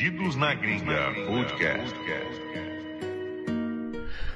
[0.00, 1.94] Perdidos na Gringa Podcast.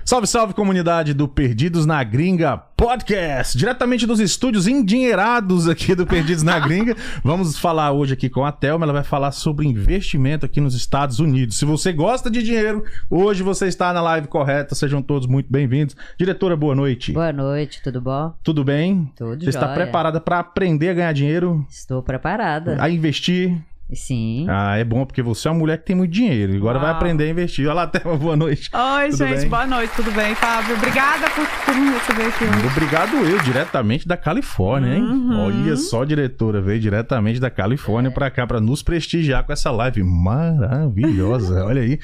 [0.04, 6.42] Salve, salve comunidade do Perdidos na Gringa Podcast, diretamente dos estúdios endinheirados aqui do Perdidos
[6.42, 6.94] na Gringa.
[7.24, 11.18] Vamos falar hoje aqui com a Thelma, ela vai falar sobre investimento aqui nos Estados
[11.18, 11.56] Unidos.
[11.56, 15.96] Se você gosta de dinheiro, hoje você está na live correta, sejam todos muito bem-vindos.
[16.18, 17.10] Diretora, boa noite.
[17.10, 18.34] Boa noite, tudo bom?
[18.42, 19.10] Tudo bem?
[19.16, 19.74] Tudo Você está jóia.
[19.76, 22.76] preparada para aprender a ganhar dinheiro, Estou preparada.
[22.78, 23.64] a investir?
[23.92, 24.46] Sim.
[24.48, 26.96] Ah, é bom porque você é uma mulher que tem muito dinheiro, agora vai Uau.
[26.96, 27.66] aprender a investir.
[27.66, 28.70] Olha lá, Thelma, boa noite.
[28.72, 29.48] Oi, Tudo gente, bem?
[29.48, 30.74] boa noite, tudo bem, Fábio?
[30.76, 32.66] Obrigada por, por me receber aqui hoje.
[32.66, 35.02] Obrigado eu, diretamente da Califórnia, hein?
[35.02, 35.38] Uhum.
[35.46, 40.02] Olha só, diretora, veio diretamente da Califórnia pra cá pra nos prestigiar com essa live
[40.02, 41.98] maravilhosa, olha aí.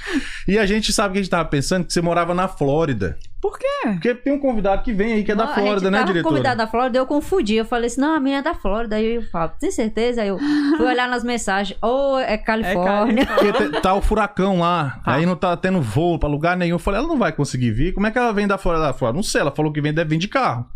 [0.47, 3.59] E a gente sabe que a gente tava pensando que você morava na Flórida, Por
[3.59, 3.67] quê?
[3.85, 5.99] porque tem um convidado que vem aí que é da Não, a Flórida, gente né,
[5.99, 6.35] tava diretora?
[6.35, 7.55] convidado da Flórida, eu confundi.
[7.55, 8.97] Eu falei assim, não, a minha é da Flórida.
[8.97, 10.21] Aí eu falo, tem certeza?
[10.21, 13.25] Aí eu fui olhar nas mensagens, ou é Califórnia.
[13.27, 15.15] Porque te- tá o furacão lá, Tá.
[15.15, 16.75] aí não tá tendo voo pra lugar nenhum.
[16.75, 17.95] Eu falei, ela não vai conseguir vir.
[17.95, 18.85] Como é que ela vem da Flórida?
[18.85, 20.67] Ela falou, não sei, ela falou que vem, deve vir de carro.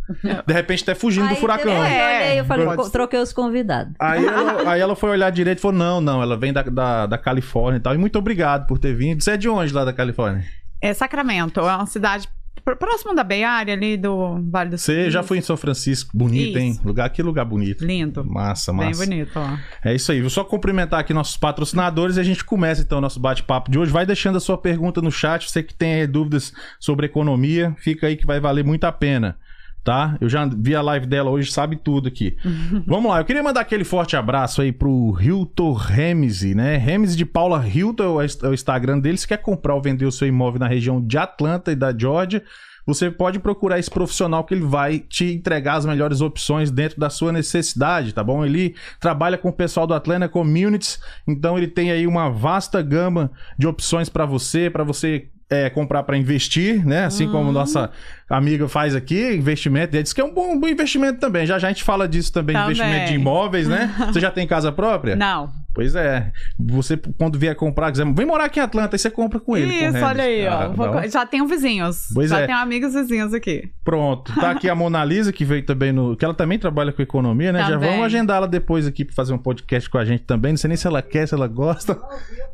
[0.46, 1.70] De repente tá fugindo do Aí, furacão.
[1.72, 3.92] Eu É, olhei, eu falei, pode troquei os convidados.
[4.00, 7.06] Aí ela, aí ela foi olhar direito e falou: não, não, ela vem da, da,
[7.06, 7.94] da Califórnia e tal.
[7.94, 9.22] E muito obrigado por ter vindo.
[9.22, 10.44] Você é de onde lá da Califórnia?
[10.80, 12.28] É Sacramento, é uma cidade
[12.62, 16.58] próximo da Bay Area, ali do Vale do Você já foi em São Francisco, bonito,
[16.58, 16.70] hein?
[16.70, 16.80] Isso.
[16.86, 17.84] Lugar, que lugar bonito.
[17.84, 18.24] Lindo.
[18.24, 19.04] Massa, Bem massa.
[19.04, 19.58] bonito, ó.
[19.84, 20.20] É isso aí.
[20.20, 23.78] Vou só cumprimentar aqui nossos patrocinadores e a gente começa então o nosso bate-papo de
[23.78, 23.92] hoje.
[23.92, 25.50] Vai deixando a sua pergunta no chat.
[25.50, 29.36] Você que tem dúvidas sobre economia, fica aí que vai valer muito a pena.
[29.84, 30.16] Tá?
[30.18, 32.36] Eu já vi a live dela hoje, sabe tudo aqui.
[32.86, 36.78] Vamos lá, eu queria mandar aquele forte abraço aí pro Hilton Remese, né?
[36.78, 39.18] Remese de Paula Hilton é o é o Instagram dele.
[39.18, 42.42] Se quer comprar ou vender o seu imóvel na região de Atlanta e da Georgia,
[42.86, 47.08] você pode procurar esse profissional que ele vai te entregar as melhores opções dentro da
[47.08, 48.44] sua necessidade, tá bom?
[48.44, 53.30] Ele trabalha com o pessoal do Atlanta Communities, então ele tem aí uma vasta gama
[53.58, 57.04] de opções para você, para você é, comprar para investir, né?
[57.04, 57.90] Assim como nossa
[58.28, 59.94] amiga faz aqui, investimento.
[59.94, 61.46] Ele diz que é um bom, um bom investimento também.
[61.46, 62.72] Já já a gente fala disso também, Também.
[62.72, 63.94] investimento de imóveis, né?
[64.12, 65.14] Você já tem casa própria?
[65.16, 65.63] Não.
[65.74, 66.30] Pois é.
[66.58, 69.66] Você, quando vier comprar, quiser, vem morar aqui em Atlanta, aí você compra com ele.
[69.66, 70.02] com Isso, Regis.
[70.02, 70.72] olha aí, Ah, ó.
[70.72, 72.06] Vou co- já tenho vizinhos.
[72.14, 72.46] Pois já é.
[72.46, 73.72] tenho amigos vizinhos aqui.
[73.82, 74.32] Pronto.
[74.40, 76.16] Tá aqui a Mona Lisa, que veio também no.
[76.16, 77.58] Que ela também trabalha com economia, né?
[77.66, 80.52] Já vamos agendar ela depois aqui pra fazer um podcast com a gente também.
[80.52, 81.98] Não sei nem se ela quer, se ela gosta.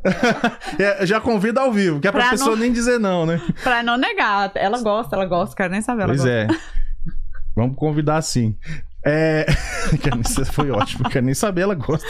[0.79, 3.39] É, já convida ao vivo, que é pra, Pra pessoa não- nem dizer não, né?
[3.63, 4.51] Pra não negar.
[4.55, 6.03] Ela gosta, ela gosta, quero nem saber.
[6.03, 6.31] Ela Pois gosta.
[6.33, 6.47] é.
[7.55, 8.55] Vamos convidar sim.
[9.05, 9.45] É.
[10.51, 12.07] Foi ótimo, quero nem saber, ela gosta.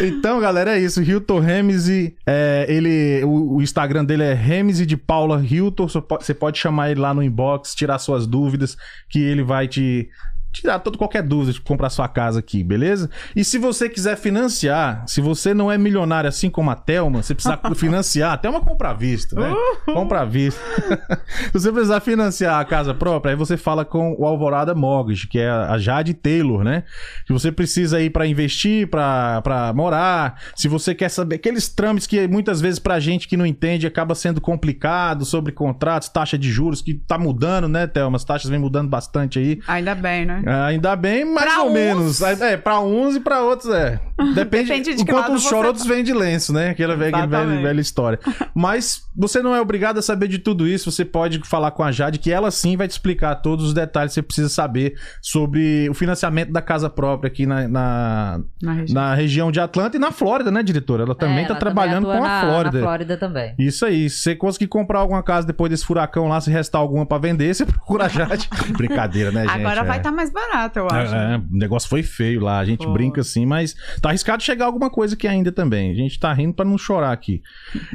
[0.00, 1.02] Então, galera, é isso.
[1.02, 5.88] Hilton Remese, é, ele, o, o Instagram dele é Remese de Paula Hilton.
[5.88, 8.76] Você pode chamar ele lá no inbox, tirar suas dúvidas,
[9.08, 10.08] que ele vai te
[10.52, 13.10] tirar toda qualquer dúvida de comprar sua casa aqui, beleza?
[13.34, 17.34] E se você quiser financiar, se você não é milionário assim como a Thelma, você
[17.34, 19.54] precisa financiar, até uma compra à vista, né?
[19.86, 20.60] Compra à vista.
[21.46, 25.38] se você precisar financiar a casa própria, aí você fala com o Alvorada Mortgage, que
[25.38, 26.84] é a Jade Taylor, né?
[27.26, 30.40] Que você precisa ir para investir, para para morar.
[30.56, 34.14] Se você quer saber aqueles trâmites que muitas vezes pra gente que não entende acaba
[34.14, 38.16] sendo complicado sobre contratos, taxa de juros que tá mudando, né, Thelma?
[38.16, 39.60] As taxas vem mudando bastante aí.
[39.66, 40.37] Ainda bem, né?
[40.46, 42.22] Ah, Ainda bem, mais Pra ou uns- menos.
[42.22, 44.00] É, pra uns e pra outros é.
[44.34, 45.68] Depende, Depende de enquanto uns choram, tá.
[45.68, 46.70] outros vêm de lenço, né?
[46.70, 48.18] Aquela velha, velha, velha história.
[48.54, 50.90] Mas você não é obrigado a saber de tudo isso.
[50.90, 54.10] Você pode falar com a Jade, que ela sim vai te explicar todos os detalhes
[54.10, 58.94] que você precisa saber sobre o financiamento da casa própria aqui na, na, Na região.
[59.02, 61.04] na região de Atlanta e na Flórida, né, diretora?
[61.04, 62.78] Ela também É, tá ela trabalhando atua com a na- Flórida.
[62.78, 63.54] Na Flórida também.
[63.58, 64.10] Isso aí.
[64.10, 67.54] Se você conseguir comprar alguma casa depois desse furacão lá, se restar alguma pra vender,
[67.54, 68.48] você procura a Jade.
[68.76, 69.60] Brincadeira, né, gente?
[69.60, 70.00] Agora vai É.
[70.00, 71.14] estar mais barato, eu acho.
[71.14, 72.58] É, é, o negócio foi feio lá.
[72.58, 72.92] A gente Foi.
[72.92, 75.90] brinca assim, mas tá arriscado chegar alguma coisa aqui ainda também.
[75.90, 77.42] A gente tá rindo pra não chorar aqui.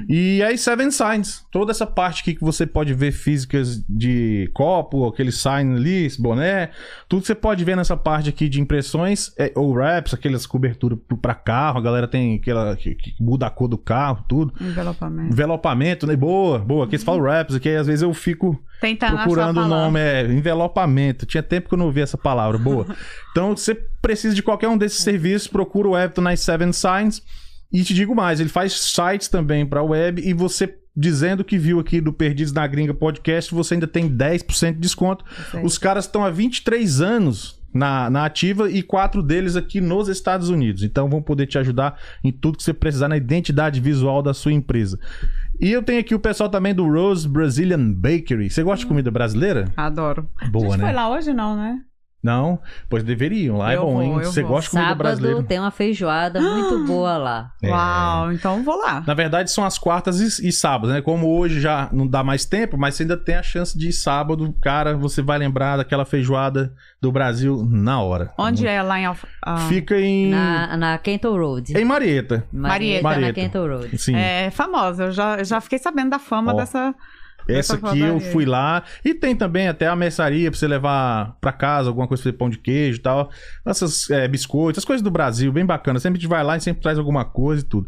[0.08, 1.46] E aí, Seven Signs.
[1.52, 6.22] Toda essa parte aqui que você pode ver físicas de copo, aquele sign ali, esse
[6.22, 6.70] boné.
[7.08, 11.34] Tudo você pode ver nessa parte aqui de impressões, é, ou wraps, aquelas coberturas pra
[11.34, 11.80] carro.
[11.80, 14.54] A galera tem aquela que, que muda a cor do carro, tudo.
[14.60, 15.34] Envelopamento.
[15.34, 16.16] Envelopamento, né?
[16.16, 16.86] Boa, boa.
[16.86, 21.26] Aqui eles falam wraps, aqui às vezes eu fico Tentando procurando o nome, é envelopamento.
[21.26, 22.87] Tinha tempo que eu não ouvia essa palavra, boa.
[23.31, 27.22] então, você precisa de qualquer um desses serviços, procura o Everton nas Seven Signs.
[27.72, 31.79] E te digo mais, ele faz sites também para web e você dizendo que viu
[31.79, 35.25] aqui do Perdidos na Gringa podcast, você ainda tem 10% de desconto.
[35.64, 40.49] Os caras estão há 23 anos na, na ativa e quatro deles aqui nos Estados
[40.49, 40.84] Unidos.
[40.84, 44.53] Então vão poder te ajudar em tudo que você precisar na identidade visual da sua
[44.53, 44.99] empresa.
[45.59, 48.49] E eu tenho aqui o pessoal também do Rose Brazilian Bakery.
[48.49, 49.72] Você gosta de comida brasileira?
[49.76, 50.29] Adoro.
[50.52, 50.84] Boa, né?
[50.84, 51.81] foi lá hoje, não, né?
[52.23, 52.59] Não?
[52.90, 53.58] Pois deveriam.
[53.58, 54.14] Lá é Eu bom, vou, hein?
[54.23, 54.52] Você vou.
[54.52, 55.43] gosta de comida Sábado brasileira.
[55.43, 57.52] tem uma feijoada muito boa lá.
[57.61, 57.70] É.
[57.70, 59.03] Uau, então vou lá.
[59.05, 61.02] Na verdade, são as quartas e, e sábados, né?
[61.02, 63.93] Como hoje já não dá mais tempo, mas você ainda tem a chance de ir
[63.93, 68.31] sábado, cara, você vai lembrar daquela feijoada do Brasil na hora.
[68.37, 69.28] Onde é lá em Alfa...
[69.46, 70.29] ah, Fica em.
[70.29, 71.78] Na, na Kenton Road.
[71.78, 72.47] Em Marieta.
[72.53, 73.28] Marieta, Marieta.
[73.28, 73.97] na Kenton Road.
[73.97, 74.16] Sim.
[74.16, 76.55] É famosa, eu já, eu já fiquei sabendo da fama Ó.
[76.55, 76.96] dessa.
[77.47, 78.84] Essa aqui eu fui lá.
[79.03, 82.37] E tem também até a mercearia pra você levar pra casa, alguma coisa pra fazer
[82.37, 83.29] pão de queijo e tal.
[83.66, 85.99] Essas é, biscoitos, as coisas do Brasil, bem bacana.
[85.99, 87.87] Sempre a gente vai lá e sempre traz alguma coisa e tudo.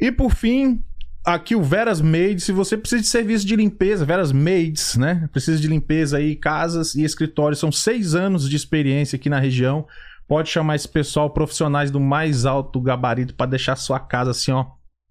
[0.00, 0.82] E por fim,
[1.24, 2.44] aqui o Veras Maids.
[2.44, 5.28] Se você precisa de serviço de limpeza, Veras Maids, né?
[5.32, 7.58] Precisa de limpeza aí, casas e escritórios.
[7.58, 9.86] São seis anos de experiência aqui na região.
[10.26, 14.66] Pode chamar esse pessoal, profissionais do mais alto gabarito, pra deixar sua casa assim, ó,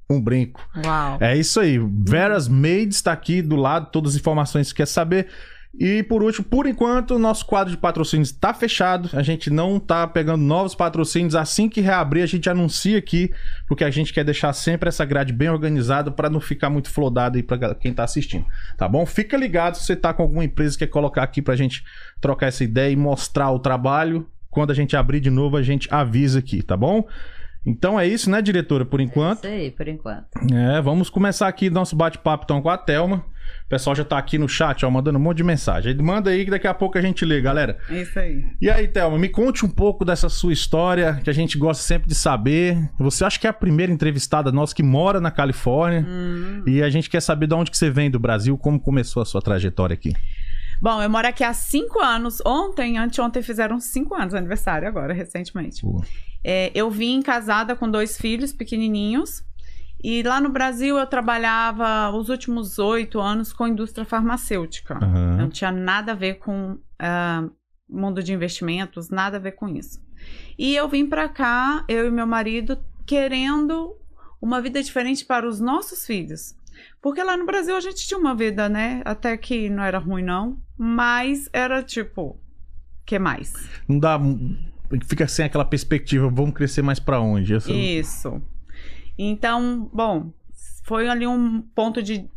[0.09, 0.61] um brinco.
[0.85, 1.17] Uau.
[1.19, 1.77] É isso aí.
[1.77, 5.27] Veras Made está aqui do lado, todas as informações que você quer saber.
[5.79, 9.09] E por último, por enquanto, o nosso quadro de patrocínios está fechado.
[9.13, 11.35] A gente não está pegando novos patrocínios.
[11.35, 13.31] Assim que reabrir, a gente anuncia aqui,
[13.67, 17.37] porque a gente quer deixar sempre essa grade bem organizada para não ficar muito flodado
[17.37, 18.45] aí para quem está assistindo.
[18.75, 19.05] Tá bom?
[19.05, 21.83] Fica ligado se você tá com alguma empresa que quer colocar aqui para a gente
[22.19, 24.27] trocar essa ideia e mostrar o trabalho.
[24.49, 27.05] Quando a gente abrir de novo, a gente avisa aqui, tá bom?
[27.67, 29.39] Então é isso, né, diretora, por enquanto?
[29.39, 30.27] Isso aí, por enquanto.
[30.53, 33.25] É, vamos começar aqui nosso bate-papo então com a Thelma.
[33.65, 35.93] O pessoal já tá aqui no chat, ó, mandando um monte de mensagem.
[35.97, 37.77] Manda aí que daqui a pouco a gente lê, galera.
[37.89, 38.45] É Isso aí.
[38.61, 42.07] E aí, Thelma, me conte um pouco dessa sua história, que a gente gosta sempre
[42.07, 42.77] de saber.
[42.97, 46.05] Você acha que é a primeira entrevistada nossa que mora na Califórnia.
[46.07, 46.63] Hum.
[46.65, 49.25] E a gente quer saber de onde que você vem do Brasil, como começou a
[49.25, 50.13] sua trajetória aqui.
[50.81, 52.41] Bom, eu moro aqui há cinco anos.
[52.45, 55.81] Ontem, anteontem, fizeram cinco anos, aniversário agora, recentemente.
[55.81, 56.01] Pô.
[56.49, 59.43] É, eu vim casada com dois filhos pequenininhos.
[60.01, 64.95] E lá no Brasil eu trabalhava os últimos oito anos com indústria farmacêutica.
[64.95, 65.35] Aham.
[65.35, 67.49] Não tinha nada a ver com ah,
[67.89, 70.01] mundo de investimentos, nada a ver com isso.
[70.57, 73.97] E eu vim pra cá, eu e meu marido, querendo
[74.41, 76.55] uma vida diferente para os nossos filhos.
[77.01, 79.01] Porque lá no Brasil a gente tinha uma vida, né?
[79.03, 80.57] Até que não era ruim, não.
[80.77, 82.39] Mas era tipo.
[83.05, 83.53] que mais?
[83.87, 84.17] Não dá.
[85.05, 87.53] Fica sem aquela perspectiva, vamos crescer mais pra onde?
[87.55, 88.41] Essa- Isso.
[89.17, 90.31] Então, bom,
[90.83, 92.29] foi ali um ponto de.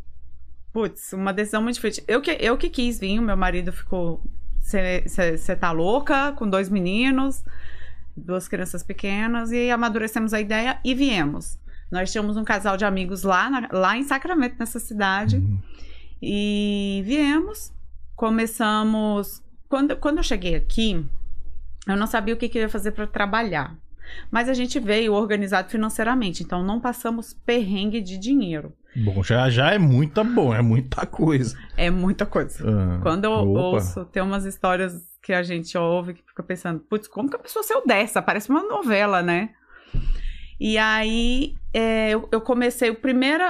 [0.73, 2.05] Putz, uma decisão muito difícil.
[2.06, 4.23] Eu que, eu que quis vir, o meu marido ficou.
[4.61, 6.32] Você tá louca?
[6.32, 7.44] Com dois meninos,
[8.17, 11.58] duas crianças pequenas, e amadurecemos a ideia e viemos.
[11.91, 15.37] Nós tínhamos um casal de amigos lá, na- lá em Sacramento, nessa cidade.
[15.38, 15.58] Uhum.
[16.23, 17.73] E viemos,
[18.14, 19.43] começamos.
[19.69, 21.05] Quando, quando eu cheguei aqui,
[21.92, 23.76] eu não sabia o que, que eu ia fazer para trabalhar.
[24.31, 28.72] Mas a gente veio organizado financeiramente, então não passamos perrengue de dinheiro.
[28.96, 31.56] Bom, já, já é muita bom, é muita coisa.
[31.76, 32.58] É muita coisa.
[32.69, 33.60] Ah, Quando eu opa.
[33.60, 37.38] ouço, tem umas histórias que a gente ouve que fica pensando, putz, como que a
[37.38, 38.20] pessoa saiu dessa?
[38.20, 39.50] Parece uma novela, né?
[40.58, 43.44] E aí é, eu, eu comecei, o primeiro,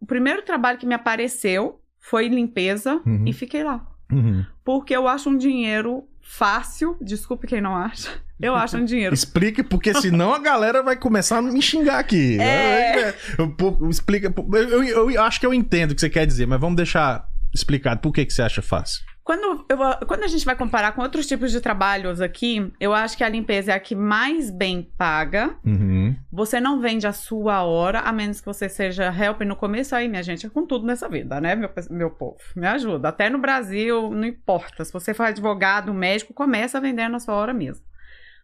[0.00, 3.24] o primeiro trabalho que me apareceu foi limpeza Uhum.
[3.26, 3.86] e fiquei lá.
[4.12, 4.44] Uhum.
[4.64, 9.62] Porque eu acho um dinheiro fácil, desculpe quem não acha, eu acho um dinheiro Explique,
[9.62, 12.36] porque senão a galera vai começar a me xingar aqui.
[12.40, 13.14] É.
[13.38, 14.32] Eu- eu- Explica.
[14.52, 17.26] Eu, eu- eu acho que eu entendo o que você quer dizer, mas vamos deixar
[17.54, 19.02] explicado por que, que você acha fácil.
[19.26, 23.16] Quando, eu, quando a gente vai comparar com outros tipos de trabalhos aqui, eu acho
[23.16, 25.58] que a limpeza é a que mais bem paga.
[25.64, 26.14] Uhum.
[26.30, 29.96] Você não vende a sua hora, a menos que você seja help no começo.
[29.96, 32.36] Aí, minha gente, é com tudo nessa vida, né, meu, meu povo?
[32.54, 33.08] Me ajuda.
[33.08, 34.84] Até no Brasil, não importa.
[34.84, 37.84] Se você for advogado, médico, começa vendendo a sua hora mesmo.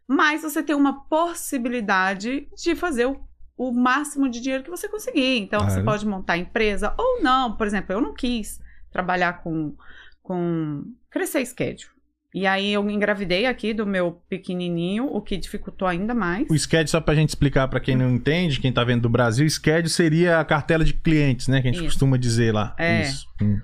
[0.08, 3.20] Mas você tem uma possibilidade de fazer o,
[3.56, 5.38] o máximo de dinheiro que você conseguir.
[5.38, 7.56] Então, você pode montar empresa ou não.
[7.56, 8.60] Por exemplo, eu não quis
[8.90, 9.76] trabalhar com,
[10.22, 11.92] com crescer schedule.
[12.34, 16.48] E aí eu engravidei aqui do meu pequenininho, o que dificultou ainda mais.
[16.48, 19.48] O SCAD, só pra gente explicar pra quem não entende, quem tá vendo do Brasil,
[19.48, 21.60] SCAD seria a cartela de clientes, né?
[21.60, 21.90] Que a gente Isso.
[21.90, 22.74] costuma dizer lá.
[22.78, 23.02] É.
[23.02, 23.26] Isso.
[23.42, 23.60] Hum.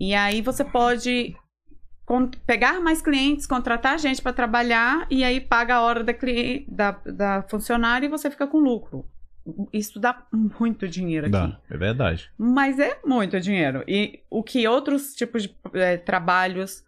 [0.00, 1.36] E aí você pode
[2.46, 6.12] pegar mais clientes, contratar gente para trabalhar e aí paga a hora da,
[6.68, 9.08] da, da funcionária e você fica com lucro.
[9.72, 11.32] Isso dá muito dinheiro aqui.
[11.32, 12.30] Dá, é verdade.
[12.38, 13.84] Mas é muito dinheiro.
[13.86, 16.84] E o que outros tipos de eh, trabalhos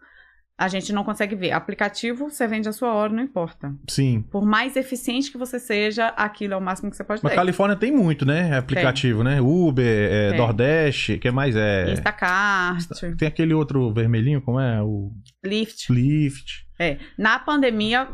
[0.57, 1.51] a gente não consegue ver.
[1.51, 3.75] Aplicativo, você vende a sua hora, não importa.
[3.87, 4.23] Sim.
[4.31, 7.35] Por mais eficiente que você seja, aquilo é o máximo que você pode Mas ter.
[7.35, 8.57] Califórnia tem muito, né?
[8.57, 9.39] Aplicativo, né?
[9.39, 10.39] Uber, é, Tem.
[10.39, 11.91] Nordeste, o que mais é?
[11.91, 12.87] Instacart,
[13.19, 14.81] Tem aquele outro vermelhinho, como é?
[14.81, 15.11] O
[15.45, 15.93] Lyft.
[15.93, 16.65] Lyft.
[16.79, 18.07] É, na pandemia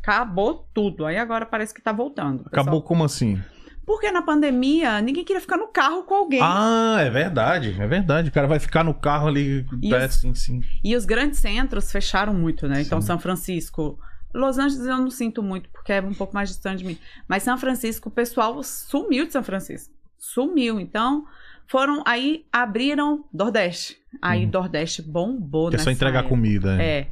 [0.00, 1.04] acabou tudo.
[1.04, 2.44] Aí agora parece que tá voltando.
[2.46, 3.40] Acabou como assim?
[3.88, 6.40] Porque na pandemia, ninguém queria ficar no carro com alguém.
[6.42, 8.28] Ah, é verdade, é verdade.
[8.28, 10.60] O cara vai ficar no carro ali, E é, os- sim, sim.
[10.84, 12.82] E os grandes centros fecharam muito, né?
[12.82, 13.06] Então, Sim.
[13.06, 13.98] São Francisco.
[14.34, 16.98] Los Angeles eu não sinto muito, porque é um pouco mais distante de mim.
[17.26, 19.90] Mas São Francisco, o pessoal sumiu de São Francisco.
[20.18, 20.78] Sumiu.
[20.78, 21.24] Então,
[21.66, 22.02] foram.
[22.06, 23.96] Aí abriram Nordeste.
[24.20, 24.50] Aí Uhum.
[24.52, 26.28] Nordeste bombou, Que é só entregar época.
[26.34, 26.76] comida.
[26.76, 26.84] né?
[26.84, 27.06] É,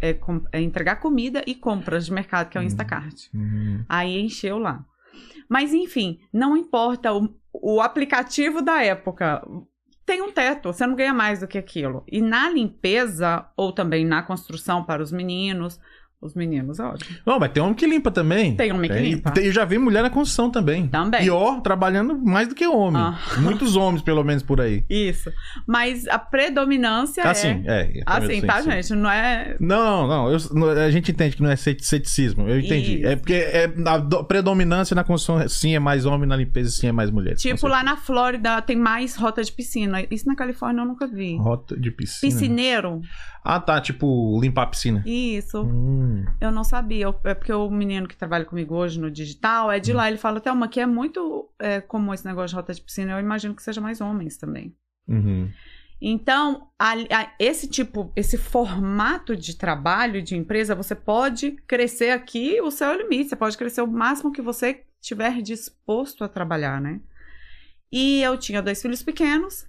[0.00, 2.68] é, com- é entregar comida e compras de mercado, que é o Uhum.
[2.68, 3.24] Instacart.
[3.34, 3.84] Uhum.
[3.88, 4.84] Aí encheu lá.
[5.48, 9.46] Mas enfim, não importa o, o aplicativo da época.
[10.04, 12.04] Tem um teto, você não ganha mais do que aquilo.
[12.06, 15.80] E na limpeza, ou também na construção para os meninos,
[16.26, 17.06] os meninos, óbvio.
[17.24, 18.54] Não, mas tem homem que limpa também.
[18.56, 19.30] Tem homem que Tem- limpa.
[19.30, 20.88] tem- Eu já vi mulher na construção também.
[20.88, 21.28] Também.
[21.30, 23.00] Ó, trabalhando mais do que homem.
[23.00, 23.18] Ah.
[23.40, 24.84] Muitos homens, pelo menos, por aí.
[24.90, 25.30] Isso.
[25.66, 27.98] Mas a predominância Assim, é.
[27.98, 28.02] é.
[28.06, 28.70] Assim, sim, tá, sim.
[28.70, 28.94] gente?
[28.94, 29.56] Não é.
[29.60, 32.98] Não, não, eu- a gente entende que não é ceti- ceticismo, eu entendi.
[33.00, 33.06] Isso.
[33.06, 36.86] É porque é, a do- predominância na construção, sim, é mais homem, na limpeza, sim,
[36.88, 37.34] é mais mulher.
[37.36, 40.04] Tipo, lá na Flórida tem mais rota de piscina.
[40.10, 41.36] Isso na Califórnia eu nunca vi.
[41.36, 42.32] Rota de piscina.
[42.32, 43.00] Piscineiro?
[43.44, 45.02] Ah, tá, tipo, limpar a piscina.
[45.06, 45.62] Isso.
[45.62, 47.04] Hum, Eu não sabia.
[47.04, 50.08] Eu- É porque o menino que trabalha comigo hoje no digital é de lá.
[50.08, 53.12] Ele fala, Thelma, que é muito é, comum esse negócio de rota de piscina.
[53.12, 54.74] Eu imagino que seja mais homens também.
[55.08, 55.50] uhum.
[56.00, 62.60] Então, a- a- esse tipo, esse formato de trabalho, de empresa, você pode crescer aqui
[62.60, 63.30] o seu limite.
[63.30, 67.00] Você pode crescer o máximo que você estiver disposto a trabalhar, né?
[67.90, 69.66] E eu tinha dois filhos pequenos.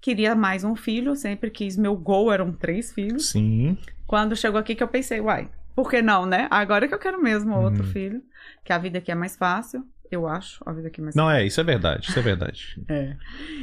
[0.00, 1.14] Queria mais um filho.
[1.14, 1.76] Sempre quis.
[1.76, 3.30] Meu gol eram três filhos.
[3.32, 3.76] Sim.
[4.06, 6.48] Quando chegou aqui que eu pensei, uai, por que não, né?
[6.50, 7.90] Agora que eu quero mesmo outro Uhum.
[7.90, 8.22] filho.
[8.64, 9.84] Que a vida aqui é mais fácil.
[10.10, 10.62] Eu acho.
[10.64, 12.80] A vida aqui é mais Não, é, isso é verdade, isso é verdade.
[12.88, 13.16] é.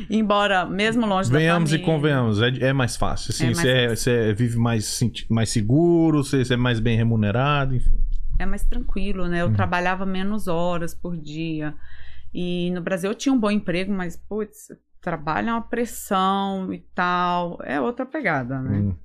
[0.09, 1.95] Embora, mesmo longe Venhamos da e família...
[1.95, 3.31] convenhamos, é, é mais fácil.
[3.31, 3.97] Assim, É você, é- fácil.
[3.97, 7.97] você vive mais, mais seguro, você, você é mais bem remunerado, enfim.
[8.39, 9.41] É mais tranquilo, né?
[9.41, 9.53] Eu Uhum.
[9.53, 11.73] trabalhava menos horas por dia.
[12.33, 14.67] E no Brasil eu tinha um bom emprego, mas, putz,
[15.01, 17.57] trabalho é uma pressão e tal.
[17.63, 18.77] É outra pegada, né?
[18.79, 18.95] Hum.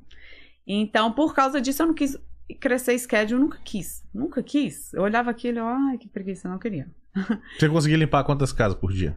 [0.66, 2.16] Então, por causa disso, eu não quis
[2.54, 4.02] crescer schedule, eu nunca quis.
[4.14, 4.92] Nunca quis.
[4.94, 6.88] Eu olhava aquilo e ai, que preguiça, não queria.
[7.58, 9.16] Você conseguia limpar quantas casas por dia?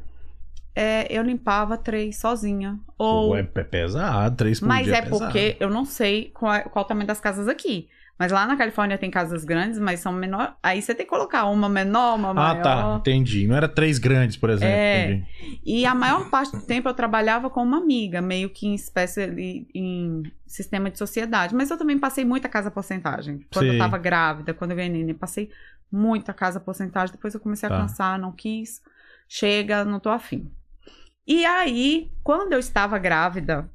[0.74, 2.80] É, eu limpava três sozinha.
[2.98, 4.96] Ou é, é pesado, três por Mas dia.
[4.98, 5.20] é pesado.
[5.20, 7.90] porque eu não sei qual, é- qual o tamanho das casas aqui.
[8.22, 10.56] Mas lá na Califórnia tem casas grandes, mas são menor.
[10.62, 12.62] Aí você tem que colocar uma menor, uma Ah, maior.
[12.62, 13.48] tá, entendi.
[13.48, 14.76] Não era três grandes, por exemplo.
[14.76, 15.06] É.
[15.14, 15.60] entendi.
[15.66, 19.66] E a maior parte do tempo eu trabalhava com uma amiga, meio que em espécie
[19.74, 21.56] em sistema de sociedade.
[21.56, 23.40] Mas eu também passei muita casa porcentagem.
[23.52, 23.72] Quando Sim.
[23.74, 25.50] eu tava grávida, quando eu ganhei neném, passei
[25.92, 27.16] muita casa porcentagem.
[27.16, 27.78] Depois eu comecei a Tá.
[27.80, 28.84] cansar, não quis.
[29.28, 30.48] Chega, não tô afim.
[31.26, 33.68] E aí, quando eu estava grávida,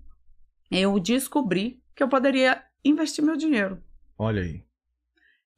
[0.70, 3.82] eu descobri que eu poderia investir meu dinheiro
[4.18, 4.62] Olha aí.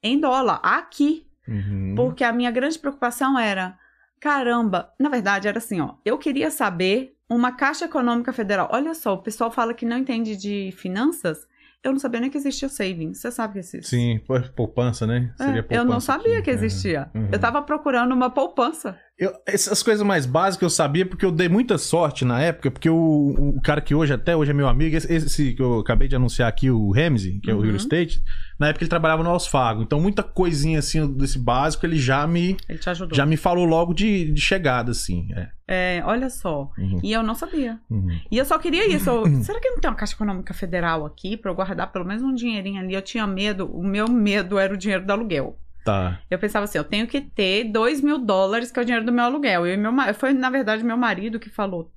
[0.02, 1.26] em dólar aqui.
[1.46, 1.94] Uhum.
[1.96, 3.78] Porque a minha grande preocupação era,
[4.20, 8.68] caramba, na verdade era assim, ó, eu queria saber uma Caixa Econômica Federal.
[8.72, 11.46] Olha só, o pessoal fala que não entende de finanças.
[11.82, 13.18] Eu não sabia nem que existia o savings.
[13.20, 13.88] Você sabe que existe?
[13.88, 15.32] Sim, pô, poupança, né?
[15.38, 16.42] É, Seria eu não poupança sabia aqui.
[16.42, 16.54] que É.
[16.54, 17.10] existia.
[17.14, 17.28] Uhum.
[17.30, 18.98] Eu tava procurando uma poupança.
[19.18, 22.88] Eu- essas coisas mais básicas eu sabia porque eu dei muita sorte na época, porque
[22.88, 26.06] o, o cara que hoje, até hoje é meu amigo, esse, esse que eu acabei
[26.06, 27.62] de anunciar aqui, o Ramsey, que é o Uhum.
[27.64, 28.22] real estate,
[28.60, 29.82] na época ele trabalhava no Alsfago.
[29.82, 32.78] Então muita coisinha assim desse básico ele já me, Ele
[33.12, 35.26] já me falou logo de, de chegada, assim.
[35.34, 35.48] É.
[35.70, 36.70] É, olha só.
[36.78, 37.78] Uhum, E eu não sabia.
[37.90, 38.16] uhum.
[38.30, 39.10] E eu só queria isso.
[39.10, 42.22] Eu, será que não tem uma Caixa Econômica Federal aqui pra eu guardar pelo menos
[42.22, 42.94] um dinheirinho ali?
[42.94, 43.66] Eu tinha medo.
[43.66, 45.58] O meu medo era o dinheiro do aluguel.
[45.88, 46.20] Tá.
[46.30, 49.10] Eu pensava assim, eu tenho que ter 2 mil dólares, que é o dinheiro do
[49.10, 49.66] meu aluguel.
[49.66, 51.90] Eu e meu Foi, na verdade, meu marido que falou.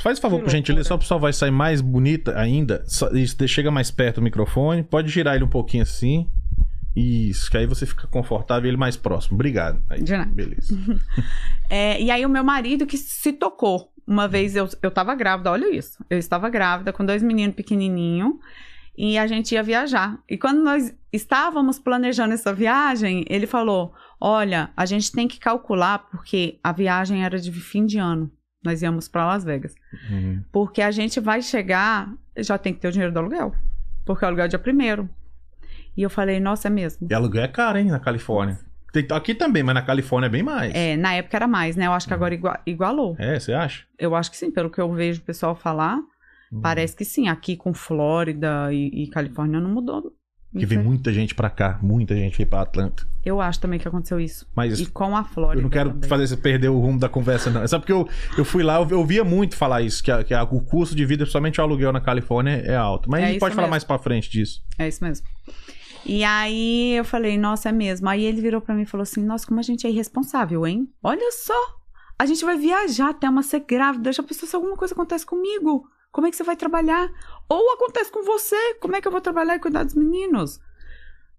[0.00, 2.84] Faz favor, por gentileza, só o pessoal vai sair mais bonita ainda.
[2.86, 4.84] Só, isso, chega mais perto do microfone.
[4.84, 6.30] Pode girar ele um pouquinho assim.
[6.94, 9.34] Isso, que aí você fica confortável e ele mais próximo.
[9.34, 9.82] Obrigado.
[9.90, 10.30] Aí, De nada.
[10.30, 10.78] beleza.
[11.68, 13.92] É, e aí o meu marido que se tocou.
[14.06, 16.04] Uma vez eu, eu tava grávida, olha isso.
[16.10, 18.34] Eu estava grávida com dois meninos pequenininhos
[18.96, 20.18] e a gente ia viajar.
[20.28, 25.98] E quando nós estávamos planejando essa viagem, ele falou: Olha, a gente tem que calcular
[26.10, 28.30] porque a viagem era de fim de ano.
[28.62, 29.74] Nós íamos para Las Vegas.
[30.10, 30.44] Uhum.
[30.52, 33.54] Porque a gente vai chegar, já tem que ter o dinheiro do aluguel.
[34.04, 35.08] Porque o aluguel é dia primeiro.
[35.96, 37.08] E eu falei, nossa, é mesmo.
[37.10, 38.58] E aluguel é caro, hein, na Califórnia.
[38.92, 40.74] Tem- aqui também, mas na Califórnia é bem mais.
[40.74, 41.86] É, na época era mais, né?
[41.86, 43.16] Eu acho que agora igua- igualou.
[43.18, 43.84] É, você acha?
[43.98, 45.98] Eu acho que sim, pelo que eu vejo o pessoal falar,
[46.50, 46.60] Uhum.
[46.60, 47.28] parece que sim.
[47.28, 50.12] Aqui com Flórida e, e Califórnia não mudou.
[50.58, 53.06] Que vem muita gente pra cá, muita gente veio pra Atlanta.
[53.24, 54.48] Eu acho também que aconteceu isso.
[54.56, 55.60] Mas E com a Flórida.
[55.60, 56.08] eu não quero também.
[56.08, 57.62] fazer você perder o rumo da conversa, não.
[57.62, 60.24] É só porque eu, eu fui lá, eu, eu via muito falar isso, que, a-
[60.24, 63.08] que a- o custo de vida, principalmente o aluguel na Califórnia, é alto.
[63.08, 63.70] Mas É a gente pode falar mesmo.
[63.70, 64.60] mais pra frente disso.
[64.76, 65.24] É isso mesmo.
[66.04, 68.08] E aí eu falei, nossa, é mesmo.
[68.08, 70.88] Aí ele virou pra mim e falou assim: nossa, como a gente é irresponsável, hein?
[71.02, 71.54] Olha só!
[72.18, 74.12] A gente vai viajar até uma ser grávida.
[74.12, 75.84] Já pensou se alguma coisa acontece comigo?
[76.12, 77.08] Como é que você vai trabalhar?
[77.48, 78.74] Ou acontece com você?
[78.74, 80.60] Como é que eu vou trabalhar e cuidar dos meninos?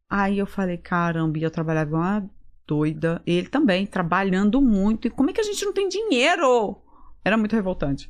[0.10, 2.30] Aí eu falei, caramba, e eu trabalhava uma
[2.68, 3.22] doida.
[3.26, 5.08] Ele também, trabalhando muito.
[5.08, 6.78] E como é que a gente não tem dinheiro?
[7.24, 8.10] Era muito revoltante.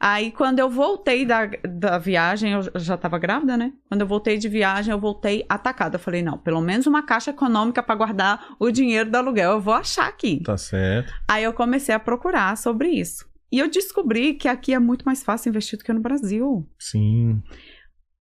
[0.00, 3.72] Aí, quando eu voltei da, da viagem, eu já tava grávida, né?
[3.88, 5.94] Quando eu voltei de viagem, eu voltei atacada.
[5.94, 9.52] Eu falei, não, pelo menos uma caixa econômica para guardar o dinheiro do aluguel.
[9.52, 10.42] Eu vou achar aqui.
[10.42, 11.12] Tá certo.
[11.28, 13.31] Aí eu comecei a procurar sobre isso.
[13.52, 16.66] E eu descobri que aqui é muito mais fácil investir do que no Brasil.
[16.78, 17.42] Sim.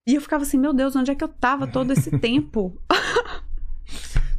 [0.07, 2.77] E eu ficava assim, meu Deus, onde é que eu tava todo esse tempo?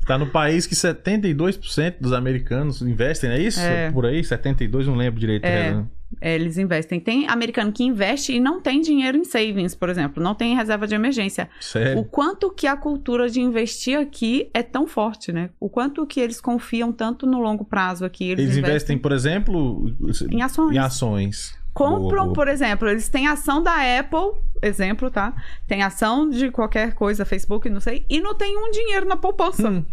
[0.06, 3.62] Tá no país que 72% dos americanos investem, é isso?
[3.62, 3.90] É.
[3.90, 4.22] Por aí?
[4.22, 5.46] 72, não lembro direito.
[5.46, 5.74] É.
[5.74, 5.88] né?
[6.22, 7.00] É, eles investem.
[7.00, 10.22] Tem americano que investe e não tem dinheiro em savings, por exemplo.
[10.22, 11.50] Não tem reserva de emergência.
[11.60, 12.03] O Sério.
[12.05, 15.50] quanto que a cultura de investir aqui é tão forte, né?
[15.60, 18.29] O quanto que eles confiam tanto no longo prazo aqui.
[18.32, 19.93] Eles, Eles investem, por exemplo,
[20.32, 20.72] em ações.
[20.75, 21.63] em ações.
[21.74, 22.34] Compram, Boa, boa.
[22.34, 25.34] por exemplo, eles têm ação da Apple, exemplo, tá?
[25.67, 29.67] Tem ação de qualquer coisa, Facebook, não sei, e não tem um dinheiro na poupança.
[29.70, 29.84] Hum.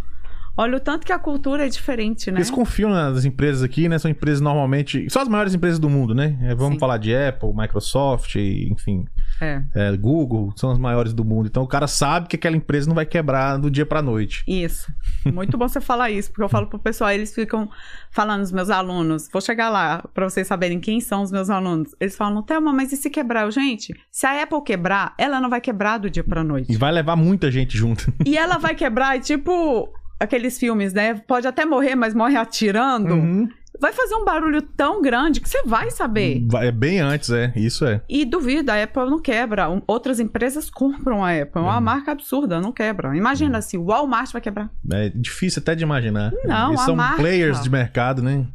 [0.61, 2.37] Olha o tanto que a cultura é diferente, né?
[2.37, 3.99] Eles confiam nas empresas aqui, né?
[3.99, 5.09] São empresas normalmente.
[5.09, 6.37] São as maiores empresas do mundo, né?
[6.43, 6.79] É, vamos Sim.
[6.79, 9.07] falar de Apple, Microsoft, enfim,
[9.41, 11.47] É, é, Google, são as maiores do mundo.
[11.47, 14.45] Então o cara sabe que aquela empresa não vai quebrar do dia pra noite.
[14.47, 14.93] isso.
[15.33, 17.67] Muito bom você falar isso, porque eu falo pro pessoal, eles ficam
[18.11, 21.95] falando, os meus alunos, vou chegar lá pra vocês saberem quem são os meus alunos.
[21.99, 23.45] Eles falam, Thelma, mas e se quebrar?
[23.45, 26.71] Eu, gente, se a Apple quebrar, ela não vai quebrar do dia pra noite.
[26.71, 28.13] E vai levar muita gente junto.
[28.27, 29.89] E ela vai quebrar, tipo
[30.21, 31.15] aqueles filmes, né?
[31.15, 33.15] Pode até morrer, mas morre atirando.
[33.15, 33.49] Uhum.
[33.81, 36.45] Vai fazer um barulho tão grande que você vai saber.
[36.57, 37.51] É bem antes, é.
[37.57, 38.03] Isso é.
[38.09, 39.67] E duvido, a Apple não quebra.
[39.87, 41.61] Outras empresas compram a Apple.
[41.61, 41.81] É uma Uhum.
[41.81, 43.17] marca absurda, não quebra.
[43.17, 44.71] Imagina se o Walmart vai quebrar.
[44.93, 46.31] É difícil até de imaginar.
[46.45, 47.17] Não, Eles são marca.
[47.23, 48.47] players de mercado, né?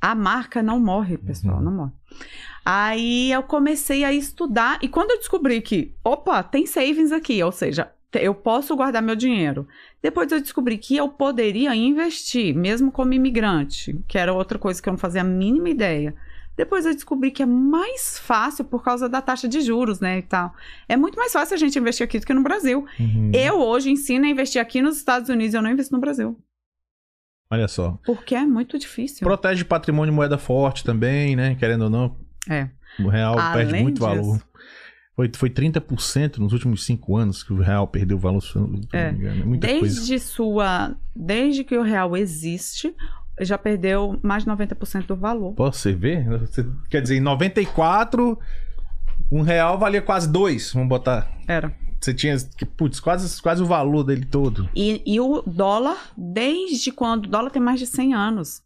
[0.00, 1.62] A marca não morre, pessoal, Uhum.
[1.62, 1.92] não morre.
[2.64, 7.52] Aí eu comecei a estudar e quando eu descobri que, opa, tem savings aqui, ou
[7.52, 9.66] seja, eu posso guardar meu dinheiro.
[10.04, 14.86] Depois eu descobri que eu poderia investir, mesmo como imigrante, que era outra coisa que
[14.86, 16.14] eu não fazia a mínima ideia.
[16.54, 20.22] Depois eu descobri que é mais fácil por causa da taxa de juros, né, e
[20.22, 20.52] tal.
[20.86, 22.84] É muito mais fácil a gente investir aqui do que no Brasil.
[23.00, 23.30] Uhum.
[23.32, 26.38] Eu hoje ensino a investir aqui nos Estados Unidos, eu não invisto no Brasil.
[27.50, 27.98] Olha só.
[28.04, 29.26] Porque é muito difícil.
[29.26, 31.54] Protege patrimônio moeda forte também, né?
[31.54, 32.14] Querendo ou não,
[32.50, 32.68] É.
[33.00, 34.06] o real Além perde muito disso.
[34.06, 34.42] valor.
[35.16, 39.12] Foi, foi 30% nos últimos cinco anos que o real perdeu valor, se não É.
[39.12, 39.42] me engano.
[39.42, 39.82] É muita coisa.
[39.96, 40.96] Desde sua.
[41.14, 42.92] Desde que o real existe,
[43.40, 45.54] já perdeu mais de 90% do valor.
[45.56, 46.22] Você vê?
[46.40, 48.36] Você- quer dizer, em 94,
[49.30, 51.30] um real valia quase dois, vamos botar.
[51.46, 51.72] Era.
[52.00, 52.36] Você tinha,
[52.76, 54.68] putz, quase, quase o valor dele todo.
[54.74, 57.26] E, e o dólar, desde quando?
[57.26, 58.62] O dólar tem mais de 100 anos.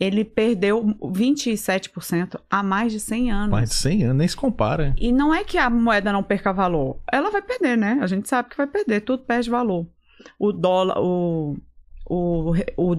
[0.00, 3.50] Ele perdeu 27% há mais de 100 anos.
[3.50, 4.94] Mais de 100 anos, nem se compara.
[4.98, 6.98] E não é que a moeda não perca valor.
[7.12, 7.98] Ela vai perder, né?
[8.00, 9.86] A gente sabe que vai perder, tudo perde valor.
[10.38, 11.58] O dólar, o.
[12.08, 12.54] O.
[12.78, 12.92] O.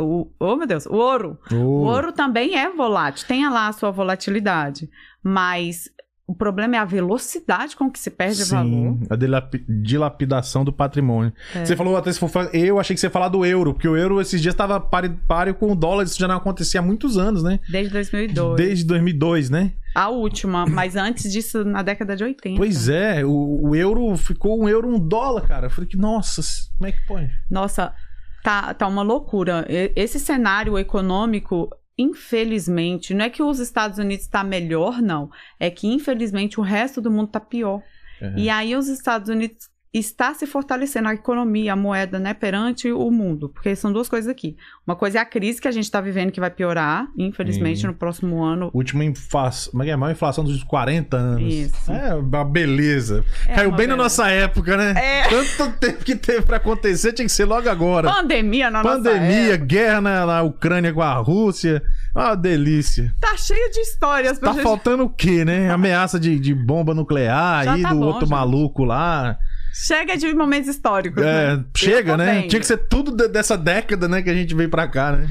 [0.00, 1.38] o oh, meu Deus, o ouro.
[1.52, 4.88] O Ô, ouro também é volátil, tem lá a sua volatilidade.
[5.22, 5.90] Mas
[6.26, 8.98] o problema é a velocidade com que se perde sim, valor.
[9.10, 11.32] a dilap- dilapidação do patrimônio.
[11.54, 11.64] É.
[11.64, 13.88] Você falou até se for falar- eu achei que você ia falar do euro, porque
[13.88, 16.82] o euro esses dias estava páreo, páreo com o dólar, isso já não acontecia há
[16.82, 17.58] muitos anos, né?
[17.68, 18.56] Desde 2002.
[18.56, 19.72] Desde 2002, né?
[19.94, 22.56] A última, mas antes disso, na década de 80.
[22.56, 25.66] Pois é, o, o euro ficou um euro, um dólar, cara.
[25.66, 26.40] Eu falei que, nossa,
[26.78, 27.30] como é que pode?
[27.50, 27.92] Nossa,
[28.42, 29.66] tá, tá uma loucura.
[29.68, 35.30] Esse cenário econômico, infelizmente, não é que os Estados Unidos está melhor, não.
[35.58, 37.82] É que, infelizmente, o resto do mundo tá pior.
[38.20, 38.34] É.
[38.36, 43.10] E aí os Estados Unidos está se fortalecendo a economia, a moeda, né, perante o
[43.10, 44.56] mundo, porque são duas coisas aqui.
[44.86, 47.88] Uma coisa é a crise que a gente está vivendo que vai piorar, infelizmente, Sim.
[47.88, 48.70] no próximo ano.
[48.72, 49.70] Última inflação.
[49.72, 49.94] Como é que é?
[49.94, 51.52] A maior inflação dos últimos 40 anos.
[51.52, 51.92] Isso.
[51.92, 53.22] É uma beleza.
[53.46, 53.96] É Caiu uma bem na beleza.
[54.22, 54.94] nossa época, né?
[54.96, 55.28] É.
[55.28, 58.10] Tanto tempo que teve pra acontecer, tinha que ser logo agora.
[58.10, 61.82] Pandemia na nossa Pandemia, guerra na, na Ucrânia com a Rússia.
[62.14, 63.14] Uma delícia.
[63.20, 64.62] Tá cheio de histórias pra Tá gente.
[64.62, 65.70] faltando o quê, né?
[65.70, 68.30] Ameaça de, de bomba nuclear Já aí tá do bom, outro gente.
[68.30, 69.36] maluco lá.
[69.72, 71.22] Chega de momentos históricos.
[71.22, 71.64] É, né?
[71.76, 72.40] chega, né?
[72.40, 72.48] bem.
[72.48, 74.20] Tinha que ser tudo de- dessa década, né?
[74.22, 75.30] Que a gente veio pra cá, né?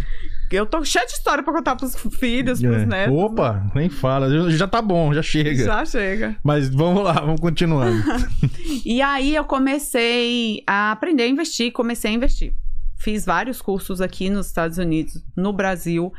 [0.51, 2.85] Eu tô cheio de história pra contar pros filhos, pros É.
[2.85, 3.15] netos.
[3.15, 4.49] Opa, nem fala.
[4.51, 5.63] Já tá bom, já chega.
[5.63, 6.35] Já chega.
[6.43, 8.03] Mas vamos lá, vamos continuando.
[8.85, 12.53] E aí eu comecei a aprender a investir, comecei a investir.
[12.97, 16.11] Fiz vários cursos aqui nos Estados Unidos, no Brasil.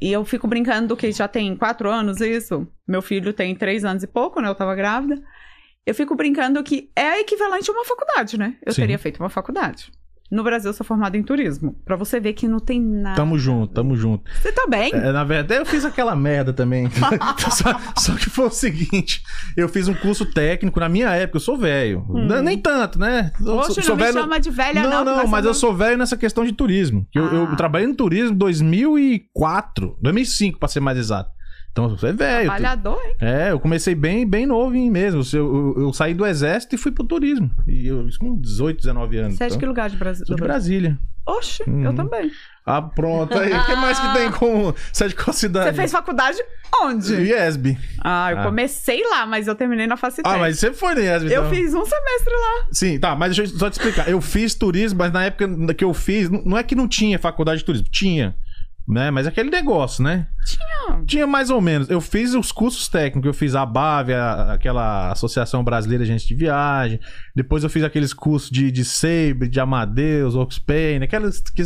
[0.00, 2.66] E eu fico brincando que já tem quatro anos isso.
[2.86, 4.48] Meu filho tem três anos e pouco, né?
[4.48, 5.20] Eu tava grávida.
[5.86, 8.54] Eu fico brincando que é equivalente a uma faculdade, né?
[8.64, 8.82] Eu Sim.
[8.82, 9.90] teria feito uma faculdade.
[10.30, 11.74] No Brasil, eu sou formada em turismo.
[11.84, 13.16] Pra você ver que não tem nada.
[13.16, 14.30] Tamo junto, tamo junto.
[14.40, 14.92] Você também?
[14.94, 16.88] É, na verdade, eu fiz aquela merda também.
[17.50, 19.22] só, só que foi o seguinte:
[19.56, 22.06] eu fiz um curso técnico na minha época, eu sou velho.
[22.10, 23.32] N- Nem tanto, né?
[23.40, 25.04] Eu Poxa, sou- não sou me velho- chama de velha, não.
[25.04, 27.04] não, não, mas eu sou velho nessa questão de turismo.
[27.12, 27.56] Eu, eu Ah.
[27.56, 31.28] trabalhei no turismo em 2004, 2005, pra ser mais exato.
[31.72, 32.44] Então, você é velho.
[32.46, 33.14] Trabalhador, hein?
[33.20, 35.22] É, eu comecei bem, bem novinho mesmo.
[35.32, 37.50] Eu, eu, eu saí do exército e fui pro turismo.
[37.66, 39.36] E eu, isso com 18, 19 anos.
[39.36, 39.68] Você é de que então.
[39.68, 40.26] lugar de Brasil?
[40.26, 40.98] Sou de Brasília.
[41.26, 41.84] Oxe, Uhum.
[41.84, 42.28] eu também.
[42.66, 43.38] Ah, pronto.
[43.38, 44.72] Aí, o que mais que tem com.
[44.92, 45.66] Você é de qual cidade?
[45.70, 46.38] Você fez faculdade
[46.82, 47.14] onde?
[47.14, 47.78] IESB.
[48.02, 48.42] Ah, eu Ah.
[48.44, 50.28] comecei lá, mas eu terminei na Facitec.
[50.28, 51.50] Ah, mas você foi no IESB, Eu então.
[51.54, 52.66] fiz um semestre lá.
[52.72, 54.08] Sim, tá, mas deixa eu só te explicar.
[54.08, 57.58] Eu fiz turismo, mas na época que eu fiz, não é que não tinha faculdade
[57.60, 58.34] de turismo, tinha.
[58.90, 59.10] Né?
[59.10, 60.26] Mas aquele negócio, né?
[60.44, 61.04] Tinha.
[61.06, 61.88] Tinha mais ou menos.
[61.88, 66.26] Eu fiz os cursos técnicos, eu fiz a BAV, a- aquela Associação Brasileira de Agentes
[66.26, 66.98] de Viagem.
[67.36, 71.38] Depois eu fiz aqueles cursos de, de Sabre, de Amadeus, Oxpain, aquelas.
[71.40, 71.62] Que.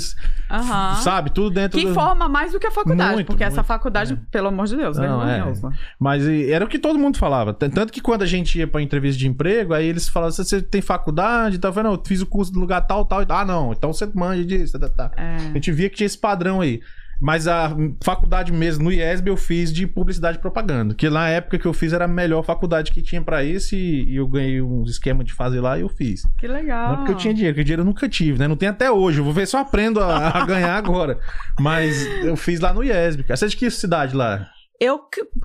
[1.03, 1.31] Sabe?
[1.31, 1.95] Tudo dentro Que do.
[1.95, 3.67] forma mais do que a faculdade, Muito, porque essa muito.
[3.67, 5.35] faculdade, pelo amor de Deus, Não, é.
[5.37, 5.71] vergonhosa.
[5.99, 7.53] Mas e, era o que todo mundo falava.
[7.55, 10.83] Tanto que quando a gente ia pra entrevista de emprego, aí eles falavam: você tem
[10.83, 11.59] faculdade?
[11.59, 13.23] Tá não, eu fiz o curso do lugar tal, tal.
[13.23, 13.39] e tal.
[13.39, 14.79] Ah, não, então você manja disso.
[14.79, 15.11] Tá, tá.
[15.17, 15.39] A É.
[15.55, 16.81] gente via que tinha esse padrão aí.
[17.21, 20.95] Mas a faculdade mesmo, no IESB, eu fiz de publicidade e propaganda.
[20.95, 24.13] Que na época que eu fiz era a melhor faculdade que tinha pra isso e,
[24.13, 26.27] e eu ganhei uns esquemas de fazer lá e eu fiz.
[26.39, 26.89] Que legal.
[26.89, 28.49] Não é porque eu tinha dinheiro, porque dinheiro eu nunca tive, né?
[28.49, 29.19] Não tem até hoje.
[29.19, 31.19] Eu vou ver se eu aprendo a, a ganhar agora.
[31.59, 33.25] Mas eu fiz lá no IESB.
[33.29, 34.49] Você é de que cidade lá?
[34.81, 35.01] Eu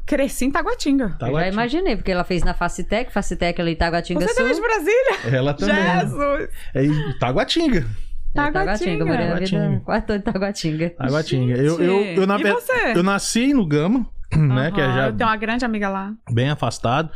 [0.06, 1.16] cresci em Taguatinga.
[1.22, 4.36] Eu lá, já imaginei, porque ela fez na Facitec, Facitec ali em Taguatinga Você Sul.
[4.36, 5.38] também é de Brasília?
[5.38, 6.00] Ela também.
[6.00, 6.50] Jesus!
[6.74, 7.86] É em Taguatinga.
[8.36, 9.82] É, Taguatinga, eu morei a vida Taguatinga.
[9.86, 10.89] quase toda em Taguatinga.
[10.92, 11.56] Taguatinga.
[11.56, 12.94] Eu, eu, eu, na e você?
[12.96, 14.72] eu nasci no Gama, né?
[14.72, 16.13] Que é já Eu tenho uma grande amiga lá.
[16.32, 17.10] bem afastado.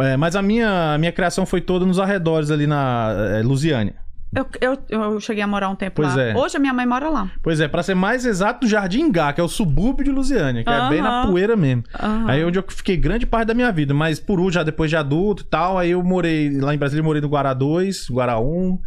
[0.00, 3.94] É, mas a minha, a minha criação foi toda nos arredores ali na é, Lusiânia.
[4.34, 6.22] Eu, eu, eu cheguei a morar um tempo Pois lá.
[6.22, 6.34] é.
[6.34, 7.30] Hoje a minha mãe mora lá.
[7.42, 10.64] Pois é, pra ser mais exato, no Jardim Gá, que é o subúrbio de Lusiânia,
[10.64, 11.82] que é bem na poeira mesmo.
[12.00, 12.24] Aham.
[12.30, 14.88] Aí é onde eu fiquei grande parte da minha vida, mas por último, já depois
[14.88, 18.08] de adulto e tal, aí eu morei lá em Brasília, eu morei no Guará 2,
[18.08, 18.78] Guará 1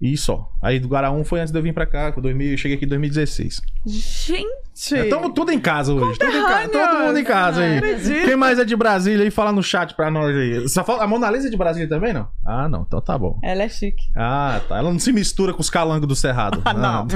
[0.00, 0.50] e só.
[0.62, 2.84] Aí do Guará 1 foi antes de eu vir pra cá, 2000, eu cheguei aqui
[2.84, 3.62] em 2016.
[3.86, 4.46] Gente!
[4.74, 6.18] Estamos tudo em casa hoje.
[6.18, 7.70] Tudo em casa, todo mundo em casa aí.
[7.70, 8.24] Não acredito.
[8.26, 9.30] Quem mais é de Brasília aí?
[9.30, 10.68] Fala no chat pra nós aí.
[10.68, 12.28] Só fala- a Mona Lisa é de Brasília também, não?
[12.44, 12.82] Ah, não.
[12.82, 13.38] Então tá bom.
[13.42, 14.04] Ela é chique.
[14.14, 14.76] Ah, tá.
[14.76, 16.60] Ela não se mistura com os calangos do Cerrado.
[16.66, 17.06] Ah, não.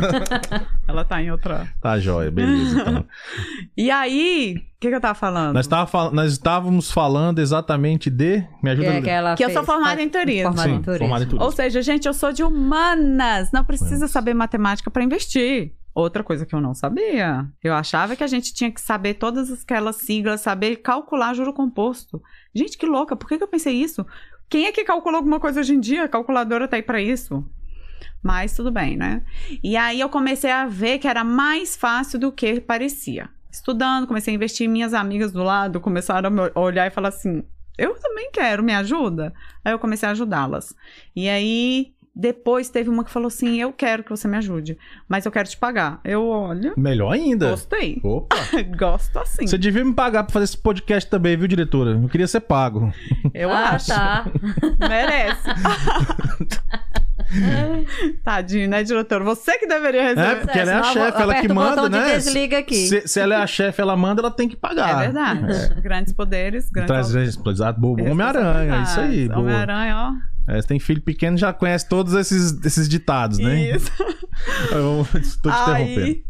[0.89, 1.69] Ela tá em outra.
[1.83, 2.81] tá jóia, beleza.
[2.81, 3.05] Então.
[3.77, 5.55] E aí, que, que eu tava falando?
[5.55, 8.43] nós, tava fal- nós estávamos falando exatamente de.
[8.63, 10.45] Me ajuda Que, a que, ela Que eu sou formada em turismo.
[10.49, 10.99] Formada Sim, em turismo.
[11.07, 11.45] formada em turismo.
[11.45, 13.53] Ou seja, gente, eu sou de humanas.
[13.53, 15.75] Não precisa saber matemática pra investir.
[15.95, 17.47] Outra coisa que eu não sabia.
[17.63, 22.23] Eu achava que a gente tinha que saber todas aquelas siglas, saber calcular juro composto.
[22.55, 23.15] Gente, que louca.
[23.17, 24.07] Por que, que eu pensei isso?
[24.49, 26.05] Quem é que calcula alguma coisa hoje em dia?
[26.05, 27.45] A calculadora tá aí pra isso.
[28.23, 29.23] Mas tudo bem, né?
[29.63, 33.29] E aí eu comecei a ver que era mais fácil do que parecia.
[33.51, 37.09] Estudando, comecei a investir em minhas amigas do lado, começaram a me olhar e falar
[37.09, 37.43] assim:
[37.81, 39.33] eu também quero, me ajuda?
[39.65, 40.75] Aí eu comecei a ajudá-las.
[41.17, 44.77] E aí, depois teve uma que falou assim: eu quero que você me ajude,
[45.09, 45.99] mas eu quero te pagar.
[46.05, 47.51] Eu, olha, Melhor ainda.
[47.51, 47.99] gostei.
[48.05, 48.37] Opa.
[48.77, 49.47] Gosto assim.
[49.47, 51.93] Você devia me pagar pra fazer esse podcast também, viu, diretora?
[51.93, 52.93] Eu queria ser pago.
[53.33, 53.87] Eu ah, acho.
[53.87, 54.27] tá.
[54.87, 55.49] Merece.
[58.25, 59.23] Tadinho, né, diretor?
[59.23, 60.41] Você que deveria É, receber.
[60.41, 62.15] porque ela é a chefe, ela que manda, de né?
[62.17, 62.87] desliga aqui.
[62.89, 64.97] Se, se ela é a chefe, ela manda, ela tem que pagar.
[65.03, 65.81] É verdade.
[65.81, 67.15] Grandes poderes, grandes Traz
[67.47, 68.01] exato, boa.
[68.03, 69.29] Homem-Aranha, é isso aí.
[69.31, 70.31] Homem-Aranha, ó.
[70.53, 73.71] É, você tem filho pequeno já conhece todos esses, esses ditados, né?
[73.77, 73.91] Isso.
[74.73, 75.07] Eu
[75.43, 76.01] tô te interrompendo.
[76.01, 76.25] Aí,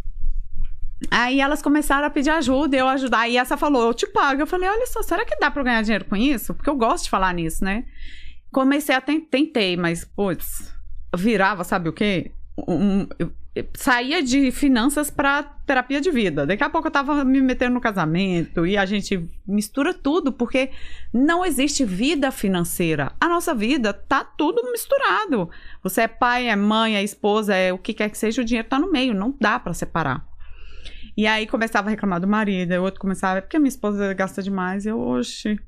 [1.10, 3.28] aí elas começaram a pedir ajuda, eu ajudar.
[3.28, 4.42] E essa falou, eu te pago.
[4.42, 6.52] Eu falei, olha só, será que dá pra eu ganhar dinheiro com isso?
[6.52, 7.84] Porque eu gosto de falar nisso, né?
[8.52, 10.74] Comecei a ten- tentei, mas, putz,
[11.16, 12.32] virava, sabe o quê?
[12.68, 13.06] Um-
[13.76, 16.46] saía de finanças pra terapia de vida.
[16.46, 20.70] Daqui a pouco eu tava me metendo no casamento e a gente mistura tudo, porque
[21.12, 23.12] não existe vida financeira.
[23.20, 25.50] A nossa vida tá tudo misturado.
[25.82, 28.68] Você é pai, é mãe, é esposa, é o que quer que seja, o dinheiro
[28.68, 30.24] tá no meio, não dá pra separar.
[31.16, 34.42] E aí começava a reclamar do marido, o outro começava, é porque minha esposa gasta
[34.42, 34.86] demais.
[34.86, 35.58] Eu, oxe,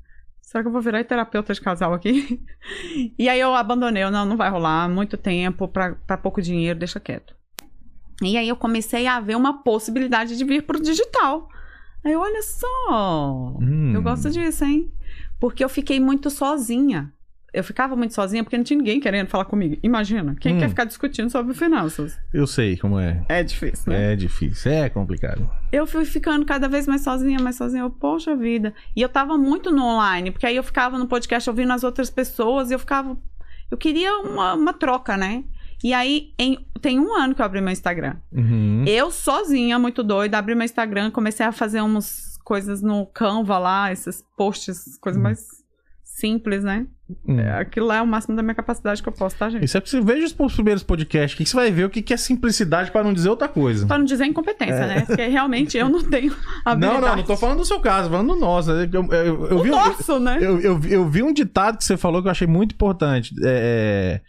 [0.53, 2.39] será que eu vou virar terapeuta de casal aqui?
[3.19, 6.79] E aí eu abandonei, eu, não, não vai rolar, muito tempo, pra, pra pouco dinheiro,
[6.79, 7.35] deixa quieto.
[8.21, 11.49] E aí eu comecei a ver uma possibilidade de vir pro digital.
[12.05, 13.91] Aí, olha só, Hum.
[13.93, 14.89] eu gosto disso, hein?
[15.39, 17.11] Porque eu fiquei muito sozinha.
[17.53, 19.77] Eu ficava muito sozinha porque não tinha ninguém querendo falar comigo.
[19.83, 20.59] Imagina, quem Hum.
[20.59, 22.17] quer ficar discutindo sobre finanças?
[22.33, 23.23] Eu sei como é.
[23.29, 24.13] É difícil, né?
[24.13, 25.47] É difícil, é complicado.
[25.71, 27.83] Eu fui ficando cada vez mais sozinha, mais sozinha.
[27.83, 28.73] Eu, poxa vida.
[28.95, 32.09] E eu tava muito no online, porque aí eu ficava no podcast ouvindo as outras
[32.09, 33.15] pessoas e eu ficava.
[33.69, 35.43] Eu queria uma, uma troca, né?
[35.83, 38.15] E aí, em- tem um ano que eu abri meu Instagram.
[38.31, 38.83] Uhum.
[38.87, 43.91] Eu sozinha, muito doida, abri meu Instagram, comecei a fazer umas coisas no Canva lá,
[43.91, 45.23] esses posts, coisas Hum.
[45.23, 45.45] mais
[46.03, 46.85] simples, né?
[47.27, 47.37] Hum.
[47.59, 49.63] Aquilo lá é o máximo da minha capacidade que eu posso, tá, gente?
[49.65, 53.03] Isso é veja os primeiros podcasts, que você vai ver o que é simplicidade pra
[53.03, 53.85] não dizer outra coisa.
[53.85, 55.01] Pra não dizer incompetência, né?
[55.01, 56.31] Porque realmente eu não tenho
[56.65, 57.01] Não, habilidade.
[57.05, 58.71] não, não tô falando do seu caso, falando do nosso.
[58.71, 60.37] Eu, eu, eu- eu O vi, um- nosso, né?
[60.41, 63.33] eu, eu, eu vi um ditado que você falou que eu achei muito importante.
[63.43, 64.21] É, é,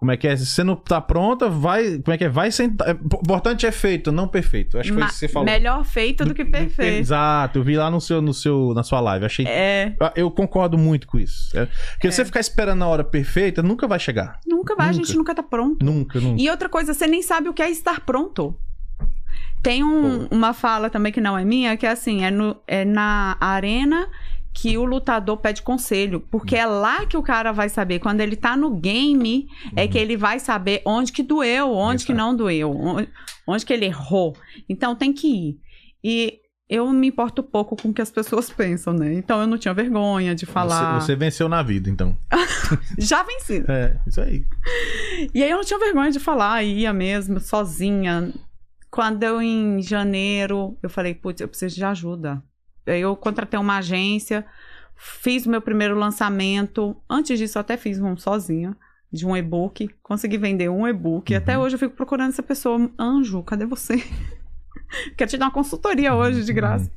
[0.00, 0.34] como é que é?
[0.34, 1.98] Se você não tá pronta, vai.
[1.98, 2.28] Como é que é?
[2.28, 2.88] Vai sentar.
[2.88, 4.78] é, importante é feito, não perfeito.
[4.78, 5.44] Acho que foi Ma- isso que você falou.
[5.46, 6.98] Melhor feito do que perfeito.
[7.00, 9.26] Exato, eu vi lá no seu, no seu, na sua live.
[9.26, 9.46] Achei.
[9.46, 11.56] É, Eu- Eu concordo muito com isso.
[11.56, 12.10] É, porque É.
[12.10, 14.40] você ficar esperando a hora perfeita, nunca vai chegar.
[14.46, 15.04] nunca vai, a Nunca.
[15.04, 15.84] gente nunca tá pronto.
[15.84, 16.40] Nunca, nunca.
[16.42, 18.56] E outra coisa, você nem sabe o que é estar pronto.
[19.62, 22.84] Tem um- uma fala também que não é minha, que é assim, é, no, é
[22.84, 24.08] na arena
[24.52, 26.20] que o lutador pede conselho.
[26.30, 27.98] Porque é lá que o cara vai saber.
[27.98, 32.12] Quando ele tá no game, é que ele vai saber onde que doeu, onde que
[32.12, 33.08] não doeu, onde,
[33.46, 34.36] onde que ele errou.
[34.68, 35.60] Então tem que ir.
[36.02, 39.12] E eu me importo pouco com o que as pessoas pensam, né?
[39.14, 41.00] Então eu não tinha vergonha de falar.
[41.00, 42.16] Você, você venceu na vida, então.
[42.96, 43.64] Já venci.
[43.68, 44.44] É, isso aí.
[45.34, 48.32] E aí eu não tinha vergonha de falar, ia mesmo, sozinha.
[48.90, 52.42] Quando eu, em janeiro, eu falei, putz, eu preciso de ajuda.
[52.86, 54.44] Eu contratei uma agência,
[54.96, 56.96] fiz o meu primeiro lançamento.
[57.08, 58.76] Antes disso, eu até fiz um sozinha,
[59.12, 59.88] de um e-book.
[60.02, 61.32] Consegui vender um e-book.
[61.32, 62.90] E até hoje eu fico procurando essa pessoa.
[62.98, 64.02] Anjo, cadê você?
[65.16, 66.90] Quero te dar uma consultoria hoje, de graça.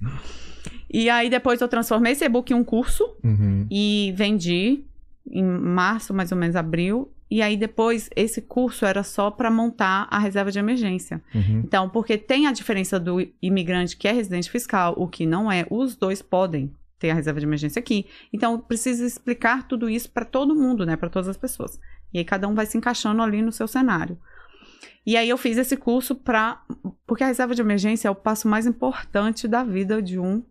[0.89, 3.67] E aí depois eu transformei esse e-book em um curso Uhum.
[3.69, 4.83] e vendi
[5.29, 7.11] em março, mais ou menos abril.
[7.29, 11.21] E aí depois esse curso era só para montar a reserva de emergência.
[11.33, 11.61] Uhum.
[11.65, 15.65] Então, porque tem a diferença do imigrante que é residente fiscal, o que não é,
[15.69, 18.05] os dois podem ter a reserva de emergência aqui.
[18.31, 21.79] Então, precisa explicar tudo isso para todo mundo, né, para todas as pessoas.
[22.13, 24.17] E aí cada um vai se encaixando ali no seu cenário.
[25.05, 26.61] E aí eu fiz esse curso para
[27.05, 30.43] porque a reserva de emergência é o passo mais importante da vida de um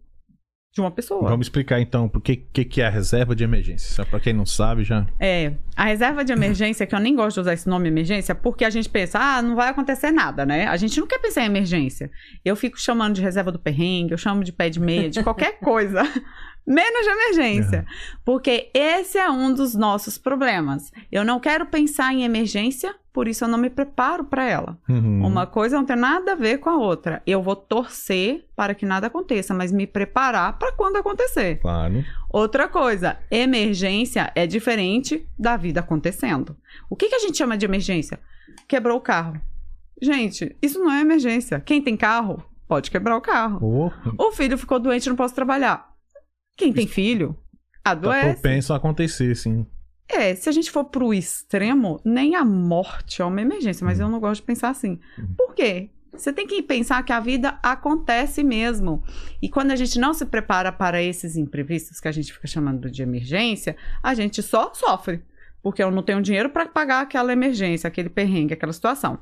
[0.72, 1.28] de uma pessoa.
[1.28, 3.94] Vamos explicar então o que, que, que é a reserva de emergência.
[3.94, 5.06] Só pra quem não sabe já.
[5.20, 8.64] É, a reserva de emergência, que eu nem gosto de usar esse nome emergência, porque
[8.64, 10.66] a gente pensa, ah, não vai acontecer nada, né?
[10.66, 12.10] A gente não quer pensar em emergência.
[12.42, 15.58] Eu fico chamando de reserva do perrengue, eu chamo de pé de meia, de qualquer
[15.60, 16.02] coisa.
[16.66, 17.84] Menos de emergência.
[18.24, 20.90] Porque esse é um dos nossos problemas.
[21.10, 24.78] Eu não quero pensar em emergência, por isso eu não me preparo para ela.
[24.88, 25.26] Uhum.
[25.26, 27.22] Uma coisa não tem nada a ver com a outra.
[27.26, 31.58] Eu vou torcer para que nada aconteça, mas me preparar para quando acontecer.
[31.60, 32.02] Claro.
[32.30, 36.56] Outra coisa, emergência é diferente da vida acontecendo.
[36.88, 38.18] O que, que a gente chama de emergência?
[38.66, 39.38] Quebrou o carro.
[40.00, 41.60] Gente, isso não é emergência.
[41.60, 43.60] Quem tem carro pode quebrar o carro.
[44.16, 45.92] Oh, O filho ficou doente, não posso trabalhar.
[46.56, 47.36] Quem tem filho
[47.84, 48.32] tá adoece.
[48.34, 49.66] propenso a acontecer, sim.
[50.12, 54.10] É, se a gente for pro extremo, nem a morte é uma emergência, mas eu
[54.10, 55.00] não gosto de pensar assim.
[55.18, 55.34] Uhum.
[55.36, 55.90] Por quê?
[56.12, 59.02] Você tem que pensar que a vida acontece mesmo.
[59.40, 62.90] E quando a gente não se prepara para esses imprevistos que a gente fica chamando
[62.90, 65.22] de emergência, a gente só sofre.
[65.62, 69.18] Porque eu não tenho dinheiro para pagar aquela emergência, aquele perrengue, aquela situação.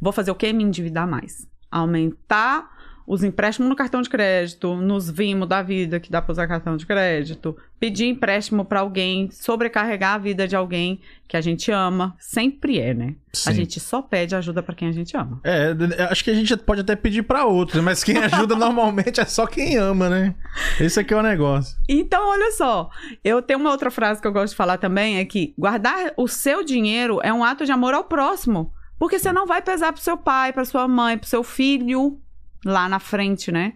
[0.00, 0.52] Vou fazer o quê?
[0.52, 1.46] Me endividar mais.
[1.70, 6.46] Aumentar os empréstimos no cartão de crédito, nos Vimo da vida que dá para usar
[6.46, 11.70] cartão de crédito, pedir empréstimo para alguém, sobrecarregar a vida de alguém que a gente
[11.70, 13.14] ama, sempre é, né?
[13.32, 13.50] Sim.
[13.50, 15.40] A gente só pede ajuda para quem a gente ama.
[15.44, 15.74] É,
[16.10, 19.46] acho que a gente pode até pedir pra outros, mas quem ajuda normalmente é só
[19.46, 20.34] quem ama, né?
[20.78, 21.76] Esse aqui é o negócio.
[21.88, 22.90] Então, olha só,
[23.24, 26.26] eu tenho uma outra frase que eu gosto de falar também, é que guardar o
[26.26, 28.72] seu dinheiro é um ato de amor ao próximo.
[28.98, 32.20] Porque você não vai pesar pro seu pai, pra sua mãe, pro seu filho
[32.64, 33.72] lá na frente, né?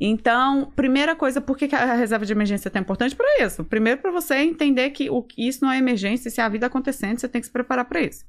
[0.00, 3.62] Então, primeira coisa, por que a reserva de emergência é tão importante para isso?
[3.64, 7.18] Primeiro, para você entender que o, isso não é emergência, se é a vida acontecendo,
[7.18, 8.24] você tem que se preparar para isso.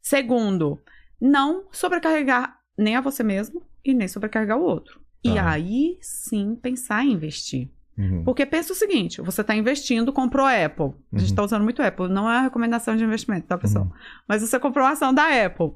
[0.00, 0.80] Segundo,
[1.20, 5.00] não sobrecarregar nem a você mesmo e nem sobrecarregar o outro.
[5.24, 5.50] E Tá.
[5.50, 7.70] aí sim pensar em investir.
[7.96, 8.24] Uhum.
[8.24, 10.86] Porque pensa o seguinte: você está investindo, comprou a Apple.
[10.86, 11.24] A gente Uhum.
[11.24, 13.84] está usando muito Apple, não é recomendação de investimento, tá, pessoal?
[13.84, 13.92] Uhum.
[14.28, 15.72] Mas você comprou a ação da Apple.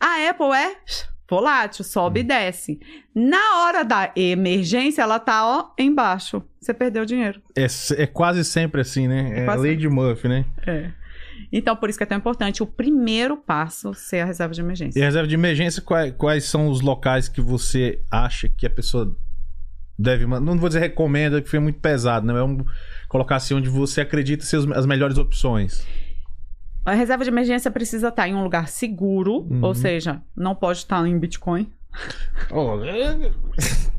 [0.00, 0.76] A Apple é
[1.28, 2.28] volátil, sobe e Uhum.
[2.28, 2.80] desce.
[3.14, 6.42] Na hora da emergência, ela tá, ó, embaixo.
[6.60, 7.40] Você perdeu o dinheiro.
[7.56, 7.66] É,
[8.02, 9.42] é quase sempre assim, né?
[9.42, 10.44] É, quase lei de Murphy, né?
[10.66, 10.90] É.
[11.52, 14.98] Então, por isso que é tão importante o primeiro passo ser a reserva de emergência.
[14.98, 18.70] E a reserva de emergência, quais, quais são os locais que você acha que a
[18.70, 19.16] pessoa
[19.98, 20.26] deve?
[20.26, 22.32] Não vou dizer recomenda, que foi muito pesado, né?
[22.34, 22.64] Vamos
[23.08, 25.86] colocar assim onde você acredita ser as melhores opções.
[26.88, 29.60] A reserva de emergência precisa estar em um lugar seguro, Uhum.
[29.62, 31.70] ou seja, não pode estar em Bitcoin.
[32.50, 33.30] Oh, é-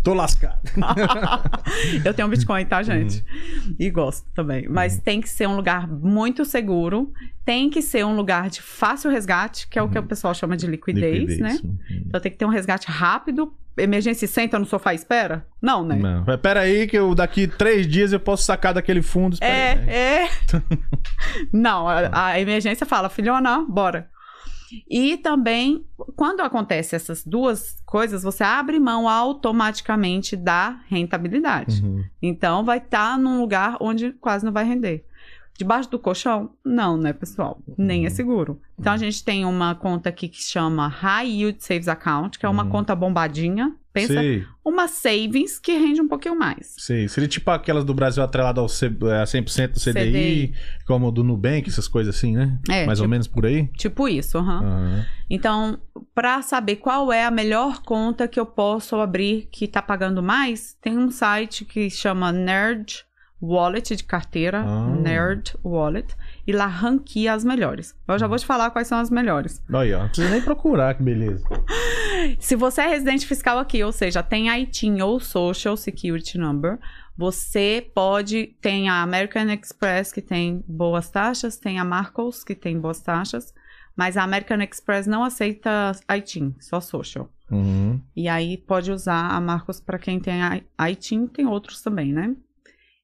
[0.03, 0.59] Tô lascado.
[2.05, 3.23] eu tenho Bitcoin, tá, gente?
[3.65, 3.75] Uhum.
[3.77, 4.67] E gosto também.
[4.69, 7.11] Mas tem que ser um lugar muito seguro.
[7.43, 10.55] Tem que ser um lugar de fácil resgate, que é o que o pessoal chama
[10.55, 11.59] de liquidez, né?
[11.63, 11.77] Uhum.
[12.07, 13.53] Então tem que ter um resgate rápido.
[13.77, 15.45] Emergência senta no sofá e espera?
[15.61, 15.95] Não, né?
[15.95, 16.23] Não.
[16.25, 19.33] Mas Pera aí que eu daqui três dias eu posso sacar daquele fundo.
[19.33, 19.89] espera aí.
[19.89, 20.29] É, é.
[21.51, 24.09] Não, a, a emergência fala, filhona, bora.
[24.89, 31.83] E também, quando acontece essas duas coisas, você abre mão automaticamente da rentabilidade.
[31.83, 32.03] Uhum.
[32.21, 35.05] Então, vai estar num lugar onde quase não vai render.
[35.57, 36.51] Debaixo do colchão?
[36.63, 37.61] Não, né, pessoal?
[37.77, 38.61] Nem é seguro.
[38.77, 42.49] Então, a gente tem uma conta aqui que chama High Yield Saves Account, que é
[42.49, 42.69] uma Uhum.
[42.69, 43.75] conta bombadinha.
[43.91, 46.75] Pensa, Sei, uma savings que rende um pouquinho mais.
[46.77, 47.07] sei.
[47.07, 50.53] Seria tipo aquelas do Brasil atrelada ao C, a 100% do CDI, CDI.
[50.85, 52.59] como o do Nubank, essas coisas assim, né?
[52.69, 53.67] É, Mais ou tipo- menos por aí.
[53.77, 54.59] Tipo isso, aham.
[54.63, 55.05] Aham.
[55.29, 55.79] Então,
[56.13, 60.75] para saber qual é a melhor conta que eu posso abrir que tá pagando mais,
[60.81, 63.03] tem um site que chama Nerd
[63.41, 64.87] Wallet de carteira, Ah.
[65.01, 66.13] Nerd Wallet,
[66.45, 67.95] e lá ranqueia as melhores.
[68.05, 69.63] Eu já vou te falar quais são as melhores.
[69.73, 69.99] Aí, ó.
[69.99, 71.43] Não precisa nem procurar, que beleza.
[72.39, 76.79] Se você é residente fiscal aqui, ou seja, tem ITIN ou Social Security Number,
[77.17, 78.55] você pode.
[78.61, 83.53] Tem a American Express, que tem boas taxas, tem a Marcos, que tem boas taxas,
[83.95, 87.29] mas a American Express não aceita ITIN, só Social.
[87.51, 87.99] Uhum.
[88.15, 90.41] E aí pode usar a Marcos para quem tem
[90.77, 92.35] a ITIN, tem outros também, né?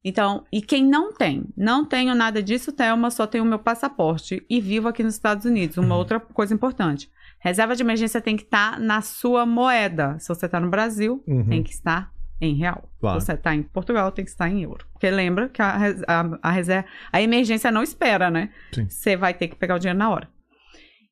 [0.08, 1.46] Então, e quem não tem?
[1.58, 5.46] Não tenho nada disso, Thelma, só tenho o meu passaporte e vivo aqui nos Estados
[5.46, 5.78] Unidos.
[5.78, 7.10] Uma outra coisa importante.
[7.46, 10.18] Reserva de emergência tem que estar na sua moeda.
[10.20, 11.46] Se você está no Brasil, Uhum.
[11.48, 12.90] tem que estar em real.
[13.00, 13.20] Claro.
[13.22, 14.84] Se você está em Portugal, tem que estar em euro.
[14.92, 15.78] Porque lembra que a,
[16.08, 18.50] a, a reserva, a emergência não espera, né?
[18.74, 18.90] Sim.
[18.90, 20.28] Você vai ter que pegar o dinheiro na hora.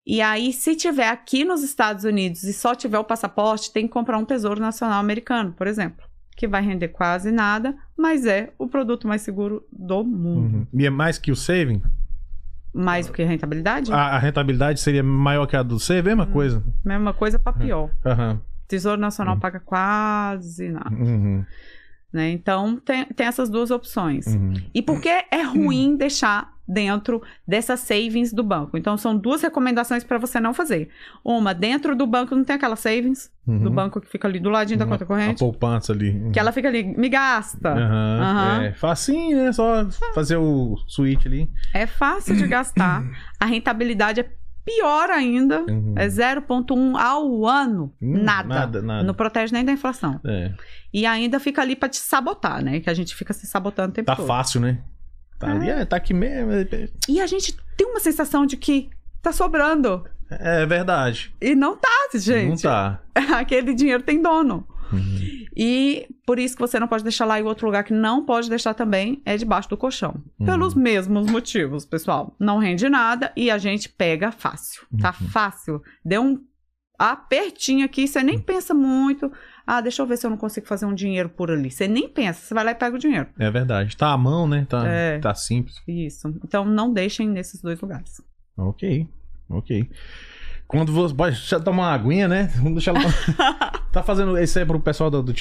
[0.06, 3.94] E aí, se tiver aqui nos Estados Unidos e só tiver o passaporte, tem que
[3.94, 6.04] comprar um Tesouro Nacional Americano, por exemplo.
[6.36, 10.56] Que vai render quase nada, mas é o produto mais seguro do mundo.
[10.58, 10.68] Uhum.
[10.74, 11.80] E é mais que o saving?
[12.74, 13.92] Mais do que rentabilidade?
[13.94, 16.10] A, a rentabilidade seria maior que a do saving?
[16.10, 16.64] Mesma coisa.
[16.84, 17.90] Mesma coisa para pior.
[18.06, 18.42] Aham.
[18.68, 19.40] Tesouro Nacional Uhum.
[19.40, 20.90] paga quase nada.
[20.96, 21.46] Uhum.
[22.12, 22.30] Né?
[22.32, 24.26] Então, tem, tem essas duas opções.
[24.28, 24.54] Uhum.
[24.74, 28.78] E por que é ruim deixar dentro dessas savings do banco?
[28.78, 30.90] Então, são duas recomendações para você não fazer.
[31.24, 33.70] Uma, dentro do banco não tem aquela savings do Uhum.
[33.72, 36.30] banco que fica ali do ladinho da Uma- conta A corrente, poupança ali.
[36.32, 37.70] que ela fica ali, me gasta.
[37.74, 38.64] Aham.
[38.64, 39.52] É facinho, né?
[39.52, 41.50] Só fazer o switch ali.
[41.74, 43.04] É fácil de gastar.
[43.40, 44.30] A rentabilidade é
[44.66, 45.60] pior ainda.
[45.70, 45.94] Uhum.
[45.98, 47.94] É 0,1 ao ano.
[48.02, 48.48] Hum, nada.
[48.48, 49.04] Nada, nada.
[49.04, 50.22] Não protege nem da inflação.
[50.26, 50.54] É.
[50.94, 52.80] E ainda fica ali pra te sabotar, né?
[52.80, 54.26] Que a gente fica se sabotando o tempo Tá todo.
[54.26, 54.80] fácil, né?
[55.40, 56.52] Tá ali, é, tá aqui mesmo.
[56.52, 58.90] é- E a gente tem uma sensação de que
[59.22, 60.06] tá sobrando.
[60.30, 61.34] É verdade.
[61.42, 62.50] E não tá, gente.
[62.50, 63.02] Não tá.
[63.38, 64.68] Aquele dinheiro tem dono.
[64.92, 65.46] Uhum.
[65.56, 68.48] E por isso que você não pode deixar lá e outro lugar que não pode
[68.50, 70.24] deixar também é debaixo do colchão.
[70.40, 70.46] Uhum.
[70.46, 72.36] Pelos mesmos motivos, pessoal.
[72.40, 74.86] Não rende nada e a gente pega fácil.
[75.02, 75.28] Tá Uhum.
[75.30, 75.82] fácil.
[76.06, 76.40] Deu um
[76.98, 79.32] apertinho aqui, você nem pensa muito.
[79.66, 81.72] Ah, deixa eu ver se eu não consigo fazer um dinheiro por ali.
[81.72, 83.28] Você nem pensa, você vai lá e pega o dinheiro.
[83.40, 83.96] É verdade.
[83.96, 84.66] Tá à mão, né?
[84.70, 85.20] Tá, É.
[85.20, 85.82] tá simples.
[85.88, 86.28] Isso.
[86.44, 88.22] Então não deixem nesses dois lugares.
[88.58, 89.08] Ok,
[89.50, 89.90] ok.
[90.68, 91.14] Quando você.
[91.16, 92.52] Deixa eu tomar uma aguinha, né?
[92.56, 93.10] Vamos deixar ela.
[93.92, 94.38] tá fazendo.
[94.38, 95.34] Esse aí é pro pessoal do, do,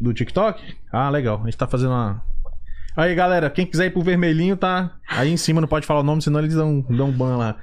[0.00, 0.76] do TikTok?
[0.92, 1.40] Ah, legal.
[1.42, 2.22] A gente tá fazendo uma.
[2.96, 6.04] Aí, galera, quem quiser ir pro vermelhinho, tá aí em cima, não pode falar o
[6.04, 7.56] nome, senão eles dão, dão ban lá.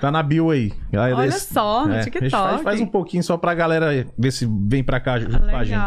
[0.00, 0.72] Tá na bio aí.
[0.94, 2.30] Olha esse- só, no é, a gente TikTok.
[2.30, 5.62] Faz, faz um pouquinho só pra galera ver se vem pra cá junto com a
[5.64, 5.78] gente.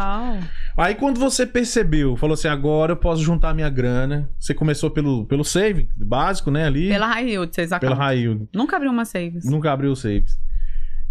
[0.78, 4.30] Aí quando você percebeu, falou assim, agora eu posso juntar minha grana.
[4.40, 6.90] Você começou pelo, pelo save básico, né, ali.
[6.90, 7.98] Pela high yield, vocês Pela acabam.
[7.98, 8.48] raio.
[8.54, 9.50] Nunca abriu uma savings.
[9.50, 10.38] Nunca abriu saves.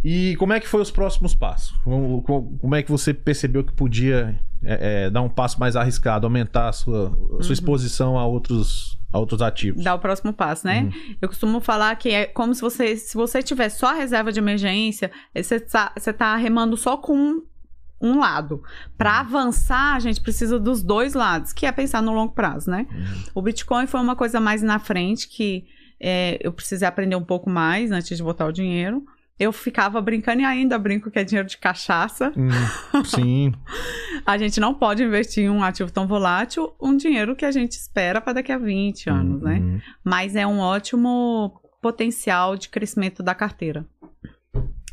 [0.05, 1.75] E como é que foi os próximos passos?
[1.83, 6.69] Como, é que você percebeu que podia é, é, dar um passo mais arriscado, aumentar
[6.69, 9.85] a sua, a sua exposição a outros, a outros ativos?
[9.85, 10.83] Dá o próximo passo, né?
[10.83, 11.16] Uhum.
[11.22, 14.40] Eu costumo falar que é como se você, se você tiver só a reserva de
[14.40, 17.42] emergência, eh, você tá, você tá remando só com um,
[18.00, 18.61] um lado.
[18.98, 22.88] Para avançar, a gente precisa dos dois lados, que é pensar no longo prazo, né?
[23.33, 25.64] O Bitcoin foi uma coisa mais na frente que
[26.00, 29.07] eh, eu precisei aprender um pouco mais antes de botar o dinheiro.
[29.38, 32.33] Eu ficava brincando e ainda brinco que é dinheiro de cachaça.
[32.37, 33.53] Hum, sim.
[34.25, 37.73] A gente não pode investir em um ativo tão volátil, um dinheiro que a gente
[37.73, 39.59] espera para daqui a 20 anos, né?
[39.59, 39.81] Uhum.
[40.03, 43.85] mas é um ótimo potencial de crescimento da carteira.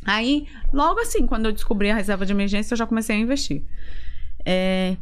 [0.04, 3.64] Aí, logo assim, quando eu descobri a reserva de emergência, eu já comecei a investir.
[4.44, 4.96] É,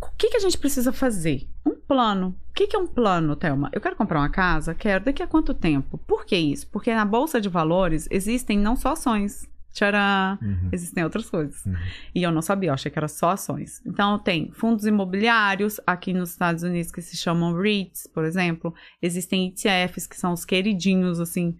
[0.00, 1.48] O que, que a gente precisa fazer?
[1.64, 2.36] Um plano.
[2.50, 3.70] O que, que é um plano, Thelma?
[3.72, 4.74] Eu quero comprar uma casa?
[4.74, 5.04] Quero.
[5.04, 5.98] Daqui a quanto tempo?
[5.98, 6.68] Por que isso?
[6.68, 10.38] Porque na Bolsa de Valores existem não só ações, Tcharam!
[10.40, 10.70] Uhum.
[10.72, 11.64] Existem outras coisas.
[11.66, 11.74] Uhum.
[12.14, 13.82] E eu não sabia, eu achei que era só ações.
[13.84, 18.74] Então, tem fundos imobiliários aqui nos Estados Unidos que se chamam REITs, por exemplo.
[19.02, 21.58] Existem ETFs, que são os queridinhos, assim.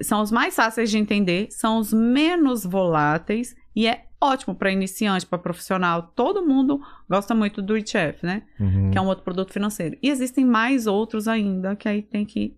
[0.00, 5.26] São os mais fáceis de entender, são os menos voláteis e é ótimo para iniciante,
[5.26, 6.12] para profissional.
[6.14, 8.42] Todo mundo gosta muito do ETF, né?
[8.58, 8.90] Uhum.
[8.90, 9.96] Que é um outro produto financeiro.
[10.02, 12.56] E existem mais outros ainda que aí tem que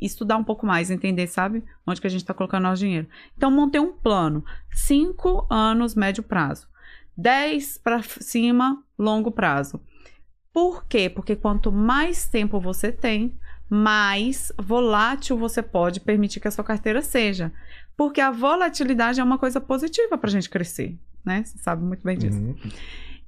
[0.00, 1.64] estudar um pouco mais, entender, sabe?
[1.86, 3.08] Onde que a gente está colocando nosso dinheiro.
[3.36, 4.44] Então, montei um plano.
[4.70, 6.68] Cinco anos, médio prazo.
[7.16, 9.80] Dez para cima, longo prazo.
[10.52, 11.08] Por quê?
[11.08, 13.36] Porque quanto mais tempo você tem,
[13.68, 17.52] mais volátil você pode permitir que a sua carteira seja.
[17.96, 21.44] Porque a volatilidade é uma coisa positiva para a gente crescer, né?
[21.44, 22.38] Você sabe muito bem disso.
[22.38, 22.56] Uhum.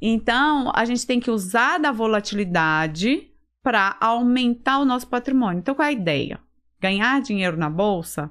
[0.01, 3.31] Então, a gente tem que usar da volatilidade
[3.63, 5.61] para aumentar o nosso patrimônio.
[5.61, 6.41] Então, qual é a ideia?
[6.81, 8.31] Ganhar dinheiro na bolsa?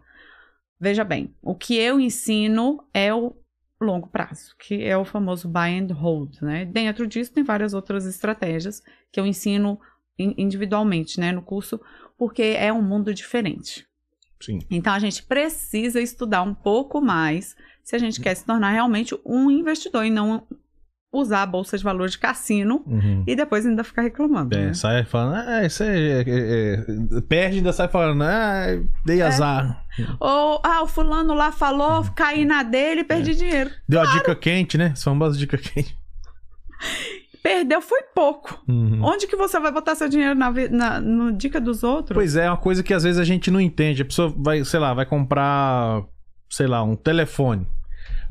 [0.80, 3.36] Veja bem, o que eu ensino é o
[3.82, 6.66] longo prazo, que é o famoso buy and hold, né?
[6.66, 8.82] Dentro disso tem várias outras estratégias
[9.12, 9.80] que eu ensino
[10.18, 11.80] in- individualmente, né, no curso,
[12.18, 13.86] porque é um mundo diferente.
[14.42, 14.60] Sim.
[14.70, 19.16] Então a gente precisa estudar um pouco mais se a gente quer se tornar realmente
[19.26, 20.46] um investidor e não
[21.14, 23.24] usar a bolsa de valores de cassino Uhum.
[23.26, 24.54] e depois ainda ficar reclamando.
[24.54, 24.74] É, né?
[24.74, 28.66] sai falando, ah, isso é, é- é- perde ainda sai falando, ah,
[29.06, 29.86] dei azar.
[30.20, 33.72] Ou, ah, o fulano lá falou, caí na dele e perdi dinheiro.
[33.88, 34.88] Deu a dica quente, né?
[34.88, 35.98] As famosas dica quente.
[37.46, 38.60] Perdeu foi pouco.
[38.68, 39.04] Uhum.
[39.04, 42.16] Onde que você vai botar seu dinheiro na, na- no dica dos outros?
[42.16, 44.02] Pois é, é uma coisa que às vezes a gente não entende.
[44.02, 46.02] A pessoa vai, sei lá, vai comprar,
[46.50, 47.68] sei lá, um telefone.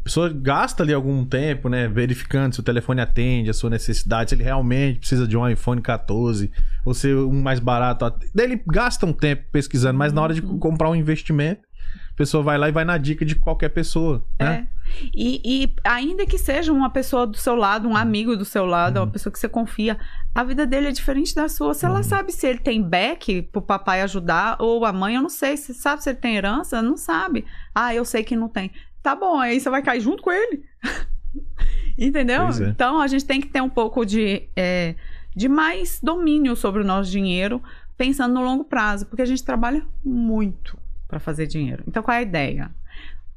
[0.01, 4.31] A pessoa gasta ali algum tempo, né, verificando se o telefone atende a sua necessidade,
[4.31, 6.51] se ele realmente precisa de um iPhone 14
[6.85, 8.12] ou se um mais barato.
[8.35, 10.59] Daí ele gasta um tempo pesquisando, mas na hora de Uhum.
[10.59, 11.61] comprar um investimento,
[12.15, 14.69] a pessoa vai lá e vai na dica de qualquer pessoa, né?
[14.71, 14.75] É.
[15.12, 18.99] E, e ainda que seja uma pessoa do seu lado, um amigo do seu lado,
[19.01, 19.99] uma pessoa que você confia,
[20.33, 21.75] a vida dele é diferente da sua.
[21.75, 25.29] Se ela sabe se ele tem back pro papai ajudar, ou a mãe, eu não
[25.29, 25.57] sei.
[25.57, 26.81] Você sabe se ele tem herança?
[26.81, 27.45] Não sabe.
[27.75, 28.71] Ah, eu sei que não tem.
[29.03, 30.62] Tá bom, aí você vai cair junto com ele.
[31.99, 32.43] Entendeu?
[32.45, 32.69] É.
[32.69, 34.95] Então a gente tem que ter um pouco de, é,
[35.35, 37.61] de mais domínio sobre o nosso dinheiro,
[37.97, 41.85] pensando no longo prazo, porque a gente trabalha muito para fazer dinheiro.
[41.87, 42.71] Então qual é a ideia?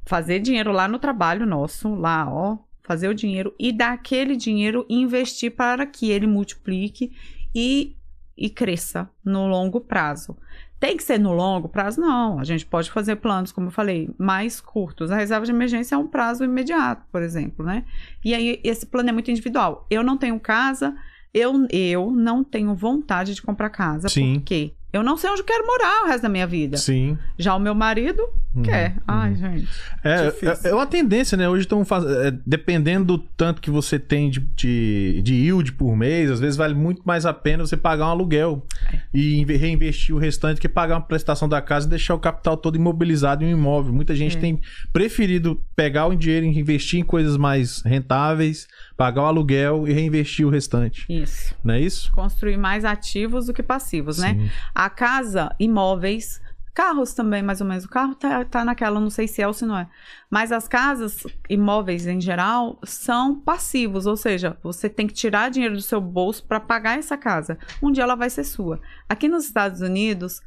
[0.05, 4.85] Fazer dinheiro lá no trabalho nosso, lá, ó, fazer o dinheiro e dar aquele dinheiro
[4.89, 7.11] investir para que ele multiplique
[7.53, 7.97] e,
[8.37, 10.37] e cresça no longo prazo.
[10.79, 11.99] Tem que ser no longo prazo?
[11.99, 12.39] Não.
[12.39, 15.09] A gente pode fazer planos, como eu falei, mais curtos.
[15.09, 17.83] A reserva de emergência é um prazo imediato, por exemplo, né?
[18.23, 19.87] E aí, esse plano é muito individual.
[19.89, 20.95] Eu não tenho casa,
[21.33, 24.07] eu, eu não tenho vontade de comprar casa.
[24.07, 24.35] Sim.
[24.35, 24.73] Por quê?
[24.91, 26.77] Eu não sei onde eu quero morar o resto da minha vida.
[26.77, 27.17] Sim.
[27.37, 28.27] Já o meu marido
[28.57, 28.95] Uhum, quer.
[29.07, 29.35] Ai, uhum.
[29.35, 29.67] gente.
[30.03, 31.47] É, é, é uma tendência, né?
[31.47, 32.41] Hoje estão fazendo.
[32.45, 36.73] dependendo do tanto que você tem de, de, de yield por mês, às vezes vale
[36.73, 38.65] muito mais a pena você pagar um aluguel
[39.13, 42.55] e inve- reinvestir o restante que pagar uma prestação da casa e deixar o capital
[42.57, 43.93] todo imobilizado em um imóvel.
[43.93, 44.39] Muita gente É.
[44.39, 44.59] tem
[44.93, 50.45] preferido pegar o dinheiro e investir em coisas mais rentáveis, pagar o aluguel e reinvestir
[50.45, 51.05] o restante.
[51.09, 51.55] Isso.
[51.63, 52.11] Não é isso?
[52.11, 54.33] Construir mais ativos do que passivos, né?
[54.33, 54.49] Sim.
[54.73, 56.41] A casa, imóveis,
[56.77, 57.85] carros também, mais ou menos.
[57.85, 59.89] O carro tá, tá naquela, não sei se é ou se não é.
[60.29, 65.73] Mas as casas, imóveis em geral, são passivos, ou seja, você tem que tirar dinheiro
[65.73, 67.57] do seu bolso para pagar essa casa.
[67.81, 68.79] Um dia ela vai ser sua.
[69.09, 70.39] Aqui nos Estados Unidos,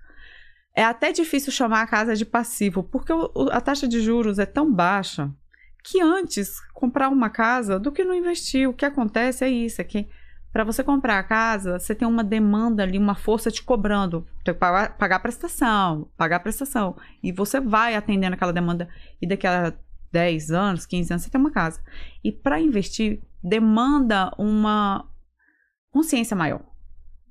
[0.72, 3.12] é até difícil chamar a casa de passivo, porque
[3.50, 5.28] a taxa de juros é tão baixa
[5.82, 8.68] que antes comprar uma casa do que não investir.
[8.68, 10.08] O que acontece é isso, é que
[10.52, 14.26] para você comprar a casa, você tem uma demanda ali, uma força te cobrando.
[14.44, 16.96] Tem que pagar, pagar a prestação, pagar a prestação.
[17.22, 18.88] E você vai atendendo aquela demanda.
[19.22, 19.72] E daqui a
[20.12, 21.80] 10 anos, 15 anos, você tem uma casa.
[22.24, 25.08] E para investir, demanda uma
[25.92, 26.62] consciência maior,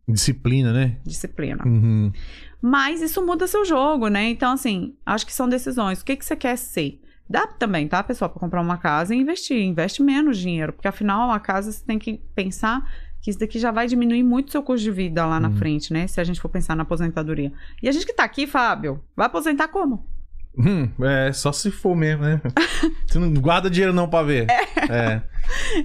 [0.07, 0.97] Disciplina, né?
[1.05, 1.63] disciplina.
[1.65, 2.11] Uhum.
[2.61, 4.29] Mas isso muda seu jogo, né?
[4.29, 6.01] Então, assim, acho que são decisões.
[6.01, 6.99] O que, que você quer ser?
[7.29, 9.61] Dá também, tá, pessoal, para comprar uma casa e investir.
[9.61, 12.83] Investe menos dinheiro, porque afinal a casa você tem que pensar
[13.21, 15.55] que isso daqui já vai diminuir muito seu custo de vida lá na Uhum.
[15.57, 16.07] frente, né?
[16.07, 17.51] Se a gente for pensar na aposentadoria.
[17.83, 20.05] E a gente que tá aqui, Fábio, vai aposentar como?
[20.57, 22.41] Hum, é, só se for mesmo, né?
[23.07, 24.47] Você não guarda dinheiro não pra ver.
[24.91, 25.21] É.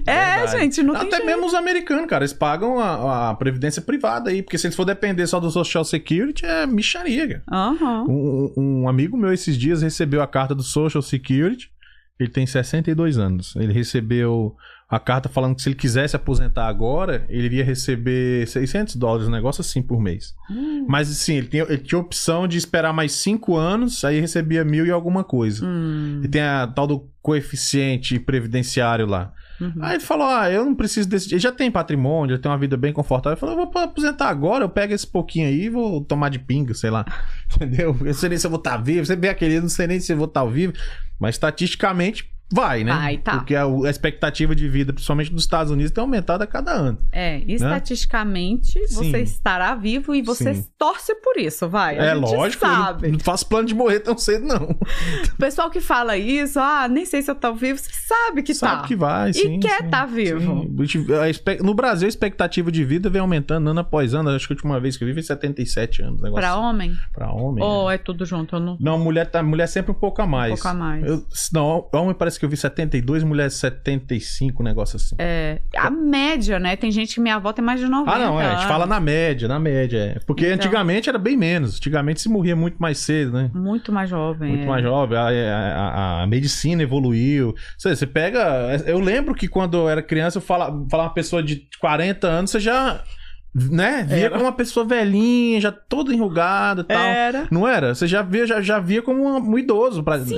[0.05, 0.51] É, Verdade.
[0.59, 1.25] gente, não tem Até jeito.
[1.27, 4.85] mesmo os americanos, cara, eles pagam a, a previdência privada aí, porque se eles for
[4.85, 7.43] depender só do Social Security, é micharia, cara.
[7.51, 8.05] Aham.
[8.07, 11.71] Um, um amigo meu esses dias recebeu a carta do Social Security,
[12.19, 13.55] ele tem 62 anos.
[13.57, 14.55] Ele recebeu
[14.87, 19.31] a carta falando que se ele quisesse aposentar agora, ele iria receber 600 dólares, um
[19.31, 20.33] negócio assim por mês.
[20.49, 20.85] Hum.
[20.87, 24.85] Mas assim, ele tinha, ele tinha opção de esperar mais 5 anos, aí recebia mil
[24.85, 25.65] e alguma coisa.
[25.65, 26.21] Hum.
[26.23, 29.33] E tem a tal do coeficiente previdenciário lá.
[29.59, 29.73] Uhum.
[29.81, 31.33] Aí ele falou: Ah, eu não preciso desse.
[31.33, 33.33] Ele já tem patrimônio, já tem uma vida bem confortável.
[33.33, 36.37] Ele falou: Eu vou aposentar agora, eu pego esse pouquinho aí e vou tomar de
[36.37, 37.05] pinga, sei lá.
[37.55, 37.95] Entendeu?
[37.99, 39.05] Eu não sei nem se eu vou estar vivo.
[39.05, 40.73] Você vê aquele, eu não sei nem se eu vou estar vivo.
[41.19, 42.93] Mas estatisticamente vai, né?
[42.93, 43.33] Vai, tá.
[43.37, 46.97] Porque a, a expectativa de vida, principalmente nos Estados Unidos, tem aumentado a cada ano.
[47.11, 49.17] É, estatisticamente você Sim.
[49.21, 50.65] estará vivo e você Sim.
[50.77, 51.97] torce por isso, vai.
[51.99, 53.09] A é lógico, sabe.
[53.11, 54.75] não, faço plano de morrer tão cedo, não.
[55.35, 58.53] O pessoal que fala isso, ah, nem sei se eu tô vivo, você sabe que
[58.53, 58.87] Sabe tá.
[58.87, 59.59] que vai, E sim.
[59.59, 60.39] quer sim, tá vivo.
[60.87, 61.05] sim.
[61.61, 64.29] No Brasil, a expectativa de vida vem aumentando ano após ano.
[64.29, 66.21] Acho que a última vez que eu vi foi 77 anos.
[66.21, 66.59] Negócio Pra assim.
[66.61, 66.95] homem?
[67.13, 67.63] Pra homem.
[67.63, 67.95] Ou é.
[67.95, 68.55] é tudo junto?
[68.55, 68.77] Eu não...
[68.79, 70.53] Não, mulher, tá, mulher sempre um pouco a mais.
[70.53, 71.05] pouco a mais.
[71.05, 75.15] Eu- não, homem parece que eu vi 72, mulher 75, um negócio assim.
[75.19, 76.75] É, a média, né?
[76.75, 78.45] Tem gente que minha avó tem mais de 90 Ah, não, é.
[78.47, 80.15] A gente fala na média, na média.
[80.15, 80.19] É.
[80.25, 80.55] Porque Então.
[80.55, 81.77] antigamente era bem menos.
[81.77, 83.49] Antigamente se morria muito mais cedo, né?
[83.53, 84.49] Muito mais jovem.
[84.49, 84.67] Muito é.
[84.67, 87.53] mais jovem, a, a- a- a medicina evoluiu.
[87.77, 88.81] Você, você pega.
[88.85, 92.51] Eu lembro que quando eu era criança, eu falava, falava uma pessoa de 40 anos,
[92.51, 93.01] você já.
[93.53, 94.03] Né?
[94.09, 94.29] Via Era.
[94.31, 96.97] como uma pessoa velhinha, já toda enrugada e tal.
[97.05, 97.47] Era.
[97.49, 97.95] Não era?
[97.95, 100.03] Você já via, já, já via como um, um idoso.
[100.03, 100.19] Pra...
[100.19, 100.35] Sim.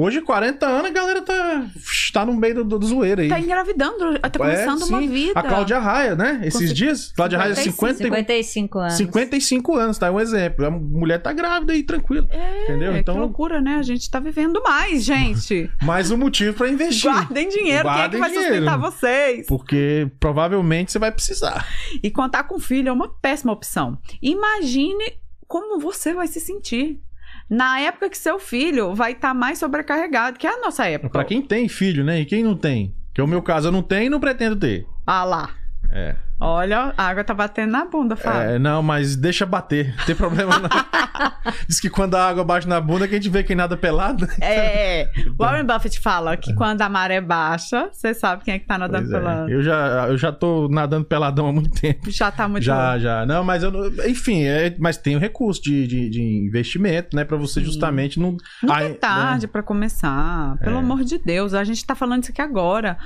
[0.00, 1.66] Hoje, 40 anos, a galera tá,
[2.12, 3.28] tá no meio do, do, zoeiro aí.
[3.28, 5.32] Tá engravidando, tá começando É, uma vida.
[5.34, 6.40] A Cláudia Raia, né?
[6.44, 7.10] Esses dias.
[7.16, 8.92] Cláudia Raia, 55, 50, 55 anos.
[8.94, 10.06] 55 anos, tá?
[10.06, 10.64] É um exemplo.
[10.64, 12.28] A mulher tá grávida aí, tranquilo.
[12.62, 12.92] entendeu?
[12.92, 13.74] É, Então, Que loucura, né?
[13.74, 15.68] A gente tá vivendo mais, gente.
[15.82, 17.10] mais um motivo pra investir.
[17.10, 18.54] Guardem dinheiro, quem é que Guardem vai dinheiro.
[18.54, 19.46] sustentar vocês?
[19.48, 21.66] Porque provavelmente você vai precisar.
[22.00, 23.98] E contar com filho é uma péssima opção.
[24.22, 25.18] Imagine
[25.48, 27.00] como você vai se sentir.
[27.48, 31.10] Na época que seu filho vai estar mais sobrecarregado, que é a nossa época.
[31.10, 32.20] Pra quem tem filho, né?
[32.20, 32.94] E quem não tem?
[33.14, 34.86] Que é o meu caso, eu não tenho e não pretendo ter.
[35.06, 35.50] Ah lá.
[35.90, 36.14] É.
[36.40, 38.40] Olha, a água tá batendo na bunda, Fábio.
[38.40, 39.94] É, não, mas deixa bater.
[39.98, 40.68] Não tem problema não.
[41.66, 44.26] Diz que quando a água bate na bunda, que a gente vê quem nada pelado.
[44.40, 45.10] É.
[45.38, 49.08] Warren Buffett fala que quando a maré baixa, você sabe quem é que tá nadando
[49.08, 49.18] Pois é.
[49.18, 49.50] pela.
[49.50, 52.08] Eu, já, eu já tô nadando peladão há muito tempo.
[52.10, 52.62] Já tá muito.
[52.64, 53.26] Já, já.
[53.26, 57.24] Não, mas eu não- Enfim, é, mas tem o recurso de, de, de investimento, né?
[57.24, 57.66] Pra você Sim.
[57.66, 58.36] justamente não.
[58.62, 60.56] Nunca é tarde pra começar.
[60.58, 60.78] Pelo É.
[60.78, 62.96] amor de Deus, a gente tá falando isso aqui agora.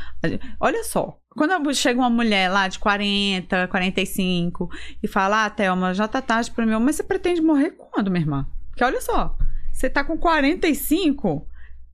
[0.61, 1.17] Olha só.
[1.37, 4.69] Quando chega uma mulher lá de 40, 45
[5.03, 6.73] e fala: Ah, Thelma, já tá tarde pra mim.
[6.81, 8.47] Mas você pretende morrer quando, minha irmã?
[8.71, 9.37] Porque olha só.
[9.73, 11.47] Você tá com 45,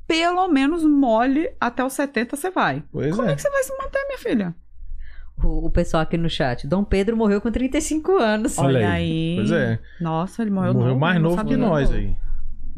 [0.07, 2.82] pelo menos mole até os 70 você vai.
[2.91, 3.32] Pois Como é.
[3.32, 4.55] é que você vai se manter, minha filha?
[5.45, 6.66] O, o pessoal aqui no chat.
[6.66, 8.59] Dom Pedro morreu com 35 anos.
[8.59, 8.95] Olha Olha aí.
[8.95, 9.36] aí.
[9.36, 9.78] Pois é.
[10.01, 11.68] Nossa, ele morreu, Morreu novo, mais não novo que não.
[11.68, 12.16] nós aí.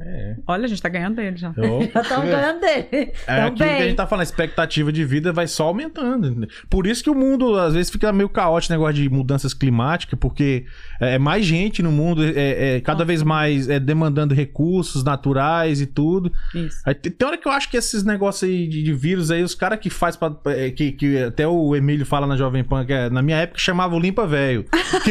[0.01, 0.36] É.
[0.46, 1.53] Olha, a gente tá ganhando dele já.
[1.53, 3.12] Já estão ganhando dele.
[3.26, 6.48] É Tão aquilo que a gente tá falando, a expectativa de vida vai só aumentando.
[6.68, 10.64] Por isso que o mundo, às vezes, fica meio caótico, negócio de mudanças climáticas, porque
[11.01, 15.86] é mais gente no mundo, é, é cada vez mais é, demandando recursos naturais e
[15.86, 16.32] tudo.
[16.55, 16.80] Isso.
[16.84, 19.42] Aí, tem tem hora que eu acho que esses negócios aí de, de vírus aí,
[19.42, 22.86] os caras que faz pra, é, que, que até o Emílio fala na Jovem Pan,
[22.86, 24.64] que é, na minha época chamava o Limpa Velho.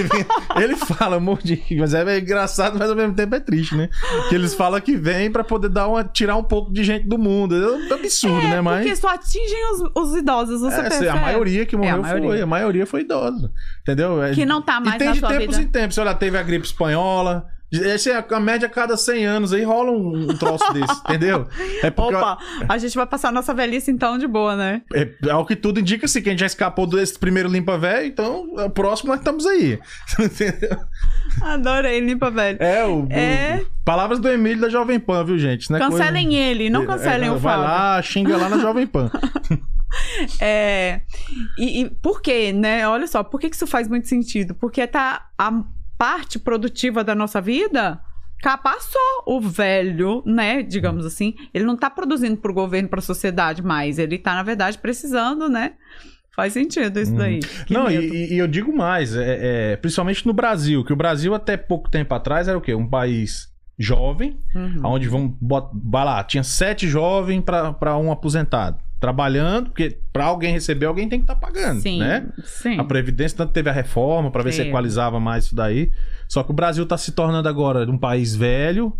[0.59, 1.61] Ele fala, amor de.
[1.77, 3.89] Mas é engraçado, mas ao mesmo tempo é triste, né?
[4.27, 7.17] Que eles falam que vem pra poder dar uma, tirar um pouco de gente do
[7.17, 7.55] mundo.
[7.55, 8.61] É um absurdo, né?
[8.61, 8.81] Mas.
[8.81, 11.07] Porque só atingem os, os idosos, você É, percebe.
[11.09, 12.29] a maioria que morreu É, a maioria.
[12.29, 12.41] foi.
[12.41, 13.51] A maioria foi idosa.
[13.81, 14.21] Entendeu?
[14.23, 15.69] É- Que não tá mais e tem na de sua tempos vida.
[15.69, 15.97] em tempos.
[15.97, 17.45] Olha, teve a gripe espanhola.
[17.71, 21.47] Esse é a média a cada 100 anos aí rola um, um troço desse, entendeu?
[21.83, 24.81] É porque Opa, a gente vai passar a nossa velhice então de boa, né?
[24.93, 28.07] é, ao que tudo indica assim, que a gente já escapou desse primeiro limpa velho,
[28.07, 29.79] então o próximo nós estamos aí.
[30.19, 30.77] Entendeu?
[31.43, 32.57] Adorei, limpa velho.
[32.59, 33.61] É o, É.
[33.61, 35.69] o- palavras do Emílio da Jovem Pan, viu, gente?
[35.69, 37.69] Não é Cancelem coisa- ele, não cancelem É, o Vai Fábio.
[37.69, 39.11] lá, xinga lá na Jovem Pan.
[40.39, 41.01] É,
[41.57, 42.87] e, e por quê, né?
[42.87, 44.53] Olha só, por que que isso faz muito sentido?
[44.55, 45.51] Porque tá a
[45.99, 47.99] parte produtiva da nossa vida
[48.41, 50.63] cá passou o velho, né?
[50.63, 54.77] Digamos assim, ele não tá produzindo pro governo, pra sociedade mais, ele tá, na verdade,
[54.77, 55.73] precisando, né?
[56.33, 57.17] Faz sentido isso Uhum.
[57.17, 57.39] daí.
[57.39, 61.33] Que Não, e, e eu digo mais, é, é, principalmente no Brasil, que o Brasil
[61.35, 62.73] até pouco tempo atrás era o quê?
[62.73, 64.81] Um país jovem, Uhum.
[64.85, 68.77] onde vamos vai lá, tinha sete jovens para um aposentado.
[68.99, 72.27] Trabalhando, porque para alguém receber, alguém tem que estar pagando, Sim, né?
[72.43, 72.77] sim.
[72.79, 75.91] A Previdência tanto teve a reforma para ver se equalizava mais isso daí.
[76.27, 78.93] Só que o Brasil está se tornando agora um país velho,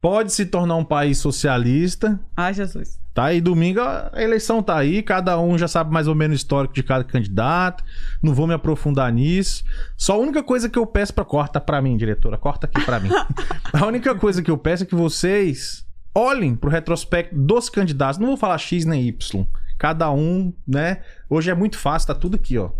[0.00, 3.00] pode se tornar um país socialista, Ai, Jesus.
[3.14, 3.32] Tá?
[3.32, 6.74] E domingo a eleição tá aí, cada um já sabe mais ou menos o histórico
[6.74, 7.84] de cada candidato.
[8.22, 9.62] Não vou me aprofundar nisso.
[9.98, 12.98] Só a única coisa que eu peço para corta para mim, diretora, corta aqui para
[13.00, 13.10] mim.
[13.72, 18.18] a única coisa que eu peço é que vocês olhem pro retrospecto dos candidatos.
[18.18, 19.46] Não vou falar X nem Y.
[19.78, 21.02] Cada um, né?
[21.28, 22.70] Hoje é muito fácil, tá tudo aqui, ó.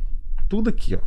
[0.49, 1.01] Tudo aqui, ó.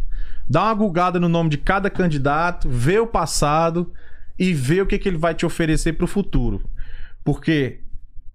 [0.48, 3.92] Dá uma gulgada no nome de cada candidato, vê o passado
[4.38, 6.70] e vê o que, que ele vai te oferecer pro futuro.
[7.24, 7.82] Porque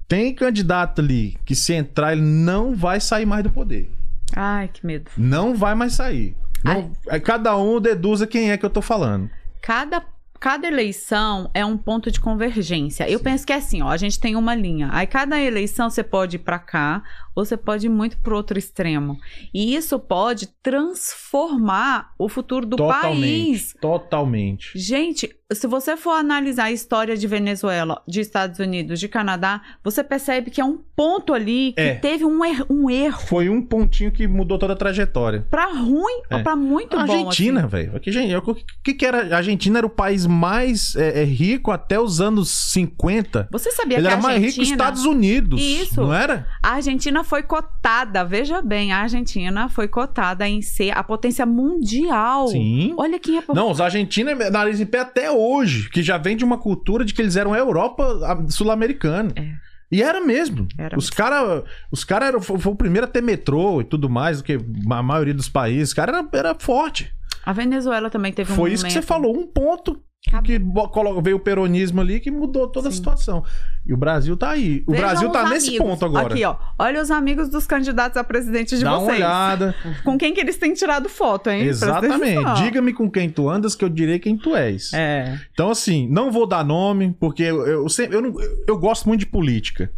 [0.08, 3.90] tem candidato ali que se entrar, ele não vai sair mais do poder.
[4.34, 5.10] Ai, que medo.
[5.16, 6.36] Não vai mais sair.
[6.64, 9.30] Não- é, cada um deduza quem é que eu tô falando.
[9.62, 10.02] Cada,
[10.40, 13.08] cada eleição é um ponto de convergência.
[13.08, 14.88] Eu penso que é assim, ó, a gente tem uma linha.
[14.90, 17.02] Aí cada eleição você pode ir pra cá
[17.36, 19.18] ou você pode ir muito pro outro extremo.
[19.52, 23.76] E isso pode transformar o futuro do país.
[23.78, 24.78] Totalmente.
[24.78, 30.02] Gente, se você for analisar a história de Venezuela, de Estados Unidos, de Canadá, você
[30.04, 31.94] percebe que é um ponto ali que É.
[31.94, 35.46] teve um, er- um erro Foi um pontinho que mudou toda a trajetória.
[35.50, 36.36] pra ruim É.
[36.36, 37.12] ou pra muito A bom.
[37.28, 37.68] Argentina, assim.
[37.68, 37.96] velho.
[37.96, 38.00] O
[38.82, 39.34] que, que era?
[39.34, 43.48] A Argentina era o país mais é, é, rico até os anos 50.
[43.50, 44.84] Você sabia Ele que a era mais rico que os Argentina...
[44.84, 45.60] Estados Unidos.
[45.60, 46.00] Isso.
[46.02, 46.46] Não era?
[46.62, 52.48] A Argentina foi cotada, veja bem, a Argentina foi cotada em ser a potência mundial.
[52.48, 52.94] Sim.
[52.96, 55.39] Olha quem é Não, os argentinos é nariz em pé até hoje,
[55.90, 58.04] que já vem de uma cultura de que eles eram a Europa
[58.48, 59.32] sul-americana.
[59.36, 59.52] É.
[59.92, 60.68] E era mesmo.
[60.78, 64.08] Era os caras os cara eram foi, foi o primeiro a ter metrô e tudo
[64.08, 64.56] mais do que
[64.90, 65.88] a maioria dos países.
[65.88, 67.12] Os caras era, era forte.
[67.44, 70.00] A Venezuela também teve um Foi isso que você momento- falou, um ponto
[70.44, 70.60] que
[71.22, 72.98] veio o peronismo ali que mudou toda a Sim.
[72.98, 73.42] situação.
[73.86, 74.84] E o Brasil tá aí.
[74.86, 75.86] O Vejam Brasil tá os nesse amigos.
[75.88, 76.34] ponto agora.
[76.34, 76.56] Aqui, ó.
[76.78, 79.16] Olha os amigos dos candidatos a presidente de Dá uma vocês.
[79.16, 79.74] olhada.
[80.04, 81.62] Com quem que eles têm tirado foto, hein?
[81.64, 82.62] Exatamente.
[82.62, 84.92] Diga-me com quem tu andas que eu direi quem tu és.
[84.92, 85.38] É.
[85.52, 88.34] Então, assim, não vou dar nome, porque eu, eu, sempre, eu, não-
[88.68, 89.90] eu gosto muito de política.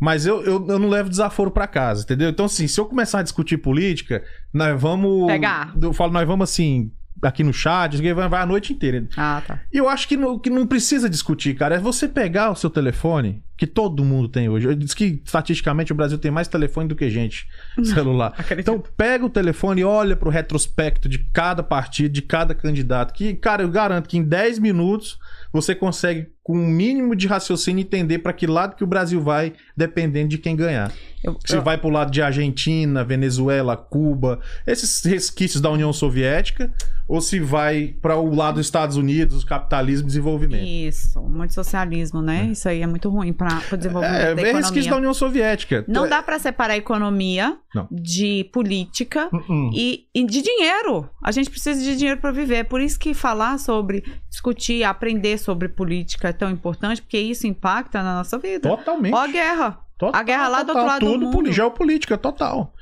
[0.00, 2.28] Mas eu, eu, eu não levo desaforo pra casa, entendeu?
[2.30, 4.22] Então, assim, se eu começar a discutir política,
[4.52, 5.26] nós vamos.
[5.26, 5.72] Pegar.
[5.80, 6.90] Eu falo, nós vamos assim,
[7.22, 9.06] aqui no chat, vai, a noite inteira.
[9.16, 9.60] Ah, tá.
[9.72, 11.76] E eu acho que não, que não precisa discutir, cara.
[11.76, 14.66] É você pegar o seu telefone, que todo mundo tem hoje.
[14.68, 17.46] Eu disse que, estatisticamente, o Brasil tem mais telefone do que gente
[17.82, 18.34] celular.
[18.38, 18.60] Acredito.
[18.70, 23.12] Então, pega o telefone e olha pro retrospecto de cada partido, de cada candidato.
[23.12, 25.18] Que, cara, eu garanto que em 10 minutos
[25.52, 29.54] você consegue, com um mínimo de raciocínio, entender para que lado que o Brasil vai,
[29.76, 30.92] dependendo de quem ganhar.
[31.24, 36.70] Eu- Se eu- vai pro lado de Argentina, Venezuela, Cuba, esses resquícios da União Soviética,
[37.08, 40.64] ou se vai para o lado dos Estados Unidos, capitalismo e desenvolvimento.
[40.66, 42.50] Isso, muito socialismo, né?
[42.52, 45.84] Isso aí é muito ruim para o desenvolvimento É, da resquício da União Soviética.
[45.88, 47.88] Não dá para separar a economia Não.
[47.90, 49.70] de política Uh-uh.
[49.74, 51.08] e, e de dinheiro.
[51.24, 52.56] A gente precisa de dinheiro para viver.
[52.56, 57.46] É por isso que falar sobre, discutir, aprender sobre política é tão importante, porque isso
[57.46, 58.68] impacta na nossa vida.
[58.68, 59.14] Totalmente.
[59.14, 59.80] Ó a guerra.
[59.96, 61.32] Total, a guerra lá do total, outro lado do tudo mundo.
[61.32, 62.72] poli- geopolítica, total.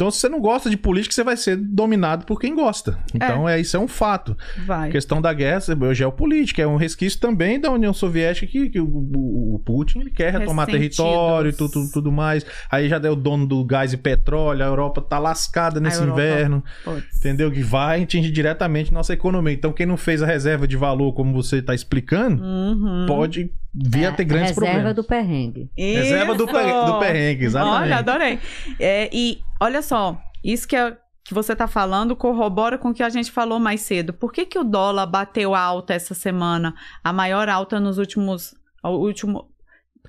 [0.00, 2.98] Então, se você não gosta de política, você vai ser dominado por quem gosta.
[3.14, 4.34] Então, é, isso é um fato.
[4.64, 4.88] Vai.
[4.88, 8.80] A questão da guerra é geopolítica, é um resquício também da União Soviética que, que
[8.80, 12.46] o, o- Putin ele quer retomar território e tudo, tudo, tudo mais.
[12.70, 16.64] Aí já deu o dono do gás e petróleo, a Europa tá lascada nesse inverno,
[16.82, 17.18] Puts.
[17.18, 17.50] entendeu?
[17.52, 19.52] Que vai atingir diretamente nossa economia.
[19.52, 23.04] Então, quem não fez a reserva de valor, como você tá explicando, Uhum.
[23.06, 24.94] pode vir a ter grandes Reserva problemas.
[24.96, 25.70] do perrengue.
[25.76, 26.52] Reserva do, Isso!
[26.52, 27.82] per- do perrengue, exatamente.
[27.82, 28.38] Olha, adorei.
[28.78, 33.02] É, e olha só, isso que, é- que você tá falando corrobora com o que
[33.02, 34.12] a gente falou mais cedo.
[34.12, 36.74] Por que, que o dólar bateu alta essa semana?
[37.04, 38.54] A maior alta nos últimos.
[38.82, 39.48] O último.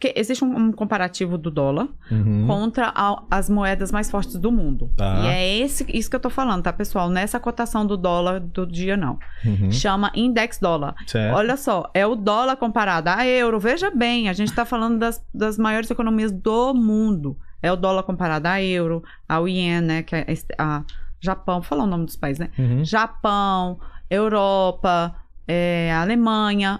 [0.01, 2.47] Porque existe um, um comparativo do dólar Uhum.
[2.47, 4.89] contra a- as moedas mais fortes do mundo.
[4.97, 5.19] Tá.
[5.23, 7.07] E é esse, isso que eu tô falando, tá, pessoal?
[7.07, 9.19] Nessa cotação do dólar do dia, não.
[9.45, 9.71] Uhum.
[9.71, 10.95] Chama index dólar.
[11.05, 11.35] Certo.
[11.35, 13.59] Olha só, é o dólar comparado a euro.
[13.59, 17.37] Veja bem, a gente está falando das, das maiores economias do mundo.
[17.61, 20.01] É o dólar comparado a euro, ao ien, né?
[20.01, 20.25] Que é
[20.57, 20.83] a
[21.19, 22.49] Japão, vou falar o nome dos países, né?
[22.57, 22.83] Uhum.
[22.83, 23.77] Japão,
[24.09, 25.13] Europa,
[25.47, 26.79] é, Alemanha.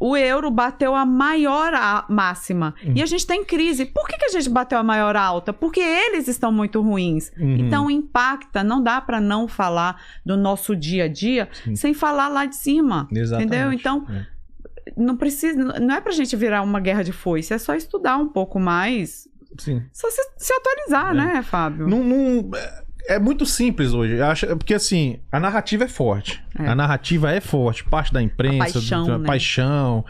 [0.00, 2.74] O euro bateu a maior a- máxima.
[2.82, 2.94] Hum.
[2.96, 3.84] E a gente tem crise.
[3.84, 5.52] Por que, que a gente bateu a maior alta?
[5.52, 7.30] Porque eles estão muito ruins.
[7.38, 7.56] Uhum.
[7.58, 11.76] Então impacta, não dá para não falar do nosso dia a dia Sim.
[11.76, 13.06] sem falar lá de cima.
[13.12, 13.48] Exatamente.
[13.54, 13.72] Entendeu?
[13.74, 14.26] Então, É.
[14.96, 18.28] não precisa, não é pra gente virar uma guerra de foice, é só estudar um
[18.28, 19.28] pouco mais,
[19.58, 19.82] Sim.
[19.92, 21.14] só se, se atualizar, É.
[21.14, 21.86] né, Fábio?
[21.86, 22.50] Não, não-
[23.08, 24.20] é- é muito simples hoje.
[24.20, 26.42] Acho- porque assim, a narrativa é forte.
[26.58, 26.66] É.
[26.68, 29.26] A narrativa é forte, parte da imprensa, A paixão, do- né?
[29.26, 30.04] paixão,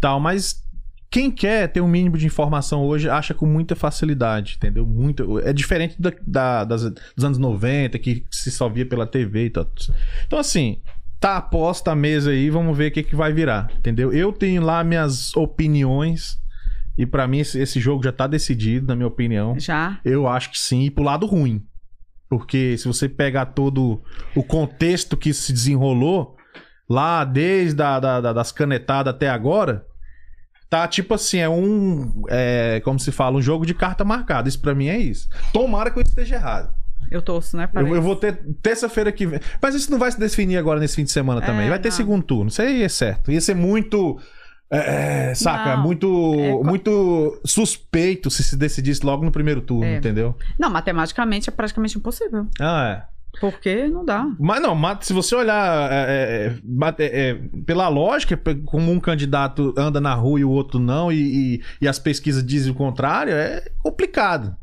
[0.00, 0.62] tal, mas
[1.10, 4.84] quem quer ter um mínimo de informação hoje acha com muita facilidade, entendeu?
[4.86, 9.46] Muito, é diferente da, da- das- dos anos 90, que se só via pela TV
[9.46, 9.66] e tal.
[10.26, 10.80] Então, assim,
[11.18, 14.12] tá aposta a mesa aí, vamos ver o que, que vai virar, entendeu?
[14.12, 16.38] Eu tenho lá minhas opiniões,
[16.98, 19.58] e pra mim esse, esse jogo já tá decidido, na minha opinião.
[19.58, 19.98] Já?
[20.04, 21.62] Eu acho que sim, e pro lado ruim.
[22.28, 24.02] Porque se você pegar todo
[24.34, 26.36] o contexto que se desenrolou,
[26.88, 29.84] lá desde a, da, da- das canetadas até agora,
[30.68, 32.24] Tá tipo assim, é um.
[32.28, 34.48] É, como se fala, um jogo de carta marcada.
[34.48, 35.28] Isso pra mim é isso.
[35.52, 36.74] Tomara que eu esteja errado.
[37.08, 37.68] Eu torço, né?
[37.72, 39.38] Eu, eu vou ter terça-feira que vem.
[39.62, 41.66] Mas isso não vai se definir agora nesse fim de semana também.
[41.66, 41.96] É, Vai ter não.
[41.96, 42.48] segundo turno.
[42.50, 43.30] Isso aí é certo.
[43.30, 44.18] Ia ser muito.
[44.70, 45.76] É, é, saca?
[45.76, 49.96] Não, muito, é muito suspeito se se decidisse logo no primeiro turno, É.
[49.96, 50.34] entendeu?
[50.58, 52.46] Não, matematicamente é praticamente impossível.
[52.60, 53.16] Ah, é.
[53.40, 54.26] Porque não dá.
[54.40, 56.56] Mas não, se você olhar é, é,
[56.98, 57.34] é, é,
[57.66, 61.86] pela lógica, como um candidato anda na rua e o outro não, e, e- e
[61.86, 64.56] as pesquisas dizem o contrário, é complicado.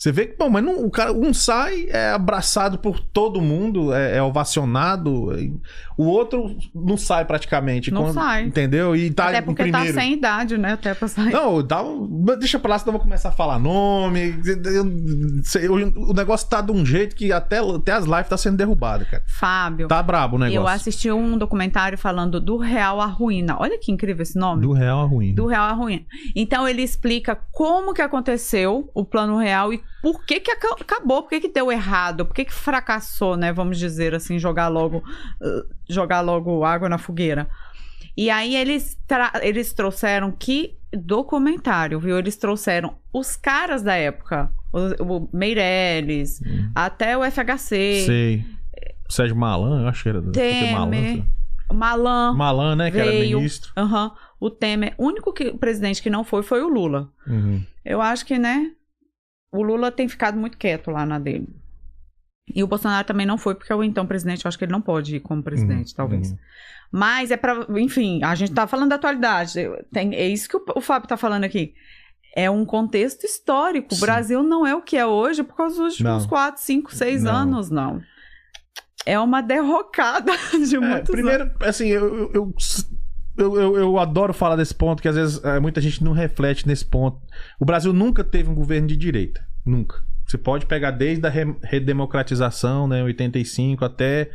[0.00, 3.92] Você vê que, bom, mas não, o cara, um sai, é abraçado por todo mundo,
[3.92, 5.28] é, é ovacionado,
[5.94, 7.90] o outro não sai praticamente.
[7.90, 8.44] Não sai.
[8.44, 8.96] Entendeu?
[8.96, 9.92] E tá Até porque primeiro.
[9.94, 10.72] tá sem idade, né?
[10.72, 11.30] Até pra sair.
[11.30, 11.84] Não, dá
[12.38, 14.40] deixa pra lá, senão eu vou começar a falar nome.
[14.46, 18.56] Eu- sei, O negócio tá de um jeito que até, até as lives tá sendo
[18.56, 19.22] derrubadas, cara.
[19.26, 19.86] Fábio.
[19.86, 20.56] Tá brabo o negócio.
[20.62, 23.56] Eu assisti um documentário falando do real à ruína.
[23.60, 24.62] Olha que incrível esse nome.
[24.62, 25.34] Do real a ruim.
[25.34, 26.06] Do real à ruína.
[26.34, 31.22] Então ele explica como que aconteceu o plano real e por que que aca- acabou,
[31.22, 33.52] por que que deu errado, por que que fracassou, né?
[33.52, 35.02] Vamos dizer assim, jogar logo,
[35.88, 37.48] jogar logo água na fogueira.
[38.16, 38.98] E aí eles,
[39.42, 42.18] eles trouxeram que documentário, viu?
[42.18, 46.70] Eles trouxeram os caras da época, o, o Meirelles, Hum.
[46.74, 48.44] até o FHC, Sei.
[49.08, 50.20] O Sérgio Malan, eu acho que era.
[50.20, 51.24] do- Temer, Malan,
[51.72, 52.90] Malan, Malan, né?
[52.90, 53.38] Que era veio.
[53.38, 53.72] ministro.
[53.76, 54.94] aham, o Temer.
[54.98, 57.08] O único que, presidente que não foi foi o Lula.
[57.26, 57.62] Uhum.
[57.84, 58.70] Eu acho que, né?
[59.52, 61.48] O Lula tem ficado muito quieto lá na dele.
[62.54, 64.80] E o Bolsonaro também não foi, porque o então presidente, eu acho que ele não
[64.82, 65.96] pode ir como presidente, Uhum.
[65.96, 66.30] talvez.
[66.32, 66.38] Uhum.
[66.92, 67.64] Mas é pra.
[67.78, 69.54] Enfim, a gente tá falando da atualidade.
[69.92, 71.74] Tem, é isso que o, o Fábio tá falando aqui.
[72.34, 73.92] É um contexto histórico.
[73.92, 74.00] O Sim.
[74.00, 76.28] Brasil não é o que é hoje por causa dos últimos Não.
[76.28, 77.32] 4, 5, 6 Não.
[77.32, 78.00] anos, não.
[79.06, 80.32] É uma derrocada
[80.68, 82.54] de É, muitos primeiro, assim, eu, eu, eu,
[83.42, 86.66] eu, eu- eu adoro falar desse ponto, que às vezes é, muita gente não reflete
[86.66, 87.18] nesse ponto.
[87.60, 89.40] O Brasil nunca teve um governo de direita.
[89.64, 90.02] Nunca.
[90.26, 94.30] Você pode pegar desde a re- redemocratização, né, 85, até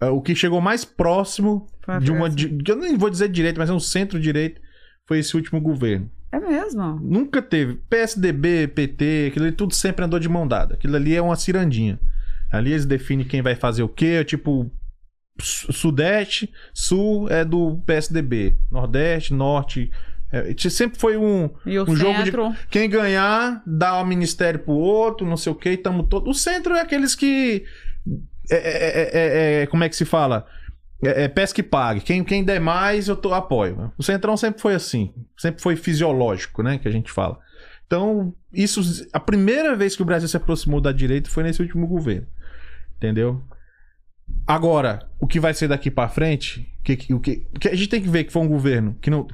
[0.00, 1.66] é, o que chegou mais próximo
[2.00, 2.28] de uma.
[2.30, 4.60] De- eu nem vou dizer direita, mas é um centro-direita.
[5.06, 6.10] Foi esse último governo.
[6.30, 6.98] É mesmo.
[7.02, 7.74] Nunca teve.
[7.90, 10.74] PSDB, PT, aquilo ali tudo sempre andou de mão dada.
[10.74, 11.98] Aquilo ali é uma cirandinha.
[12.50, 14.70] Ali eles definem quem vai fazer o quê, tipo.
[15.42, 18.54] Su- Sudeste, Sul é do PSDB.
[18.70, 19.90] Nordeste, Norte.
[20.32, 21.50] é, sempre foi um.
[21.66, 22.32] E o Um jogo de-.
[22.70, 26.30] Quem ganhar, dá o ministério pro outro, não sei o quê, tamo todo.
[26.30, 27.64] O centro é aqueles que.
[28.50, 30.46] é- é- é- é- é- como é que se fala?
[31.04, 32.00] É, é pesca e pague.
[32.00, 33.92] Quem, quem der mais, eu tô, apoio.
[33.98, 35.12] O Centrão sempre foi assim.
[35.36, 36.78] Sempre foi fisiológico, né?
[36.78, 37.38] Que a gente fala.
[37.86, 38.80] Então, isso.
[39.12, 42.26] A primeira vez que o Brasil se aproximou da direita foi nesse último governo.
[42.96, 43.42] Entendeu?
[44.46, 46.68] Agora, o que vai ser daqui pra frente?
[46.82, 49.10] Que, que- o que, que a gente tem que ver que foi um governo que
[49.10, 49.26] não.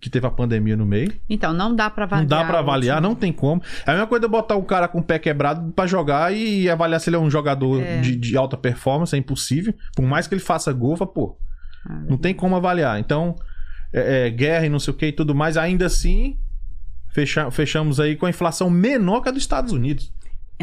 [0.00, 1.12] Que teve a pandemia no meio.
[1.28, 2.22] Então, não dá pra avaliar.
[2.22, 3.60] Não dá pra o avaliar, não tem como.
[3.86, 6.70] É a mesma coisa de botar um cara com o pé quebrado pra jogar e
[6.70, 8.00] avaliar se ele é um jogador É.
[8.00, 9.74] de, de alta performance, é impossível.
[9.94, 11.36] Por mais que ele faça gol, pô,
[11.86, 12.98] Ah, não tem como avaliar.
[12.98, 13.34] Então,
[13.92, 16.38] é, é, guerra e não sei o que e tudo mais, ainda assim,
[17.12, 20.10] fecha- fechamos aí com a inflação menor que a dos Estados Unidos.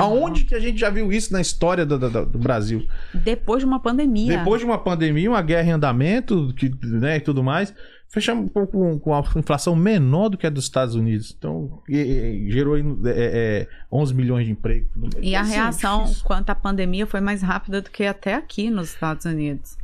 [0.01, 2.85] Aonde que a gente já viu isso na história do, do- do Brasil?
[3.13, 4.37] Depois de uma pandemia.
[4.37, 7.73] Depois de uma pandemia, uma guerra em andamento que, né, e tudo mais,
[8.09, 11.33] fechamos com, com, com a inflação menor do que a dos Estados Unidos.
[11.37, 14.89] Então, e- e- gerou é, é, 11 milhões de empregos.
[15.21, 16.23] E a Assim, reação difícil.
[16.25, 19.77] quanto à pandemia foi mais rápida do que até aqui nos Estados Unidos.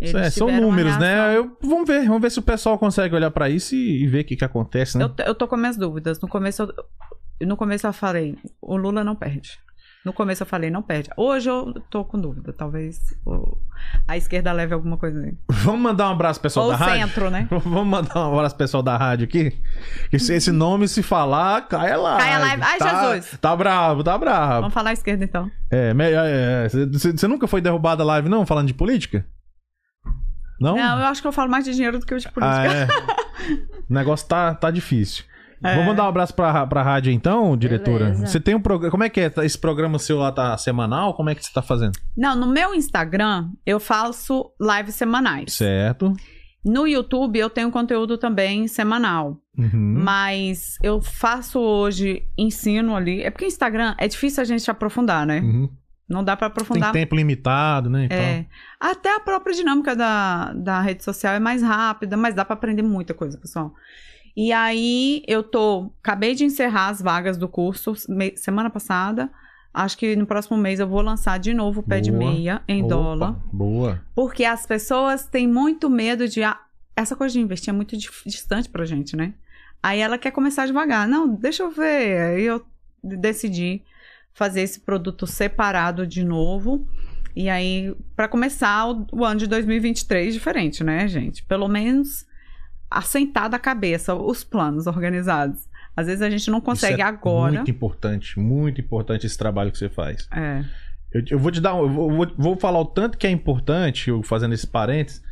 [0.00, 1.14] É, são números, né?
[1.14, 4.06] reação- Eu- vamos ver, vamos ver se o pessoal consegue olhar pra isso e, e
[4.08, 5.04] ver o que, que acontece, né?
[5.04, 6.20] Eu, eu tô com minhas dúvidas.
[6.20, 6.74] No começo, eu,
[7.46, 9.58] no começo eu falei, o Lula não perde.
[10.04, 11.10] No começo eu falei, não perde.
[11.16, 12.52] Hoje eu tô com dúvida.
[12.52, 12.98] Talvez
[14.06, 15.34] a esquerda leve alguma coisa aí.
[15.50, 17.06] Vamos mandar um abraço pro pessoal Ou da o rádio?
[17.08, 17.46] centro, né?
[17.50, 19.60] Vamos mandar um abraço pro pessoal da rádio aqui?
[20.12, 22.22] Esse, esse nome, se falar, cai a live.
[22.22, 22.62] Cai a live.
[22.62, 23.38] Ai, Tá- Jesus.
[23.40, 24.60] Tá bravo, tá bravo.
[24.62, 25.50] Vamos falar a esquerda então.
[25.70, 29.26] É, me- é, é, Você você nunca foi derrubado da live, não, falando de política?
[30.60, 30.76] Não?
[30.76, 32.62] Não, eu acho que eu falo mais de dinheiro do que de política.
[32.62, 32.86] Ah, é.
[33.88, 35.24] o negócio tá, tá difícil.
[35.62, 35.72] É.
[35.74, 38.06] Vamos mandar um abraço pra, pra rádio então, diretora?
[38.06, 38.26] Beleza.
[38.26, 38.90] Você tem um programa.
[38.90, 39.32] Como é que é?
[39.42, 41.14] Esse programa seu lá tá semanal?
[41.14, 41.92] Como é que você tá fazendo?
[42.16, 45.52] Não, no meu Instagram eu faço lives semanais.
[45.54, 46.12] Certo.
[46.64, 49.40] No YouTube eu tenho conteúdo também semanal.
[49.56, 49.94] Uhum.
[49.98, 53.22] Mas eu faço hoje ensino ali.
[53.22, 55.40] É porque Instagram é difícil a gente aprofundar, né?
[55.40, 55.68] Uhum.
[56.08, 56.92] Não dá Tem aprofundar.
[56.92, 58.06] tempo limitado, né?
[58.06, 58.46] Então, É.
[58.80, 62.82] Até a própria dinâmica da, da rede social é mais rápida, mas dá pra aprender
[62.82, 63.74] muita coisa, pessoal.
[64.40, 65.90] E aí eu tô.
[66.00, 67.92] Acabei de encerrar as vagas do curso
[68.36, 69.28] semana passada.
[69.74, 72.30] Acho que no próximo mês eu vou lançar de novo o pé de Boa.
[72.30, 73.32] meia em Opa, dólar.
[73.52, 74.00] Boa.
[74.14, 76.44] Porque as pessoas têm muito medo de.
[76.44, 76.56] ah,
[76.94, 79.34] essa coisa de investir é muito distante pra gente, né?
[79.82, 81.08] Aí ela quer começar devagar.
[81.08, 82.20] Não, deixa eu ver.
[82.20, 82.64] Aí eu
[83.02, 83.82] decidi
[84.32, 86.86] fazer esse produto separado de novo.
[87.34, 91.42] E aí, pra começar o, o ano de 2023 diferente, né, gente?
[91.42, 92.24] Pelo menos
[92.90, 95.68] assentar da cabeça os planos organizados.
[95.96, 97.52] Às vezes a gente não consegue é agora.
[97.56, 100.28] Muito importante, muito importante esse trabalho que você faz.
[100.32, 100.64] É.
[101.12, 101.76] Eu, eu vou te dar.
[101.76, 105.22] Eu vou, vou- vou falar o tanto que é importante, eu fazendo esse parênteses.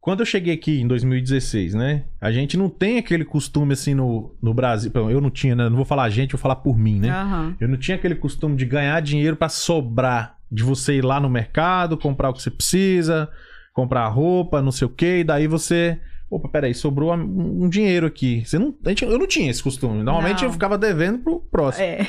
[0.00, 2.04] Quando eu cheguei aqui em 2016, né?
[2.20, 4.90] A gente não tem aquele costume assim no, no Brasil.
[4.94, 5.68] Eu não tinha, né?
[5.68, 7.10] Não vou falar a gente, vou falar por mim, né?
[7.10, 7.54] Aham.
[7.60, 10.38] Eu não tinha aquele costume de ganhar dinheiro pra sobrar.
[10.50, 13.28] De você ir lá no mercado, comprar o que você precisa,
[13.72, 16.00] comprar roupa, não sei o quê, e daí você.
[16.30, 18.44] Opa, peraí, sobrou um dinheiro aqui.
[18.46, 20.02] Você não, gente- eu não tinha esse costume.
[20.02, 20.48] Normalmente Não.
[20.48, 21.84] eu ficava devendo pro próximo.
[21.84, 22.06] É.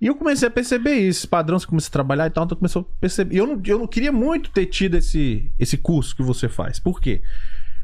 [0.00, 2.80] E eu comecei a perceber isso, padrão, você começa a trabalhar e tal, então começou
[2.82, 3.34] a perceber.
[3.34, 6.78] E eu não, eu não queria muito ter tido esse, esse curso que você faz.
[6.80, 7.20] Por quê?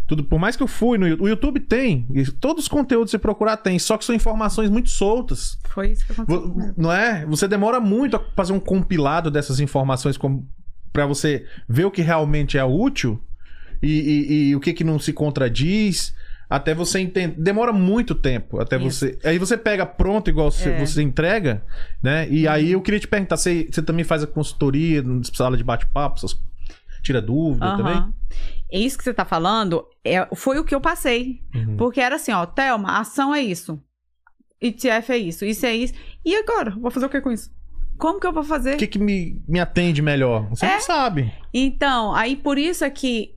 [0.08, 2.06] Tudo, por mais que eu fui no YouTube, o YouTube tem,
[2.40, 5.58] todos os conteúdos que você procurar tem, só que são informações muito soltas.
[5.68, 6.72] Foi isso que aconteceu.
[6.76, 7.26] Não é?
[7.26, 10.16] Você demora muito a fazer um compilado dessas informações
[10.92, 13.20] para você ver o que realmente é útil
[13.82, 16.14] e, e- e o que, que não se contradiz.
[16.48, 17.34] Até você entender.
[17.40, 18.60] Demora muito tempo.
[18.60, 19.00] Até Isso.
[19.00, 19.18] você.
[19.24, 20.78] Aí você pega pronto, igual você, É.
[20.86, 21.64] você entrega,
[22.00, 22.28] né?
[22.30, 25.02] E aí eu queria te perguntar: você, você também faz a consultoria,
[25.34, 26.20] sala de bate-papo,
[27.02, 27.76] tira dúvida Aham.
[27.76, 28.14] também?
[28.70, 31.40] É isso que você tá falando, é, foi o que eu passei.
[31.52, 31.76] Uhum.
[31.76, 33.82] Porque era assim, ó, Thelma, a ação é isso.
[34.60, 35.94] ETF é isso, isso é isso.
[36.24, 36.70] E agora?
[36.70, 37.50] Vou fazer o que com isso?
[37.98, 38.74] Como que eu vou fazer?
[38.74, 40.48] O que, que me, me atende melhor?
[40.50, 40.74] Você É.
[40.74, 41.32] não sabe.
[41.52, 43.35] Então, aí por isso é que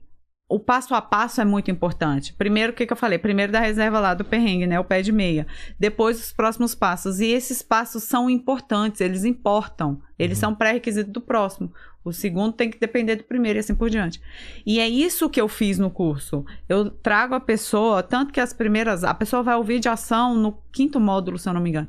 [0.50, 2.32] o passo a passo é muito importante.
[2.34, 3.18] Primeiro, o que, que eu falei?
[3.18, 4.80] Primeiro da reserva lá do perrengue, né?
[4.80, 5.46] O pé de meia.
[5.78, 7.20] Depois, os próximos passos.
[7.20, 10.02] E esses passos são importantes, eles importam.
[10.18, 10.40] Eles Uhum.
[10.40, 11.72] são pré-requisito do próximo.
[12.04, 14.20] O segundo tem que depender do primeiro e assim por diante.
[14.66, 16.44] E é isso que eu fiz no curso.
[16.68, 19.04] Eu trago a pessoa, tanto que as primeiras.
[19.04, 21.88] A pessoa vai ouvir de ação no quinto módulo, se eu não me engano.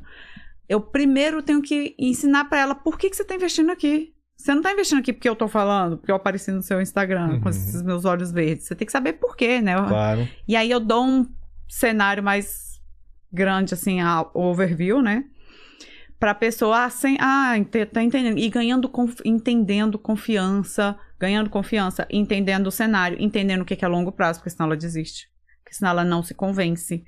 [0.68, 4.12] Eu primeiro tenho que ensinar para ela por que, que você está investindo aqui.
[4.42, 7.38] Você não está investindo aqui porque eu tô falando, porque eu apareci no seu Instagram
[7.38, 7.50] com Uhum.
[7.50, 8.66] esses meus olhos verdes.
[8.66, 9.76] Você tem que saber por quê, né?
[9.76, 10.28] Claro.
[10.48, 11.26] E aí eu dou um
[11.68, 12.80] cenário mais
[13.32, 15.24] grande, assim, a o overview, né?
[16.18, 18.38] Pra pessoa, ah, sem, ah ente- tá entendendo.
[18.38, 18.90] E ganhando,
[19.24, 24.50] entendendo confiança, ganhando confiança, entendendo o cenário, entendendo o que que é longo prazo, porque
[24.50, 25.28] senão ela desiste.
[25.62, 27.04] Porque senão ela não se convence.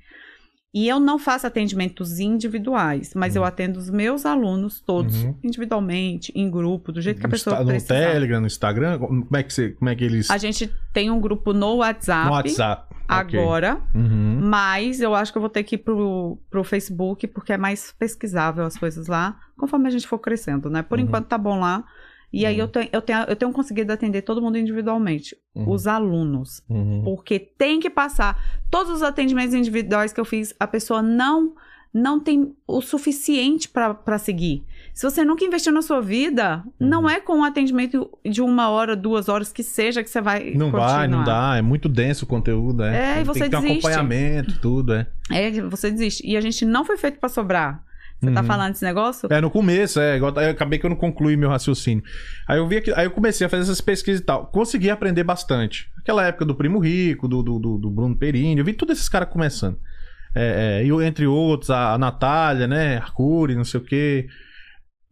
[0.77, 5.33] E eu não faço atendimentos individuais, mas eu atendo os meus alunos todos Uhum.
[5.41, 7.95] individualmente, em grupo, do jeito que a No pessoa no precisar.
[7.95, 10.29] Telegram, no Instagram, como é que, você, como é que eles.
[10.29, 12.93] A gente tem um grupo no WhatsApp, no WhatsApp.
[13.07, 13.77] Agora.
[13.93, 14.39] Uhum.
[14.43, 17.93] Mas eu acho que eu vou ter que ir pro, pro Facebook, porque é mais
[17.97, 20.81] pesquisável as coisas lá, conforme a gente for crescendo, né?
[20.81, 21.05] Por Uhum.
[21.05, 21.85] enquanto tá bom lá.
[22.33, 22.61] E aí Uhum.
[22.61, 25.69] eu tenho, eu, tenho, eu tenho conseguido atender todo mundo individualmente, Uhum.
[25.71, 26.61] os alunos.
[26.69, 27.01] Uhum.
[27.03, 28.37] Porque tem que passar.
[28.69, 31.53] Todos os atendimentos individuais que eu fiz, a pessoa não
[31.97, 34.65] não tem o suficiente para seguir.
[34.93, 36.89] Se você nunca investiu na sua vida, Uhum.
[36.89, 40.51] não é com um atendimento de uma hora, duas horas que seja que você vai.
[40.55, 41.51] Não vai, não continuar.
[41.51, 41.57] dá.
[41.57, 42.97] É muito denso o conteúdo, é.
[42.97, 43.87] É, e Tem você que ter um desiste.
[43.87, 45.07] acompanhamento, tudo, é.
[45.31, 46.21] É, você desiste.
[46.27, 47.81] E a gente não foi feito para sobrar.
[48.29, 48.47] Você tá Uhum.
[48.47, 49.27] falando desse negócio?
[49.31, 50.17] É, no começo, é.
[50.17, 52.03] igual- Eu acabei que eu não concluí meu raciocínio.
[52.47, 54.47] Aí eu vi aqui, aí eu comecei a fazer essas pesquisas e tal.
[54.47, 55.87] Consegui aprender bastante.
[55.97, 59.09] Aquela época do Primo Rico, do, do, do- do Bruno Perini, eu vi todos esses
[59.09, 59.77] caras começando.
[60.37, 62.97] É, é, e eu, entre outros, a, a Natália, né?
[62.97, 64.27] Arcuri, não sei o quê.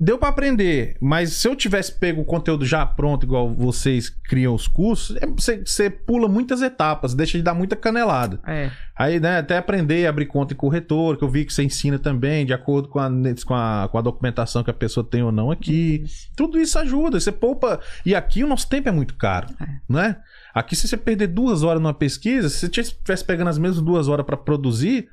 [0.04, 4.54] Deu pra aprender, mas se eu tivesse pego o conteúdo já pronto, igual vocês criam
[4.54, 8.38] os cursos, é, você, você pula muitas etapas, deixa de dar muita canelada.
[8.46, 8.70] É.
[8.98, 11.98] Aí, né, até aprender a abrir conta em corretor, que eu vi que você ensina
[11.98, 13.10] também, de acordo com a,
[13.46, 16.04] com a, com a documentação que a pessoa tem ou não aqui.
[16.36, 17.80] Tudo isso ajuda, você poupa.
[18.06, 19.66] E aqui o nosso tempo é muito caro, É.
[19.88, 20.18] né?
[20.54, 24.10] Aqui, se você perder duas horas numa pesquisa, se você estivesse pegando as mesmas duas
[24.10, 25.08] horas para produzir,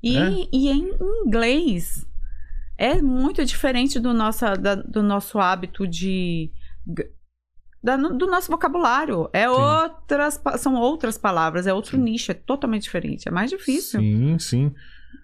[0.00, 0.30] E, É?
[0.52, 0.90] e em
[1.26, 2.06] inglês
[2.78, 6.50] é muito diferente do, nossa, da- do nosso hábito de.
[7.82, 9.28] da- do nosso vocabulário.
[9.32, 13.28] É outras, pa- são outras palavras, é outro nicho, é totalmente diferente.
[13.28, 14.00] É mais difícil.
[14.00, 14.74] sim, sim.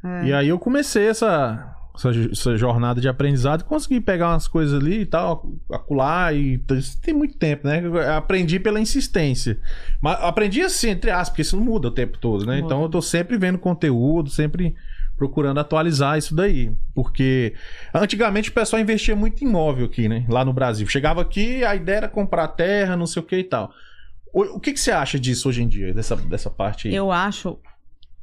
[0.05, 0.27] É.
[0.27, 5.01] E aí eu comecei essa, essa, essa jornada de aprendizado, consegui pegar umas coisas ali
[5.01, 6.59] e tal, acular e
[7.03, 7.85] tem muito tempo, né?
[7.85, 9.59] Eu Aprendi pela insistência.
[10.01, 12.57] Mas aprendi assim, entre aspas, porque isso não muda o tempo todo, né?
[12.57, 12.67] Muda.
[12.67, 14.75] Então eu tô sempre vendo conteúdo, sempre
[15.17, 16.73] procurando atualizar isso daí.
[16.95, 17.55] Porque
[17.95, 20.25] antigamente o pessoal investia muito em imóvel aqui, né?
[20.29, 20.87] Lá no Brasil.
[20.87, 23.73] Chegava aqui, a ideia era comprar terra, não sei o que e tal.
[24.33, 26.95] O, o que, que você acha disso hoje em dia, dessa, dessa parte aí?
[26.95, 27.59] Eu acho,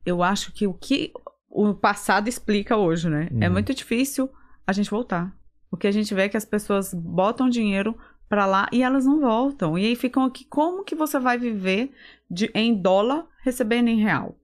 [0.05, 1.11] eu acho que o que
[1.49, 3.29] o passado explica hoje, né?
[3.39, 3.53] É Uhum.
[3.53, 4.29] muito difícil
[4.67, 5.33] a gente voltar.
[5.69, 9.05] O que a gente vê é que as pessoas botam dinheiro pra lá e elas
[9.05, 9.77] não voltam.
[9.77, 11.91] E aí ficam aqui, como que você vai viver
[12.29, 14.35] de, em dólar recebendo em real?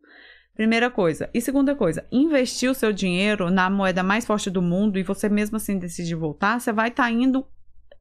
[0.58, 1.30] Primeira coisa.
[1.36, 5.30] E segunda coisa, investir o seu dinheiro na moeda mais forte do mundo e você
[5.30, 7.46] mesmo assim decidir voltar, você vai estar indo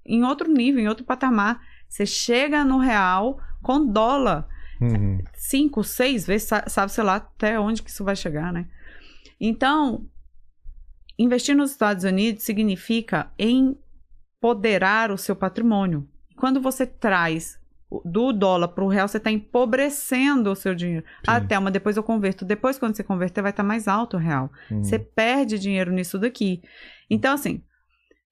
[0.06, 1.60] em outro nível, em outro patamar.
[1.86, 4.48] Você chega no real com dólar
[4.80, 5.18] Uhum.
[5.34, 8.66] cinco, seis vezes, sa- sabe, sei lá, até onde que isso vai chegar, né?
[9.38, 10.06] Então,
[11.18, 16.08] investir nos Estados Unidos significa empoderar o seu patrimônio.
[16.36, 17.58] Quando você traz
[18.04, 21.04] do dólar para o real, você está empobrecendo o seu dinheiro.
[21.26, 22.44] Ah, Thelma, depois eu converto.
[22.44, 24.50] Depois, quando você converter, vai estar mais alto o real.
[24.70, 24.82] Uhum.
[24.82, 26.62] Você perde dinheiro nisso daqui.
[27.08, 27.62] Então, assim,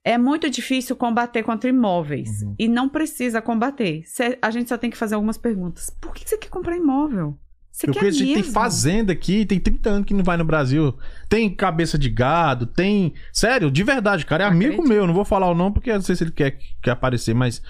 [0.05, 2.43] é muito difícil combater contra imóveis.
[2.43, 2.55] Uhum.
[2.59, 4.03] E não precisa combater.
[4.07, 5.89] Cê- a gente só tem que fazer algumas perguntas.
[6.01, 7.39] Por que você quer comprar imóvel?
[7.71, 8.35] Você Eu quer mesmo?
[8.35, 10.97] tem fazenda aqui, tem 30 anos que não vai no Brasil.
[11.29, 13.15] Tem cabeça de gado, tem.
[13.33, 14.45] Sério, de verdade, cara.
[14.45, 14.89] É amigo Acredito.
[14.89, 15.07] meu.
[15.09, 17.61] Não vou falar o nome porque eu não sei se ele quer, quer aparecer, mas.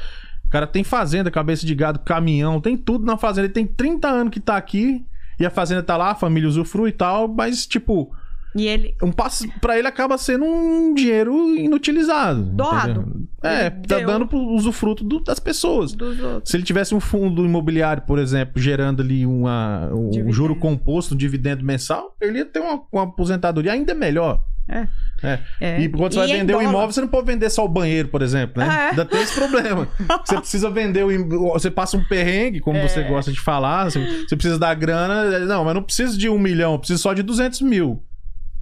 [0.54, 3.46] Cara, tem fazenda, cabeça de gado, caminhão, tem tudo na fazenda.
[3.48, 5.04] Ele tem 30 anos que tá aqui
[5.40, 8.14] e a fazenda tá lá, a família usufrui e tal, mas, tipo,
[8.54, 8.94] E ele.
[9.02, 12.40] um passo para ele acaba sendo um dinheiro inutilizado.
[12.40, 13.00] Doado.
[13.00, 13.28] entendeu?
[13.42, 14.06] É, Ele tá deu.
[14.06, 15.92] dando pro usufruto do- das pessoas.
[15.92, 16.48] Dos outros.
[16.52, 20.32] Se ele tivesse um fundo imobiliário, por exemplo, gerando ali uma, um Dividendo.
[20.32, 24.40] juro composto, um dividendo mensal, ele ia ter uma, uma aposentadoria ainda melhor.
[24.68, 25.80] É.
[25.80, 26.70] E quando você vai em vender o dólar.
[26.70, 28.66] imóvel, você não pode vender só o banheiro, por exemplo, né?
[28.66, 28.90] É.
[28.90, 29.86] Ainda tem esse problema.
[30.24, 32.88] você precisa vender o im- Você passa um perrengue, como É.
[32.88, 33.84] você gosta de falar.
[33.90, 35.40] Você, você precisa dar grana.
[35.40, 38.02] Não, mas não precisa de um milhão, eu preciso só de 200 mil.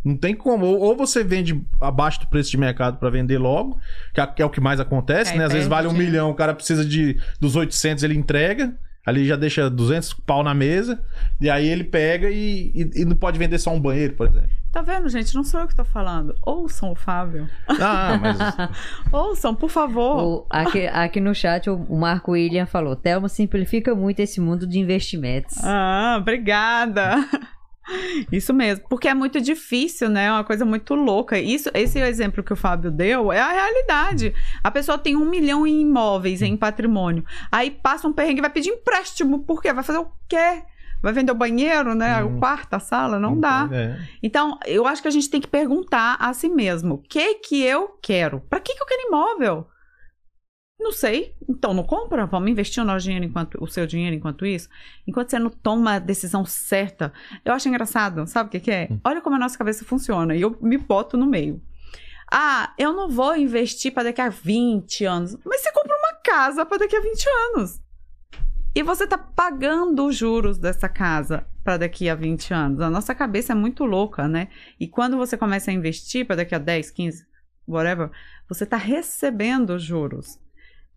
[0.05, 0.67] Não tem como.
[0.67, 3.79] Ou, você vende abaixo do preço de mercado pra vender logo,
[4.13, 5.45] que é, é o que mais acontece, É, né?
[5.45, 8.75] Às vezes vale um milhão, o cara precisa de dos 800, ele entrega.
[9.05, 11.03] Ali já deixa 200 pau na mesa.
[11.41, 14.49] E aí ele pega e, e- e não pode vender só um banheiro, por exemplo.
[14.71, 15.35] Tá vendo, gente?
[15.35, 16.35] Não sou eu que tô falando.
[16.41, 17.47] Ouçam o Fábio.
[17.69, 18.39] Ah, mas.
[19.13, 20.17] Ouçam, por favor.
[20.23, 24.67] O- aqui, aqui no chat, o, o Marco William falou: Thelma simplifica muito esse mundo
[24.67, 25.59] de investimentos.
[25.63, 27.17] Ah, obrigada.
[28.31, 30.27] Isso mesmo, porque é muito difícil, né?
[30.27, 31.39] É uma coisa muito louca.
[31.39, 34.35] Isso, esse exemplo que o Fábio deu é a realidade.
[34.63, 37.25] A pessoa tem um milhão em imóveis, em patrimônio.
[37.51, 39.41] Aí passa um perrengue e vai pedir empréstimo.
[39.41, 39.73] Por quê?
[39.73, 40.63] Vai fazer o quê?
[41.03, 42.23] Vai vender o banheiro, né?
[42.23, 42.37] Hum.
[42.37, 43.19] O quarto, a sala?
[43.19, 43.69] Não dá.
[43.73, 43.99] É.
[44.23, 47.61] Então, eu acho que a gente tem que perguntar a si mesmo: o que que
[47.63, 48.41] eu quero?
[48.49, 49.67] Para que, que eu quero imóvel?
[50.83, 51.35] Não sei.
[51.49, 52.27] Então não compra.
[52.27, 54.69] Vamos investir o nosso dinheiro enquanto o seu dinheiro enquanto isso.
[55.07, 57.13] Enquanto você não toma a decisão certa.
[57.45, 58.27] Eu acho engraçado.
[58.27, 58.89] Sabe o que, que é?
[59.05, 60.35] Olha como a nossa cabeça funciona.
[60.35, 61.63] E eu me boto no meio.
[62.31, 65.37] Ah, eu não vou investir para daqui a 20 anos.
[65.45, 67.81] Mas você compra uma casa para daqui a 20 anos.
[68.75, 72.81] E você tá pagando os juros dessa casa para daqui a 20 anos.
[72.81, 74.49] A nossa cabeça é muito louca, né?
[74.81, 77.27] E quando você começa a investir para daqui a 10, 15,
[77.69, 78.11] whatever,
[78.49, 80.39] você tá recebendo os juros.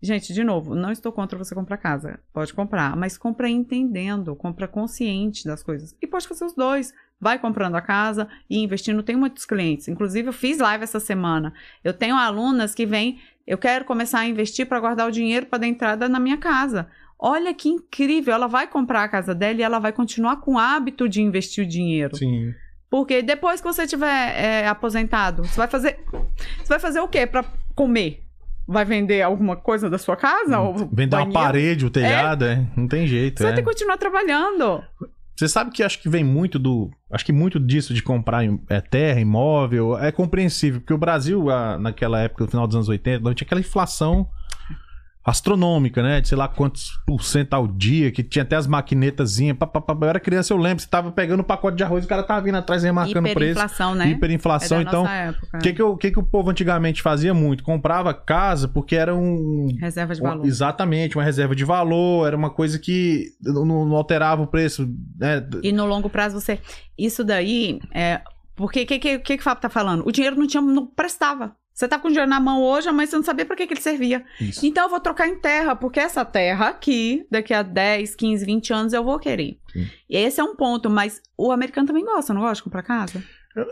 [0.00, 2.20] Gente, de novo, não estou contra você comprar casa.
[2.32, 5.96] Pode comprar, mas compra entendendo, compra consciente das coisas.
[6.00, 6.92] E pode fazer os dois.
[7.18, 9.02] Vai comprando a casa e investindo.
[9.02, 9.88] Tem muitos clientes.
[9.88, 11.54] Inclusive, eu fiz live essa semana.
[11.82, 15.60] Eu tenho alunas que vêm, eu quero começar a investir para guardar o dinheiro para
[15.60, 16.88] dar entrada na minha casa.
[17.18, 20.58] Olha que incrível, ela vai comprar a casa dela e ela vai continuar com o
[20.58, 22.14] hábito de investir o dinheiro.
[22.16, 22.52] Sim.
[22.90, 25.98] Porque depois que você tiver é, aposentado, você vai fazer.
[26.58, 27.44] Você vai fazer o quê para
[27.74, 28.25] comer?
[28.66, 30.58] Vai vender alguma coisa da sua casa?
[30.58, 31.32] Ou Vender uma banheiro?
[31.32, 32.66] parede, o telhado, é.
[32.76, 33.38] Não tem jeito.
[33.38, 33.56] Você vai é.
[33.56, 34.82] ter que continuar trabalhando.
[35.36, 36.90] Você sabe que acho que vem muito do.
[37.10, 40.80] Acho que muito disso de comprar é, terra, imóvel, é compreensível.
[40.80, 41.44] Porque o Brasil,
[41.78, 44.28] naquela época, no final dos anos 80, não tinha aquela inflação
[45.26, 46.20] astronômica, né?
[46.20, 49.56] De sei lá quantos por cento ao dia, que tinha até as maquinetazinhas.
[49.58, 49.96] pá, pá, pá.
[50.00, 50.80] Eu era criança, eu lembro.
[50.80, 53.34] Você tava pegando um pacote de arroz e o cara tava vindo atrás remarcando o
[53.34, 53.58] preço.
[53.58, 54.08] Hiperinflação, né?
[54.08, 54.78] Hiperinflação.
[54.78, 55.04] é então,
[55.52, 57.64] o que, que, o que, que o povo antigamente fazia muito?
[57.64, 59.66] Comprava casa porque era um.
[59.80, 60.46] Reserva de valor.
[60.46, 64.88] Exatamente, uma reserva de valor, era uma coisa que não, não alterava o preço.
[65.18, 65.44] Né?
[65.60, 66.60] E no longo prazo você.
[66.96, 68.20] Isso daí é.
[68.54, 70.06] Porque o que, que, que, que o Fábio tá falando?
[70.06, 71.54] O dinheiro não tinha, não prestava.
[71.76, 73.74] Você tá com o dinheiro na mão hoje, mas você não sabia pra que, que
[73.74, 74.24] ele servia.
[74.40, 74.64] Isso.
[74.64, 78.72] Então eu vou trocar em terra, porque essa terra aqui, daqui a 10, 15, 20
[78.72, 79.58] anos, eu vou querer.
[79.70, 79.86] Sim.
[80.08, 83.22] E esse é um ponto, mas o americano também gosta, não gosta de comprar casa?
[83.54, 83.66] Eu-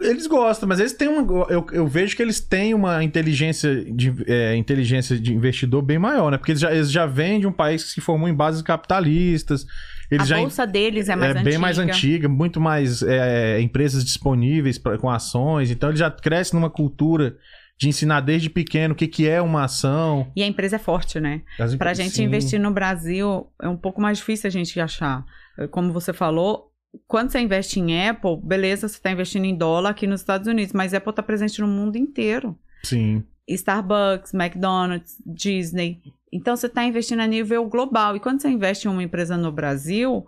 [0.00, 1.22] Eles gostam, mas eles têm uma.
[1.50, 6.30] Eu, eu vejo que eles têm uma inteligência de, é, inteligência de investidor bem maior,
[6.30, 6.38] né?
[6.38, 9.66] Porque eles já, eles já vêm de um país que se formou em bases capitalistas.
[10.10, 11.50] Eles a já bolsa deles é mais é antiga.
[11.50, 15.70] bem mais antiga, muito mais é, empresas disponíveis pra, com ações.
[15.70, 17.36] Então ele já cresce numa cultura
[17.78, 20.30] de ensinar desde pequeno o que, que é uma ação.
[20.36, 21.42] E a empresa é forte, né?
[21.58, 22.24] As- Pra gente Sim.
[22.24, 25.24] investir no Brasil, é um pouco mais difícil a gente achar.
[25.70, 26.70] Como você falou,
[27.06, 30.72] quando você investe em Apple, beleza, você está investindo em dólar aqui nos Estados Unidos,
[30.74, 32.58] mas Apple está presente no mundo inteiro.
[32.82, 33.22] Sim.
[33.48, 36.00] Starbucks, McDonald's, Disney.
[36.32, 38.16] Então você está investindo a nível global.
[38.16, 40.24] E quando você investe em uma empresa no Brasil,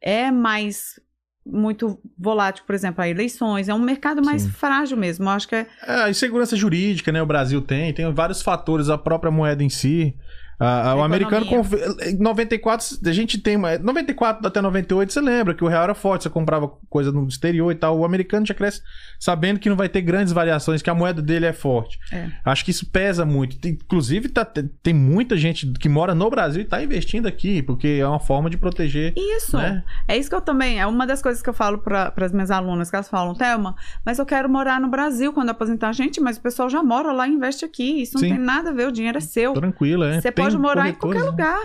[0.00, 1.00] é mais
[1.44, 3.68] muito volátil, por exemplo, a eleições.
[3.68, 4.50] É um mercado mais Sim.
[4.50, 5.24] frágil mesmo.
[5.24, 5.66] Eu acho que é.
[5.86, 7.20] É, a insegurança jurídica, né?
[7.20, 10.14] O Brasil tem, tem vários fatores, a própria moeda em si.
[10.64, 11.72] Ah, o americano, conf-
[12.06, 13.56] em 94, a gente tem.
[13.56, 17.26] uma- 94 até 98, você lembra que o real era forte, você comprava coisa no
[17.26, 17.98] exterior e tal.
[17.98, 18.80] O americano já cresce
[19.18, 21.98] sabendo que não vai ter grandes variações, que a moeda dele é forte.
[22.12, 22.28] É.
[22.44, 23.58] Acho que isso pesa muito.
[23.58, 27.62] Tem- Inclusive, tá- tem tem muita gente que mora no Brasil e tá investindo aqui,
[27.62, 29.12] porque é uma forma de proteger.
[29.16, 29.56] Isso.
[29.56, 29.82] Né?
[30.08, 30.80] É isso que eu também.
[30.80, 33.74] É uma das coisas que eu falo para as minhas alunas, que elas falam, Thelma,
[34.04, 35.92] mas eu quero morar no Brasil quando aposentar.
[35.92, 38.02] Gente, mas o pessoal já mora lá e investe aqui.
[38.02, 38.30] Isso não Sim.
[38.30, 39.52] tem nada a ver, o dinheiro é seu.
[39.54, 40.20] Tranquilo, é.
[40.20, 41.58] Você Tem pode morar em qualquer lugar.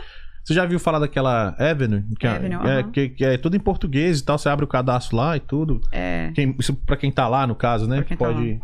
[0.43, 2.03] Você já viu falar daquela Avenue?
[2.17, 2.91] Que, é- Avenue, é, aham.
[2.91, 4.37] que, que é tudo em português e tal.
[4.37, 5.81] Você abre o cadastro lá e tudo.
[5.91, 6.31] É.
[6.33, 8.01] Quem, isso pra quem tá lá, no caso, né?
[8.01, 8.61] Tá Pode.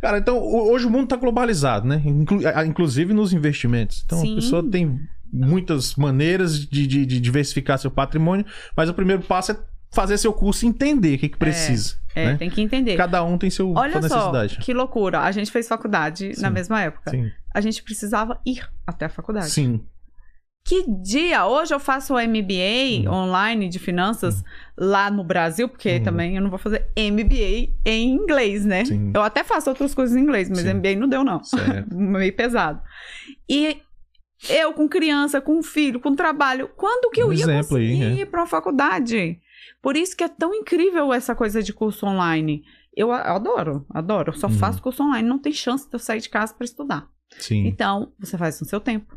[0.00, 2.02] Cara, então, ho- hoje o mundo tá globalizado, né?
[2.04, 4.02] Inclu- inclusive nos investimentos.
[4.04, 4.32] Então, Sim.
[4.32, 5.00] a pessoa tem
[5.32, 8.44] muitas maneiras de, de- de diversificar seu patrimônio,
[8.76, 9.56] mas o primeiro passo é
[9.90, 11.96] fazer seu curso e entender o que, que precisa.
[12.14, 12.36] É, né?
[12.36, 12.94] tem que entender.
[12.96, 14.58] Cada um tem seu, Olha sua só, necessidade.
[14.58, 15.20] que loucura.
[15.20, 16.54] A gente fez faculdade na Sim.
[16.54, 17.10] mesma época.
[17.10, 17.30] Sim.
[17.54, 19.50] A gente precisava ir até a faculdade.
[19.50, 19.84] Sim.
[20.64, 21.44] Que dia?
[21.44, 23.12] Hoje eu faço o MBA Uhum.
[23.12, 24.44] online de finanças
[24.78, 26.02] lá no Brasil, porque Uhum.
[26.04, 28.84] também eu não vou fazer MBA em inglês, né?
[28.84, 29.10] Sim.
[29.12, 30.74] Eu até faço outras coisas em inglês, mas Sim.
[30.74, 31.40] MBA não deu, não.
[31.92, 32.80] Meio pesado.
[33.50, 33.78] E
[34.48, 38.12] eu com criança, com filho, com trabalho, quando que eu Um ia aí, conseguir é.
[38.20, 39.40] ir para uma faculdade?
[39.82, 42.62] Por isso que é tão incrível essa coisa de curso online.
[42.96, 44.30] Eu adoro, adoro.
[44.32, 44.52] Eu só Uhum.
[44.52, 47.08] faço curso online, não tem chance de eu sair de casa para estudar.
[47.38, 47.66] Sim.
[47.66, 49.16] Então, você faz no seu tempo,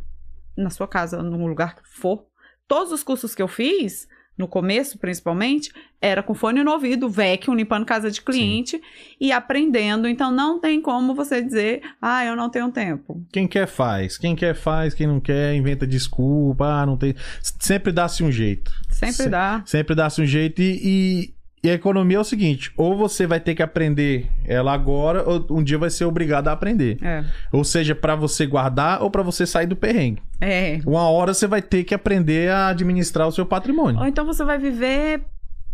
[0.58, 2.26] na sua casa, num lugar que for.
[2.68, 4.08] Todos os cursos que eu fiz,
[4.38, 8.82] no começo principalmente, era com fone no ouvido, vacuum, limpando casa de cliente
[9.22, 10.08] e aprendendo.
[10.08, 13.24] Então, não tem como você dizer, ah, eu não tenho tempo.
[13.32, 14.18] Quem quer faz.
[14.18, 16.66] Quem quer faz, quem não quer inventa desculpa.
[16.66, 17.16] Ah, não tem.
[17.42, 18.72] Sempre dá-se um jeito.
[18.90, 19.62] Sempre Se- dá.
[19.66, 21.34] Sempre dá-se um jeito e,
[21.66, 25.46] e- a economia é o seguinte: ou você vai ter que aprender ela agora, ou
[25.52, 26.98] um dia vai ser obrigado a aprender.
[27.02, 27.24] É.
[27.52, 30.22] Ou seja, pra você guardar ou pra você sair do perrengue.
[30.42, 30.80] É.
[30.86, 34.00] Uma hora você vai ter que aprender a administrar o seu patrimônio.
[34.02, 35.22] Ou então você vai viver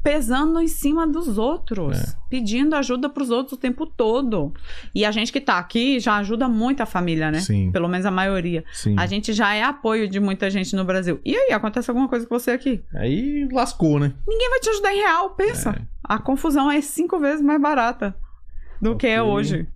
[0.04, 2.16] pesando em cima dos outros, É.
[2.30, 4.54] pedindo ajuda pros outros o tempo todo.
[4.96, 7.40] E a gente que tá aqui já ajuda muito a família, né?
[7.40, 7.72] Sim.
[7.72, 8.64] Pelo menos a maioria.
[8.74, 8.96] Sim.
[8.98, 11.20] A gente já é apoio de muita gente no Brasil.
[11.24, 12.84] E aí, acontece alguma coisa com você aqui?
[12.96, 14.14] Aí lascou, né?
[14.28, 15.70] Ninguém vai te ajudar em real, pensa.
[15.72, 15.82] É.
[16.04, 18.16] A confusão é cinco vezes mais barata
[18.82, 19.68] do que é hoje.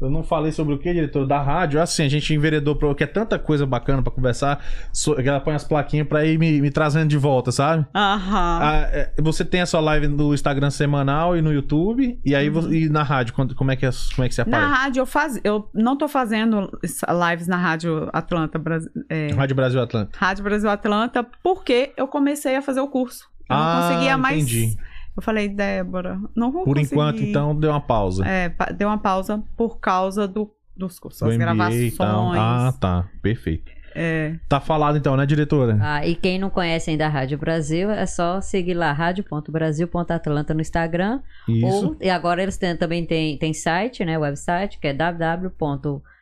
[0.00, 1.26] Eu não falei sobre o que, diretor?
[1.26, 1.80] Da rádio.
[1.80, 2.94] Assim, a gente enveredou pra.
[2.94, 4.62] que é tanta coisa bacana pra conversar.
[4.92, 7.86] So, que ela põe as plaquinhas pra ir me, me trazendo de volta, sabe?
[7.94, 8.58] Aham.
[8.62, 12.18] Ah, é, você tem a sua live no Instagram semanal e no YouTube.
[12.24, 14.48] E aí você- e na rádio, como é que, é- como é que você Uhum.
[14.50, 14.82] Na aparece?
[14.82, 15.40] rádio, eu, faz...
[15.44, 18.60] eu não tô fazendo lives na Rádio Atlanta,
[19.08, 20.18] é, Rádio Brasil Atlântico.
[20.18, 23.24] Rádio Brasil Atlanta, porque eu comecei a fazer o curso.
[23.48, 24.36] Eu Ah, não conseguia mais.
[24.42, 24.76] entendi.
[25.16, 26.94] Eu falei, Débora, não vou Por conseguir.
[26.94, 28.26] enquanto, então, deu uma pausa.
[28.26, 31.92] É, deu uma pausa por causa do, dos cursos, do as MBA gravações.
[31.94, 32.32] e tal.
[32.32, 33.08] Ah, tá.
[33.22, 33.70] Perfeito.
[33.94, 34.34] é.
[34.48, 35.78] Tá falado então, né, diretora?
[35.80, 40.60] Ah, e quem não conhece ainda a Rádio Brasil, é só seguir lá, rádio.brasil.atlanta no
[40.60, 41.20] Instagram.
[41.48, 41.66] Isso.
[41.66, 44.18] Ou, e agora eles têm- também têm tem site, né?
[44.18, 46.13] Website, que é www.radiobrasilatlanta.com.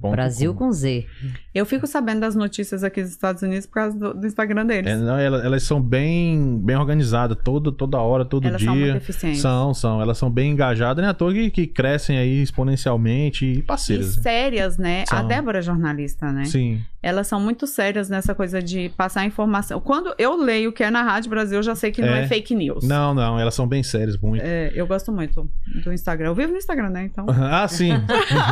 [0.00, 0.66] Ponto Brasil com.
[0.66, 1.06] com Z.
[1.52, 4.92] Eu fico sabendo das notícias aqui dos Estados Unidos por causa do, do Instagram deles.
[4.92, 8.68] É, não, elas, elas são bem, bem organizadas, todo, toda hora, todo Elas dia.
[8.70, 9.40] são muito eficientes.
[9.40, 10.00] São, são.
[10.00, 11.10] Elas são bem engajadas, né?
[11.10, 14.16] À toa que, que crescem aí exponencialmente e E parceiras.
[14.16, 14.22] né?
[14.22, 15.04] sérias, né?
[15.10, 15.22] A.
[15.22, 16.44] Débora é jornalista, né?
[16.44, 16.80] Sim.
[17.02, 19.80] Elas são muito sérias nessa coisa de passar informação.
[19.80, 22.24] Quando eu leio o que é na Rádio Brasil, eu já sei que não É.
[22.24, 22.84] é fake news.
[22.84, 24.42] Não, não, elas são bem sérias, muito.
[24.44, 25.48] É, eu gosto muito
[25.82, 26.28] do Instagram.
[26.28, 27.04] Eu vivo no Instagram, né?
[27.04, 27.26] Então.
[27.28, 27.90] Ah, sim.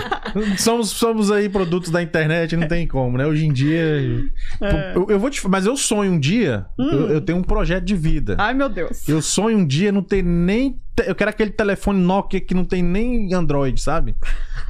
[0.56, 3.26] somos, somos aí produtos da internet, não tem como, né?
[3.26, 4.24] Hoje em dia.
[4.60, 4.92] É.
[4.94, 5.46] Eu, eu vou te.
[5.48, 6.66] Mas eu sonho um dia.
[6.78, 6.88] Hum.
[6.90, 8.36] Eu, eu tenho um projeto de vida.
[8.38, 9.08] Ai, meu Deus.
[9.08, 10.80] Eu sonho um dia não ter nem.
[11.06, 14.14] Eu quero aquele telefone Nokia que não tem nem Android, sabe?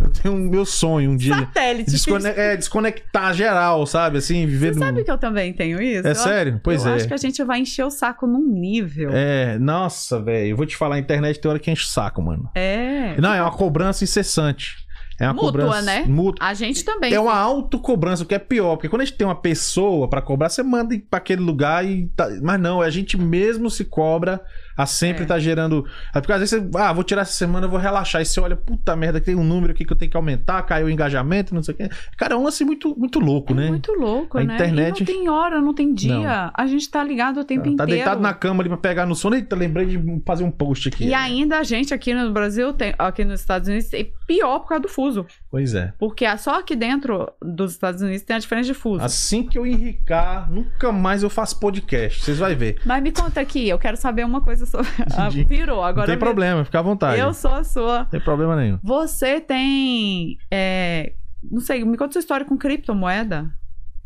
[0.01, 1.35] Eu tenho um meu sonho um dia.
[1.35, 1.91] Satélite.
[1.91, 4.19] Descone- é, desconectar geral, sabe?
[4.19, 4.87] Assim, viver Você no.
[4.87, 6.07] sabe que eu também tenho isso?
[6.07, 6.61] É Eu sério?
[6.63, 6.95] Pois eu é.
[6.97, 9.11] acho que a gente vai encher o saco num nível.
[9.13, 10.51] É, nossa, velho.
[10.51, 12.49] Eu vou te falar, a internet tem hora que enche o saco, mano.
[12.55, 13.17] É.
[13.21, 14.77] Não, é uma cobrança incessante.
[15.21, 15.83] É uma Mútua, cobrança.
[15.83, 16.05] né?
[16.07, 16.47] Mútua.
[16.47, 17.13] A gente também.
[17.13, 20.23] É uma autocobrança, o que é pior, porque quando a gente tem uma pessoa pra
[20.23, 22.07] cobrar, você manda ir pra aquele lugar e.
[22.15, 24.41] tá- Mas não, a gente mesmo se cobra
[24.79, 25.27] a sempre É.
[25.27, 25.85] tá gerando.
[26.15, 28.23] é Porque às vezes você, ah, vou tirar essa semana, vou relaxar.
[28.23, 30.87] E você olha, puta merda, tem um número aqui que eu tenho que aumentar, caiu
[30.87, 31.89] o engajamento, não sei o quê.
[32.17, 33.69] Cara, é um lance muito, muito louco, É né?
[33.69, 34.55] muito louco, A né?
[34.55, 36.51] internet- E não tem hora, não tem dia.
[36.55, 37.91] A gente tá ligado o tempo Tá inteiro.
[37.91, 39.35] deitado na cama ali pra pegar no sono.
[39.35, 41.07] Eita, lembrei de fazer um post aqui.
[41.09, 44.69] E ainda a gente aqui no Brasil, tem, aqui nos Estados Unidos, é pior por
[44.69, 45.27] causa do fuso.
[45.51, 45.93] Pois é.
[45.99, 49.03] Porque só aqui dentro dos Estados Unidos tem a diferença de fuso.
[49.03, 52.23] Assim que eu enricar, nunca mais eu faço podcast.
[52.23, 52.81] Vocês vão ver.
[52.85, 54.89] Mas me conta aqui, eu quero saber uma coisa sobre.
[55.17, 57.21] Ah, pirou, agora não tem me- problema, fica à vontade.
[57.21, 58.01] Eu sou a sua.
[58.01, 58.79] Não tem problema nenhum.
[58.83, 60.37] Você tem.
[60.51, 61.15] é,
[61.51, 63.51] Não sei, me conta sua história com criptomoeda.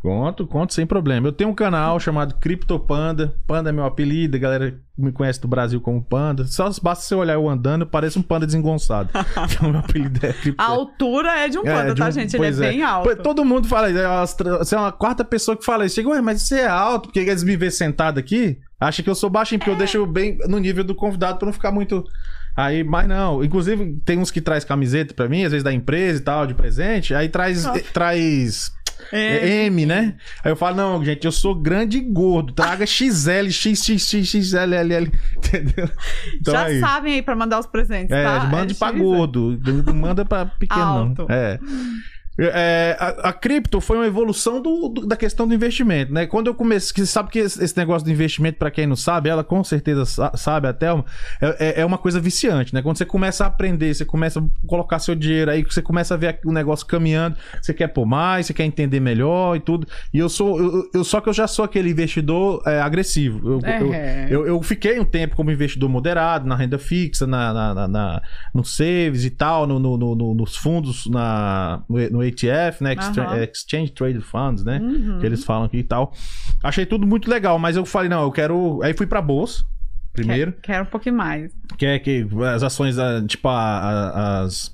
[0.02, 1.28] Conto, conto sem problema.
[1.28, 3.36] Eu tenho um canal chamado CryptoPanda.
[3.46, 6.44] Panda é meu apelido, a galera me conhece do Brasil como Panda.
[6.46, 9.10] Só basta você olhar eu andando, parece um panda desengonçado.
[9.48, 10.60] então meu apelido é Crypto.
[10.60, 12.34] A altura é de um É, panda, de tá, um- gente?
[12.34, 13.16] Ele é pois bem alto.
[13.22, 13.98] Todo mundo fala isso.
[14.00, 15.94] é Você é uma quarta pessoa que fala isso.
[15.94, 19.14] Chega, ué, mas você é alto, porque eles me vêem sentado aqui, acha que eu
[19.14, 22.02] sou baixinho, porque eu deixo bem no nível do convidado pra não ficar muito.
[22.56, 23.42] Aí, mas não.
[23.44, 26.54] Inclusive, tem uns que traz camiseta pra mim, às vezes da empresa e tal, de
[26.54, 27.14] presente.
[27.14, 27.64] Aí traz.
[27.66, 28.72] Eh, traz
[29.12, 29.36] É.
[29.48, 30.14] é M, né?
[30.44, 32.52] Aí eu falo, não, gente, eu sou grande e gordo.
[32.52, 35.88] Traga XL, XXXXLL, entendeu?
[36.40, 36.80] Então Já é isso.
[36.86, 38.44] sabem aí pra mandar os presentes, É, tá?
[38.46, 39.60] manda pra X, gordo.
[39.94, 41.26] Manda pra pequeno, Alto.
[41.28, 41.58] É.
[42.38, 46.26] É, a, a cripto foi uma evolução do, do- da questão do investimento, né?
[46.26, 49.28] Quando eu comecei, que sabe que esse, esse negócio do investimento, pra quem não sabe,
[49.28, 51.04] ela com certeza sa- sabe, a Thelma,
[51.42, 52.80] é, é- é uma coisa viciante, né?
[52.80, 56.16] Quando você começa a aprender, você começa a colocar seu dinheiro aí, você começa a
[56.16, 59.86] ver o negócio caminhando, você quer pôr mais, você quer entender melhor e tudo.
[60.12, 63.46] E eu sou, eu, eu- só que eu já sou aquele investidor é, agressivo.
[63.46, 64.26] Eu, eu- É.
[64.30, 68.22] eu, eu fiquei um tempo como investidor moderado, na renda fixa, na, na, na, na-
[68.54, 72.94] no saves e tal, no- no- no- nos fundos, na, no, no ETF, né?
[72.98, 73.42] Aham.
[73.44, 74.78] Exchange Traded Funds, né?
[74.78, 75.18] Uhum.
[75.18, 76.12] Que eles falam aqui e tal.
[76.62, 78.80] Achei tudo muito legal, mas eu falei, não, eu quero.
[78.82, 79.64] Aí fui pra bolsa.
[80.12, 81.50] Primeiro, Quero, quero um pouquinho mais.
[81.78, 82.96] que é que as ações,
[83.26, 84.70] tipo, as,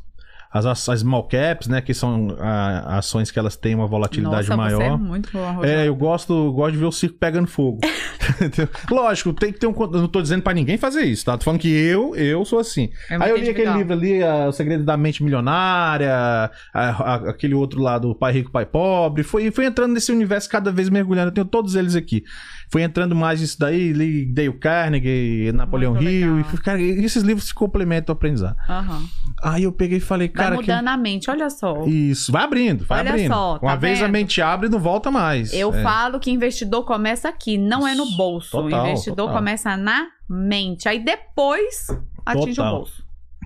[0.51, 1.81] as, as small caps, né?
[1.81, 4.79] Que são ah, ações que elas têm uma volatilidade Nossa, maior.
[4.79, 5.81] você é muito boa, Rogério.
[5.81, 7.81] É, eu gosto, gosto de ver o circo pegando fogo.
[8.91, 9.75] Lógico, tem que ter um.
[9.79, 11.37] Eu não tô dizendo pra ninguém fazer isso, tá?
[11.37, 12.91] Tô falando que eu, eu sou assim.
[13.11, 17.15] É Aí eu li aquele livro ali, ah, O Segredo da Mente Milionária, a- a-
[17.31, 19.23] aquele outro lá do Pai Rico, Pai Pobre.
[19.23, 21.29] Foi, foi entrando nesse universo cada vez mergulhando.
[21.29, 22.23] Eu tenho todos eles aqui.
[22.71, 26.41] Foi entrando mais isso daí, li Dale Carnegie, Napoleão Hill.
[26.41, 28.57] E, fui- cara, e esses livros se complementam ao aprendizado.
[28.69, 29.03] Aham.
[29.43, 30.57] Aí eu peguei e falei, Vai cara.
[30.57, 31.85] que- mudando a mente, olha só.
[31.87, 33.29] Isso, vai abrindo, vai Olha abrindo.
[33.33, 34.13] só, tá Uma vez a vendo?
[34.13, 35.53] mente abre e não volta mais.
[35.55, 35.83] Eu É.
[35.83, 38.51] falo que investidor começa aqui, não é no bolso.
[38.51, 39.35] Total, o investidor total.
[39.37, 40.89] começa na mente.
[40.89, 41.87] Aí depois
[42.27, 42.75] atinge Total.
[42.75, 43.05] o bolso.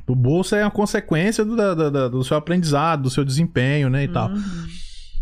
[0.08, 3.88] O bolso é uma consequência do, da- da- da- do seu aprendizado, do seu desempenho,
[3.88, 4.30] né, e tal.
[4.30, 4.42] Uhum.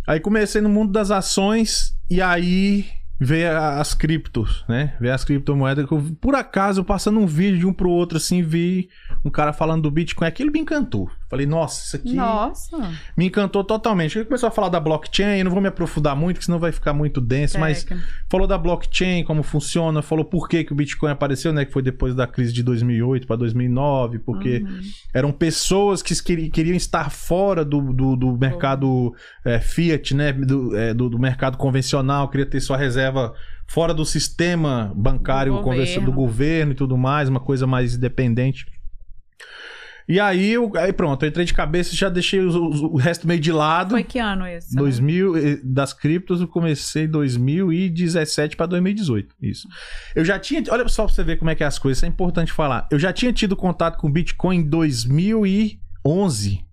[0.08, 2.86] Aí comecei no mundo das ações e aí
[3.50, 4.94] a- as criptos, né?
[5.00, 5.86] Veio as criptomoedas.
[5.90, 8.88] eu, por acaso, passando um vídeo de um pro outro, assim, vi
[9.24, 10.26] um cara falando do Bitcoin.
[10.26, 11.10] Aquilo me encantou.
[11.30, 12.76] Falei, nossa, isso aqui Nossa.
[13.16, 14.18] me encantou totalmente.
[14.18, 16.92] Ele começou a falar da blockchain, não vou me aprofundar muito, porque senão vai ficar
[16.92, 17.86] muito denso, mas
[18.28, 21.64] falou da blockchain, como funciona, falou por que, que o Bitcoin apareceu, né?
[21.64, 24.80] Que foi depois da crise de 2008 para 2009, porque Uhum.
[25.14, 30.32] eram pessoas que queri- queriam estar fora do, do, do mercado é, fiat, né?
[30.32, 33.32] Do, é, do, do mercado convencional, queria ter sua reserva
[33.68, 36.26] fora do sistema bancário Do convencio- do governo.
[36.30, 38.66] governo e tudo mais, uma coisa mais independente.
[40.10, 43.28] E aí, eu, aí pronto, eu entrei de cabeça, já deixei os- os- o resto
[43.28, 43.90] meio de lado.
[43.92, 44.74] Foi que ano esse?
[44.74, 44.80] né?
[44.82, 49.36] 2000, eh, das criptos eu comecei em 2017 para 2018.
[49.40, 49.68] Isso.
[50.16, 52.06] Eu já tinha, olha só pra você ver como é que é as coisas, isso
[52.06, 52.88] é importante falar.
[52.90, 56.64] Eu já tinha tido contato com Bitcoin em 2011.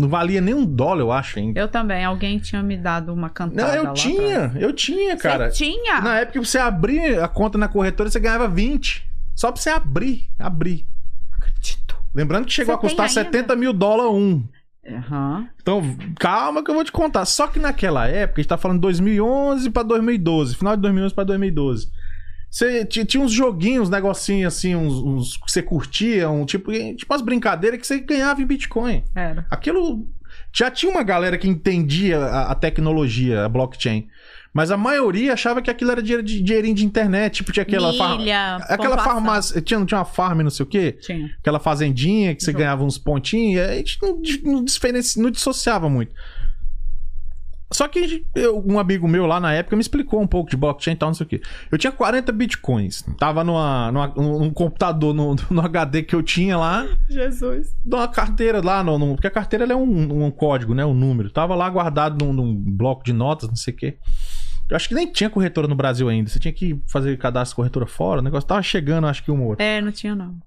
[0.00, 1.60] Não valia nem um dólar, eu acho, ainda.
[1.60, 2.02] Eu também.
[2.02, 4.62] Alguém tinha me dado uma cantada Não, eu lá tinha, atrás.
[4.62, 5.50] eu tinha, cara.
[5.50, 6.00] Você tinha?
[6.00, 9.04] Na época que você abria a conta na corretora, você ganhava 20.
[9.36, 10.86] Só pra você abrir, abrir.
[12.14, 13.30] Lembrando que chegou Você a custar tem ainda?
[13.38, 14.44] 70 mil dólares um.
[14.88, 15.48] Aham.
[15.60, 15.82] Então,
[16.18, 17.24] calma que eu vou te contar.
[17.24, 21.24] Só que naquela época, a gente tá falando 2011 pra 2012, final de 2011 pra
[21.24, 21.88] 2012.
[22.50, 26.72] Você ti- tinha uns joguinhos, uns negocinhos assim, uns, uns que você curtia, um, tipo,
[26.72, 29.04] tipo umas brincadeiras que você ganhava em Bitcoin.
[29.14, 29.46] Era.
[29.48, 30.08] Aquilo.
[30.52, 34.08] Já tinha uma galera que entendia a, a tecnologia, a blockchain.
[34.52, 37.34] Mas a maioria achava que aquilo era dinheiro de, dinheirinho de internet.
[37.36, 37.92] Tipo, tinha aquela.
[37.94, 39.60] far- Milha, Aquela farmácia.
[39.62, 40.92] Tinha, não tinha uma farm, não sei o quê?
[41.00, 41.30] Tinha.
[41.38, 42.58] aquela fazendinha que você Jogo.
[42.58, 44.20] ganhava uns pontinhos, a gente não,
[44.52, 46.12] não, diferenci- não dissociava muito.
[47.72, 50.94] Só que eu- um amigo meu lá na época me explicou um pouco de blockchain
[50.94, 51.40] e tal, não sei o quê.
[51.70, 53.04] Eu tinha 40 bitcoins.
[53.16, 57.72] Tava numa, numa- num computador, no, no HD que eu tinha lá, Jesus.
[57.86, 60.84] numa carteira lá, no, no- porque a carteira é um, um código, né?
[60.84, 61.30] Um número.
[61.30, 63.98] Tava lá guardado num, num bloco de notas, não sei o quê.
[64.70, 66.30] Eu acho que nem tinha corretora no Brasil ainda.
[66.30, 68.20] Você tinha que fazer cadastro de corretora fora.
[68.20, 69.64] O negócio tava chegando, acho que um outro.
[69.64, 70.38] É, não tinha não.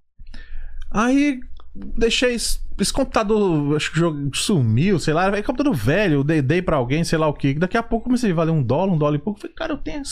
[0.89, 1.39] Aí
[1.75, 6.23] deixei esse, esse computador, acho que o jogo sumiu, sei lá, é computador velho, eu
[6.23, 7.55] dei, dei pra alguém, sei lá o que.
[7.55, 9.39] Daqui a pouco comecei a valer um dólar, um dólar e pouco.
[9.39, 10.03] Falei, cara, eu tenho.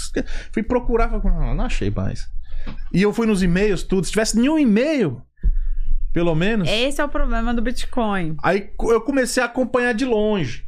[0.52, 2.28] Fui procurar, falei, não, não achei mais.
[2.94, 4.06] E eu fui nos e-mails, tudo.
[4.06, 5.22] Se tivesse nenhum e-mail,
[6.14, 6.68] pelo menos.
[6.68, 8.36] Esse é o problema do Bitcoin.
[8.44, 10.66] Aí eu comecei a acompanhar de longe.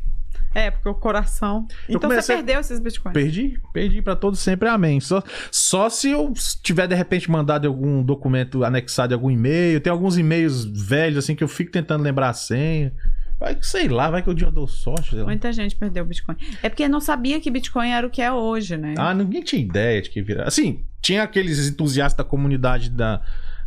[0.53, 1.67] É, porque o coração.
[1.89, 3.13] Eu Então comecei- você perdeu esses Bitcoins.
[3.13, 4.99] Perdi, perdi pra todos sempre, amém.
[4.99, 5.21] Só,
[5.51, 6.31] só se eu
[6.61, 9.80] tiver de repente mandado algum documento anexado em algum e-mail.
[9.81, 12.93] Tem alguns e-mails velhos assim que eu fico tentando lembrar a senha.
[13.39, 15.15] Vai que sei lá, vai que o dia eu dou sorte.
[15.17, 16.38] Muita gente perdeu o Bitcoin.
[16.61, 18.93] É porque não sabia que Bitcoin era o que é hoje, né?
[18.97, 20.47] Ah, ninguém tinha ideia de que virar.
[20.47, 23.21] Assim, tinha aqueles entusiastas da comunidade da,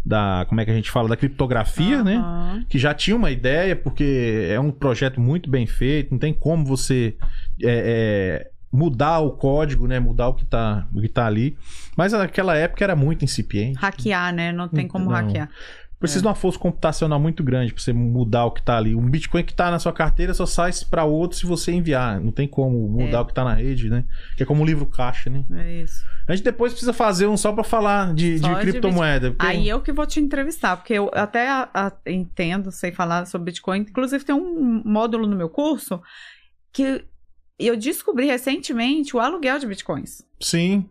[0.07, 0.47] da.
[0.49, 1.09] Como é que a gente fala?
[1.09, 2.17] Da criptografia, né?
[2.17, 2.65] Aham.
[2.69, 6.65] que já tinha uma ideia, porque é um projeto muito bem feito, não tem como
[6.65, 7.17] você
[7.63, 9.99] é, é, mudar o código, né?
[9.99, 11.59] Mudar o que, tá, o que tá ali.
[11.97, 13.79] Mas naquela época era muito incipiente.
[13.79, 14.53] Hackear, né?
[14.53, 15.13] Não tem como Não.
[15.13, 15.51] hackear.
[15.99, 18.95] Precisa de uma força computacional muito grande pra você mudar o que tá ali.
[18.95, 22.21] Um Bitcoin que tá na sua carteira só sai para outro se você enviar.
[22.21, 23.21] Não tem como mudar É.
[23.21, 24.05] o que tá na rede, né?
[24.37, 25.43] Que é como um livro caixa, né?
[25.53, 26.05] É isso.
[26.29, 29.31] A gente depois precisa fazer um só pra falar de, de de criptomoeda.
[29.31, 33.25] porque- Aí eu que vou te entrevistar, porque eu até a- a- entendo, sei falar
[33.27, 33.81] sobre Bitcoin.
[33.81, 36.01] Inclusive, tem um módulo no meu curso
[36.73, 37.05] que
[37.59, 40.21] eu descobri recentemente o aluguel de Bitcoins.
[40.39, 40.85] Sim.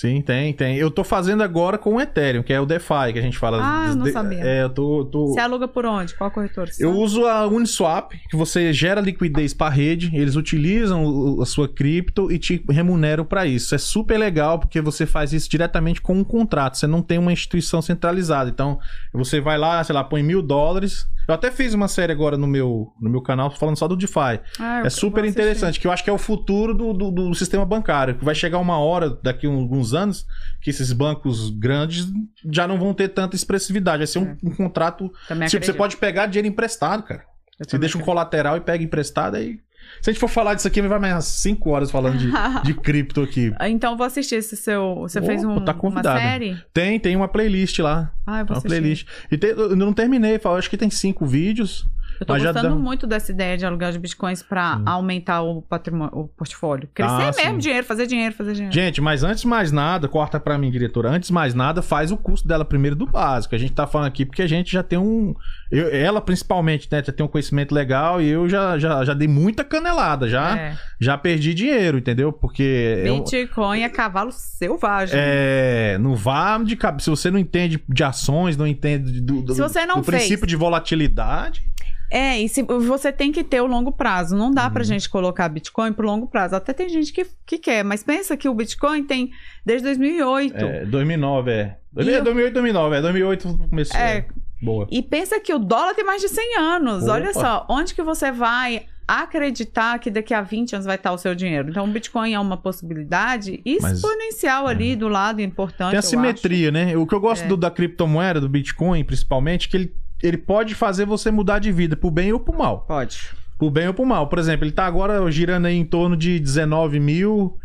[0.00, 0.78] Sim, tem, tem.
[0.78, 3.58] Eu tô fazendo agora com o Ethereum, que é o DeFi, que a gente fala.
[3.62, 4.38] Ah, não De- sabia.
[4.42, 5.04] É, eu tô.
[5.04, 6.14] tô- Você aluga por onde?
[6.14, 6.70] Qual corretor?
[6.78, 12.32] Eu uso a Uniswap, que você gera liquidez para rede, eles utilizam a sua cripto
[12.32, 13.74] e te remuneram para isso.
[13.74, 17.30] É super legal porque você faz isso diretamente com um contrato, você não tem uma
[17.30, 18.48] instituição centralizada.
[18.48, 18.78] Então,
[19.12, 21.06] você vai lá, sei lá, põe mil dólares.
[21.30, 24.40] Eu até fiz uma série agora no meu, no meu canal falando só do DeFi.
[24.58, 27.64] Ah, É super interessante, que eu acho que é o futuro do, do, do sistema
[27.64, 28.16] bancário.
[28.16, 30.26] Que vai chegar uma hora, daqui a alguns anos,
[30.60, 32.06] que esses bancos grandes
[32.50, 33.98] já não vão ter tanta expressividade.
[33.98, 35.10] Vai ser um, um contrato.
[35.28, 37.24] Também Tipo, você pode pegar dinheiro emprestado, cara.
[37.60, 38.04] Eu Você deixa um acredito.
[38.06, 39.60] colateral e pega emprestado aí.
[40.00, 42.30] Se a gente for falar disso aqui, vai mais umas 5 horas falando de,
[42.64, 43.52] de cripto aqui.
[43.68, 44.96] Então, vou assistir esse seu.
[45.02, 46.56] Você fez Opa, um, tá uma série?
[46.72, 48.12] Tem, tem uma playlist lá.
[48.26, 48.68] Ah, eu vou Uma assistir.
[48.68, 49.06] playlist.
[49.30, 51.86] E eu não terminei, eu acho que tem cinco vídeos.
[52.20, 54.82] Eu tô Mas gostando muito dessa ideia de aluguel de bitcoins pra Sim.
[54.84, 56.86] aumentar o patrimônio, o portfólio.
[56.92, 57.58] Crescer Ah, mesmo sim.
[57.58, 58.74] dinheiro, fazer dinheiro, fazer dinheiro.
[58.74, 61.08] Gente, mas antes mais nada, corta pra mim, diretora.
[61.08, 63.54] Antes mais nada, faz o curso dela primeiro do básico.
[63.54, 65.34] A gente tá falando aqui porque a gente já tem um.
[65.72, 67.02] eu- ela, principalmente, né?
[67.02, 70.28] Já tem um conhecimento legal e eu já, já, já dei muita canelada.
[70.28, 70.76] Já, É.
[71.00, 72.30] já perdi dinheiro, entendeu?
[72.32, 73.02] Porque.
[73.06, 75.14] eu- Bitcoin é cavalo selvagem.
[75.18, 77.04] É, não vá de cabeça.
[77.04, 80.40] Se você não entende de ações, não entende do, do, Se você não do princípio
[80.40, 81.62] fez- de volatilidade.
[82.10, 84.34] É, e se, você tem que ter o longo prazo.
[84.36, 84.72] Não dá Uhum.
[84.72, 86.56] pra gente colocar Bitcoin pro longo prazo.
[86.56, 89.30] Até tem gente que, que quer, mas pensa que o Bitcoin tem
[89.64, 90.56] desde 2008.
[90.56, 91.76] É, 2009, é.
[91.96, 93.00] E eu- 2008, 2009, é.
[93.02, 93.96] 2008 começou.
[94.00, 94.16] É.
[94.18, 94.26] é.
[94.62, 94.86] Boa.
[94.90, 97.04] E pensa que o dólar tem mais de 100 anos.
[97.04, 97.12] Opa.
[97.12, 101.18] Olha só, onde que você vai acreditar que daqui a 20 anos vai estar o
[101.18, 101.70] seu dinheiro?
[101.70, 105.90] Então, o Bitcoin é uma possibilidade Mas- exponencial ali do lado importante.
[105.90, 106.96] Tem a simetria, né?
[106.96, 107.48] O que eu gosto É.
[107.48, 111.96] do- da criptomoeda, do Bitcoin, principalmente, que ele, ele pode fazer você mudar de vida,
[111.96, 112.80] pro bem ou pro mal.
[112.82, 113.30] Pode.
[113.58, 114.26] Pro bem ou pro mal.
[114.28, 117.58] Por exemplo, ele tá agora girando aí em torno de 19 mil.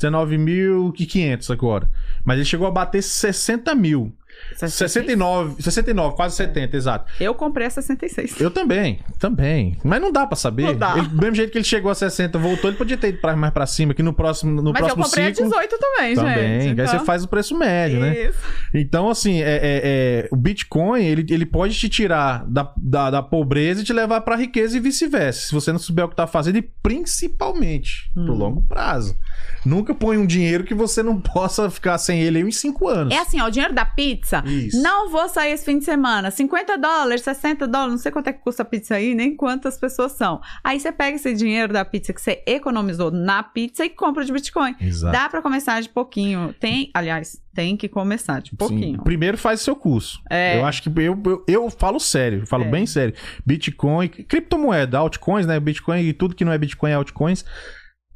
[0.00, 1.90] 19.500 agora.
[2.24, 4.12] Mas ele chegou a bater 60 mil.
[4.54, 6.16] 69, 69, É.
[6.16, 7.12] quase 70, exato.
[7.20, 8.40] Eu comprei a 66.
[8.40, 9.76] Eu também, também.
[9.84, 10.62] Mas não dá pra saber.
[10.64, 10.96] Não dá.
[10.98, 13.36] Ele- do mesmo jeito que ele chegou a 60, voltou, ele podia ter ido pra-
[13.36, 15.44] mais pra cima, que no próximo, no Mas eu próximo comprei ciclo.
[15.46, 16.60] a 18 também, também.
[16.60, 16.80] gente.
[16.80, 18.28] Aí você então- faz o preço médio, né?
[18.28, 18.38] Isso.
[18.74, 23.22] Então, assim, é, é- é, o Bitcoin, ele, ele pode te tirar da, da, da
[23.22, 25.48] pobreza e te levar pra riqueza e vice-versa.
[25.48, 28.36] Se você não souber o que tá fazendo, e principalmente pro Hum.
[28.36, 29.16] longo prazo.
[29.64, 33.12] Nunca põe um dinheiro que você não possa ficar sem ele em cinco anos.
[33.14, 34.25] É assim, ó, o dinheiro da pizza.
[34.46, 34.80] Isso.
[34.82, 36.30] Não vou sair esse fim de semana.
[36.30, 39.78] 50 dólares, 60 dólares, não sei quanto é que custa a pizza aí, nem quantas
[39.78, 40.40] pessoas são.
[40.64, 44.32] Aí você pega esse dinheiro da pizza que você economizou na pizza e compra de
[44.32, 44.74] Bitcoin.
[44.80, 45.12] Exato.
[45.12, 46.54] Dá pra começar de pouquinho.
[46.58, 48.56] Tem, aliás, tem que começar de Sim.
[48.56, 49.02] pouquinho.
[49.02, 50.20] Primeiro faz seu curso.
[50.30, 50.58] É.
[50.58, 52.68] Eu acho que eu, eu, eu falo sério, falo É.
[52.68, 53.14] bem sério.
[53.44, 55.58] Bitcoin, criptomoeda, altcoins, né?
[55.60, 57.44] Bitcoin e tudo que não é Bitcoin é altcoins,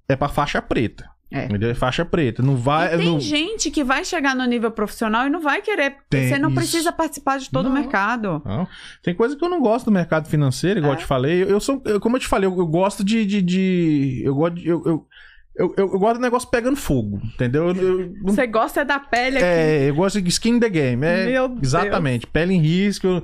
[0.08, 1.08] é pra faixa preta.
[1.32, 1.44] É.
[1.44, 1.70] Entendeu?
[1.70, 2.42] É faixa preta.
[2.42, 2.94] Não vai.
[2.94, 5.94] E tem não- gente que vai chegar no nível profissional e não vai querer.
[6.10, 6.58] Tem você não isso.
[6.58, 7.70] precisa participar de todo Não.
[7.70, 8.42] o mercado.
[8.44, 8.66] Não.
[9.02, 10.96] Tem coisa que eu não gosto do mercado financeiro, igual É.
[10.96, 11.42] eu te falei.
[11.42, 14.34] Eu, eu sou, eu- como eu te falei, eu, eu gosto de, de, de- eu
[14.34, 15.06] gosto de, eu, eu,
[15.56, 17.68] eu, eu- gosto do negócio pegando fogo, entendeu?
[17.76, 19.46] Eu, Você gosta é da pele aqui.
[19.46, 21.60] é, eu gosto de skin in the game, é Meu Deus.
[21.62, 23.22] exatamente, pele em risco.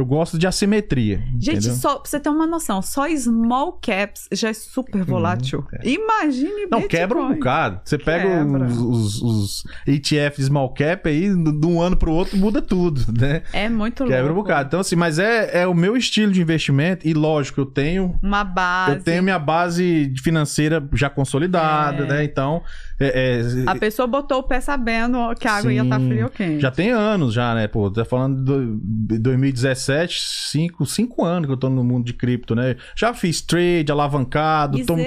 [0.00, 1.18] Eu, gosto de assimetria.
[1.38, 1.74] Gente, entendeu?
[1.76, 5.64] só pra você ter uma noção, só small caps já é super volátil.
[5.82, 6.88] Imagine Não, Bitcoin.
[6.88, 7.80] quebra um bocado.
[7.84, 12.60] Você pega os, os, os ETF small cap aí, de um ano pro outro muda
[12.62, 13.42] tudo, né?
[13.52, 14.14] É muito louco.
[14.14, 14.66] Quebra um bocado.
[14.68, 18.18] Então, assim, mas é, é o meu estilo de investimento, e lógico, eu tenho.
[18.22, 18.96] Uma base.
[18.96, 22.06] Eu tenho minha base financeira já consolidada, É.
[22.06, 22.24] né?
[22.24, 22.62] Então,
[23.00, 26.08] é, é, A pessoa botou o pé sabendo que a água ia estar Sim.
[26.08, 26.60] fria ou quente.
[26.60, 27.66] já tem anos já, né?
[27.66, 30.20] Pô, tá falando de 2017,
[30.50, 32.76] 5 cinco anos que eu tô no mundo de cripto, né?
[32.96, 34.98] Já fiz trade, alavancado, tom-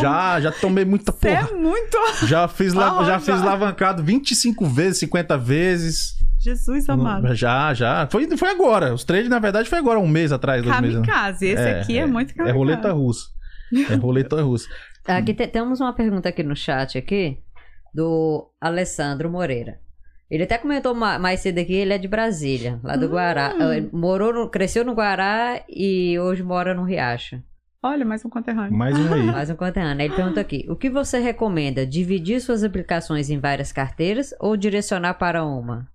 [0.00, 1.48] já, já tomei muita Você porra.
[1.50, 1.98] é muito.
[2.26, 6.14] Já fiz, la- já fiz alavancado 25 vezes, 50 vezes.
[6.38, 7.34] Jesus amado.
[7.34, 8.06] Já, já.
[8.10, 8.94] Foi, foi agora.
[8.94, 10.96] Os trades, na verdade, foi agora, um mês atrás, dois meses.
[10.96, 11.46] Kamikaze.
[11.46, 12.58] Esse aqui é, muito É kamikaze.
[12.58, 13.26] roleta russa.
[13.90, 14.68] É roleta russa.
[15.06, 17.38] Aqui te- temos uma pergunta aqui no chat aqui
[17.94, 19.80] do Alessandro Moreira.
[20.30, 23.52] Ele até comentou ma- mais cedo aqui, ele é de Brasília, lá do Guará.
[23.54, 23.72] Hum.
[23.72, 27.42] Eh, Morou no- cresceu no Guará e hoje mora no Riacho.
[27.82, 28.76] Olha, mais um conterrâneo.
[28.76, 29.22] Mais um aí.
[29.32, 30.04] Mais um conterrâneo.
[30.04, 31.84] Ele pergunta aqui: o que você recomenda?
[31.86, 35.88] Dividir suas aplicações em várias carteiras ou direcionar para uma?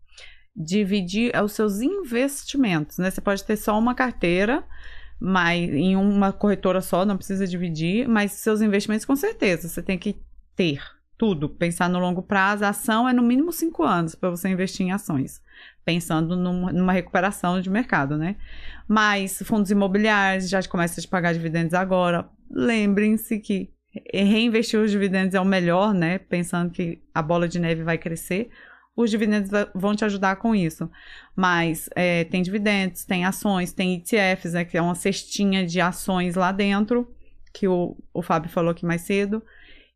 [0.56, 3.12] Dividir os seus investimentos, né?
[3.12, 4.64] Você pode ter só uma carteira,
[5.20, 9.98] mas em uma corretora só, não precisa dividir, mas seus investimentos com certeza, você tem
[9.98, 10.18] que
[10.56, 10.82] ter
[11.18, 14.86] tudo, pensar no longo prazo, a ação é no mínimo cinco anos para você investir
[14.86, 15.42] em ações,
[15.86, 18.36] pensando numa, numa recuperação de mercado, né?
[18.88, 22.30] Mas fundos imobiliários já começam a te pagar dividendos agora.
[22.52, 23.74] Lembrem-se que
[24.14, 26.18] reinvestir os dividendos é o melhor, né?
[26.18, 28.50] Pensando que a bola de neve vai crescer.
[28.96, 30.90] Os dividendos vão te ajudar com isso.
[31.36, 34.64] Mas é, tem dividendos, tem ações, tem ETFs, né?
[34.66, 37.08] Que é uma cestinha de ações lá dentro,
[37.54, 39.44] que o, o Fábio falou aqui mais cedo.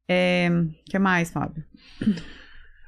[0.10, 0.50] É,
[0.86, 1.64] que mais, Fábio?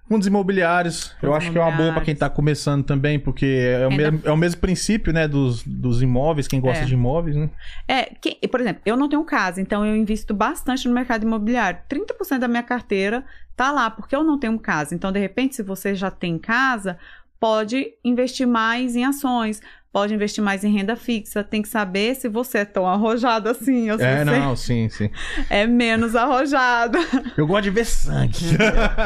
[0.07, 3.45] Fundos imobiliários, eu Fundos acho que é uma boa para quem tá começando também, porque
[3.45, 6.85] é o, mesmo, é o mesmo princípio, né, dos, dos imóveis, quem gosta É.
[6.85, 7.49] de imóveis, né?
[7.87, 11.79] É, que- por exemplo, eu não tenho casa, então eu invisto bastante no mercado imobiliário.
[11.87, 13.23] 30% da minha carteira
[13.55, 14.93] tá lá, porque eu não tenho casa.
[14.93, 16.97] Então, de repente, se você já tem casa,
[17.41, 19.59] pode investir mais em ações,
[19.91, 21.43] pode investir mais em renda fixa.
[21.43, 25.09] Tem que saber se você é tão arrojado assim, ou se É, não, sim, sim.
[25.49, 26.97] é menos arrojado.
[27.37, 28.37] Eu gosto de ver sangue.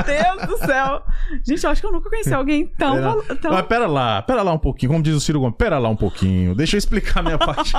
[0.05, 1.01] Deus do céu!
[1.47, 3.01] Gente, eu acho que eu nunca conheci alguém tão.
[3.01, 3.51] Val- tão...
[3.53, 4.91] Mas pera lá, pera lá um pouquinho.
[4.91, 6.53] Como diz o Ciro Gomes, pera lá um pouquinho.
[6.55, 7.73] Deixa eu explicar a minha parte.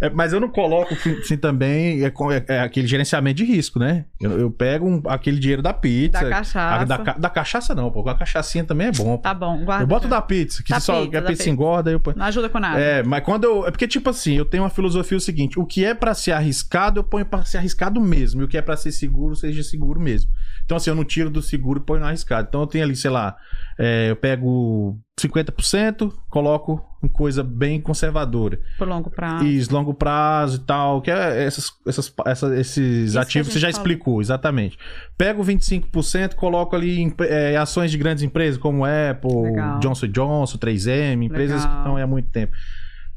[0.00, 4.06] É, mas eu não coloco, assim, também, é, é- é aquele gerenciamento de risco, né?
[4.20, 6.20] Eu, eu pego um- aquele dinheiro da pizza.
[6.22, 6.60] Da cachaça.
[6.60, 8.08] a- da, da cachaça não, pô.
[8.08, 9.16] A cachaçinha também é bom.
[9.16, 9.22] pô.
[9.22, 9.82] Tá bom, guarda.
[9.84, 11.50] eu boto da pizza, que Da só pizza, que a pizza pizza.
[11.50, 12.16] engorda, eu ponho.
[12.16, 12.80] Não ajuda com nada.
[12.80, 13.66] É, mas quando eu.
[13.66, 16.32] É porque, tipo assim, eu tenho uma filosofia o seguinte: o que é pra ser
[16.32, 18.40] arriscado, eu ponho pra ser arriscado mesmo.
[18.40, 20.30] E o que é pra ser seguro, seja seguro mesmo.
[20.64, 22.48] Então, assim, eu não tiro do seguro e ponho no arriscado.
[22.48, 23.36] Então, eu tenho ali, sei lá,
[23.78, 24.98] é, eu pego
[25.28, 28.60] 50%, coloco em coisa bem conservadora.
[28.78, 29.44] Por longo prazo.
[29.46, 33.58] Isso, longo prazo e tal, que é essas, essas, essa- esses a ativos que você
[33.60, 33.80] já falou.
[33.80, 34.78] explicou, exatamente.
[35.16, 39.78] Pego 25%, coloco ali em é, ações de grandes empresas como Apple, Legal.
[39.80, 41.70] Johnson Johnson, 3M, empresas Legal.
[41.72, 42.52] que estão aí há muito tempo.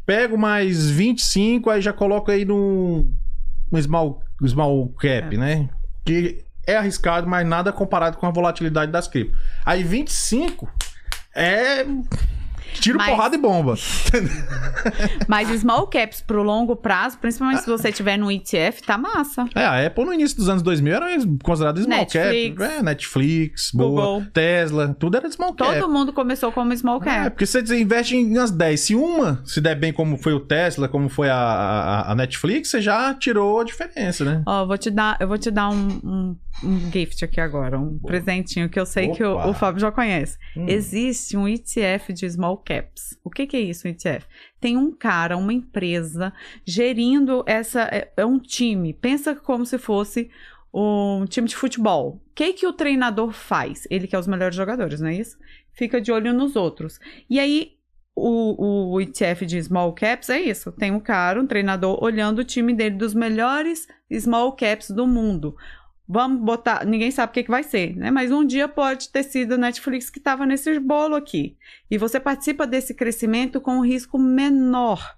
[0.06, 3.10] Pego mais 25, aí já coloco aí no,
[3.72, 5.38] no small, small cap, É.
[5.38, 5.70] né?
[6.06, 9.38] Que é arriscado, mas nada comparado com a volatilidade das cripto.
[9.66, 10.70] Aí 25
[11.36, 11.86] é
[12.82, 13.76] tiro, Mas- porrada e bomba.
[15.28, 19.46] Mas small caps pro longo prazo, principalmente se você tiver no ETF, tá massa.
[19.56, 21.08] É, a Apple no início dos anos 2000 era
[21.44, 22.58] considerada small Netflix.
[22.58, 22.74] cap.
[22.74, 24.32] É, Netflix, boa, Google.
[24.34, 25.80] Tesla, tudo era small cap.
[25.80, 27.30] Todo mundo começou como small É, cap.
[27.32, 28.80] porque você investe em umas 10.
[28.80, 32.70] Se uma se der bem como foi o Tesla, como foi a, a, a Netflix,
[32.70, 34.44] você já tirou a diferença, né?
[34.46, 37.98] Ó, vou te dar, eu vou te dar um, um, um gift aqui agora, um
[38.00, 39.48] presentinho que eu sei que o, Opa.
[39.50, 40.38] o Fábio já conhece.
[40.56, 40.66] Hum.
[40.68, 43.18] Existe um ETF de small caps.
[43.24, 44.26] O que, que é isso, ETF?
[44.60, 46.34] Tem um cara, uma empresa,
[46.66, 47.82] gerindo essa.
[47.84, 48.94] É, é um time.
[48.94, 50.30] Pensa como se fosse
[50.74, 52.22] um time de futebol.
[52.28, 53.88] O que, que o treinador faz?
[53.90, 55.38] Ele quer os melhores jogadores, não é isso?
[55.72, 57.00] Fica de olho nos outros.
[57.30, 57.74] E aí,
[58.16, 60.72] o, o ETF de small caps é isso.
[60.72, 65.56] Tem um cara, um treinador, olhando o time dele dos melhores small caps do mundo.
[66.08, 66.86] Vamos botar.
[66.86, 68.12] Ninguém sabe o que, que vai ser, né?
[68.12, 71.58] Mas um dia pode ter sido a Netflix que estava nesse bolo aqui.
[71.90, 75.16] E você participa desse crescimento com um risco menor.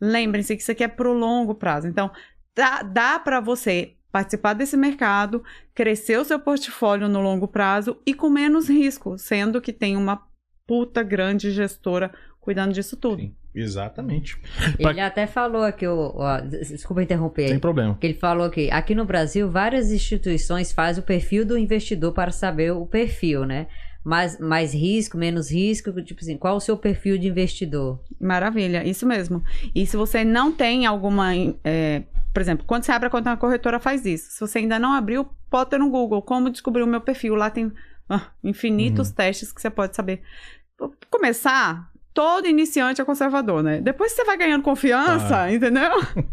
[0.00, 1.86] Lembrem-se que isso aqui é pro longo prazo.
[1.86, 2.10] Então,
[2.54, 5.42] dá, dá para você participar desse mercado,
[5.74, 10.24] crescer o seu portfólio no longo prazo e com menos risco, sendo que tem uma
[10.66, 13.18] puta grande gestora cuidando disso tudo.
[13.18, 14.36] Sim, exatamente.
[14.78, 17.96] Ele até falou aqui, o, ó, desculpa interromper Sem problema.
[18.00, 22.30] Que ele falou que aqui no Brasil várias instituições fazem o perfil do investidor para
[22.30, 23.66] saber o perfil, né?
[24.04, 25.90] mais, mais risco, menos risco?
[26.02, 27.98] Tipo assim, qual o seu perfil de investidor?
[28.20, 29.42] Maravilha, isso mesmo.
[29.74, 31.34] E se você não tem alguma.
[31.64, 32.02] é,
[32.32, 34.30] por exemplo, quando você abre a conta na corretora, faz isso.
[34.30, 37.34] Se você ainda não abriu, bota no Google como descobrir o meu perfil.
[37.34, 37.72] Lá tem
[38.08, 40.20] ah, infinitos testes que você pode saber.
[40.76, 43.80] Pra Começar, todo iniciante é conservador, né?
[43.82, 45.90] Depois você vai ganhando confiança, entendeu?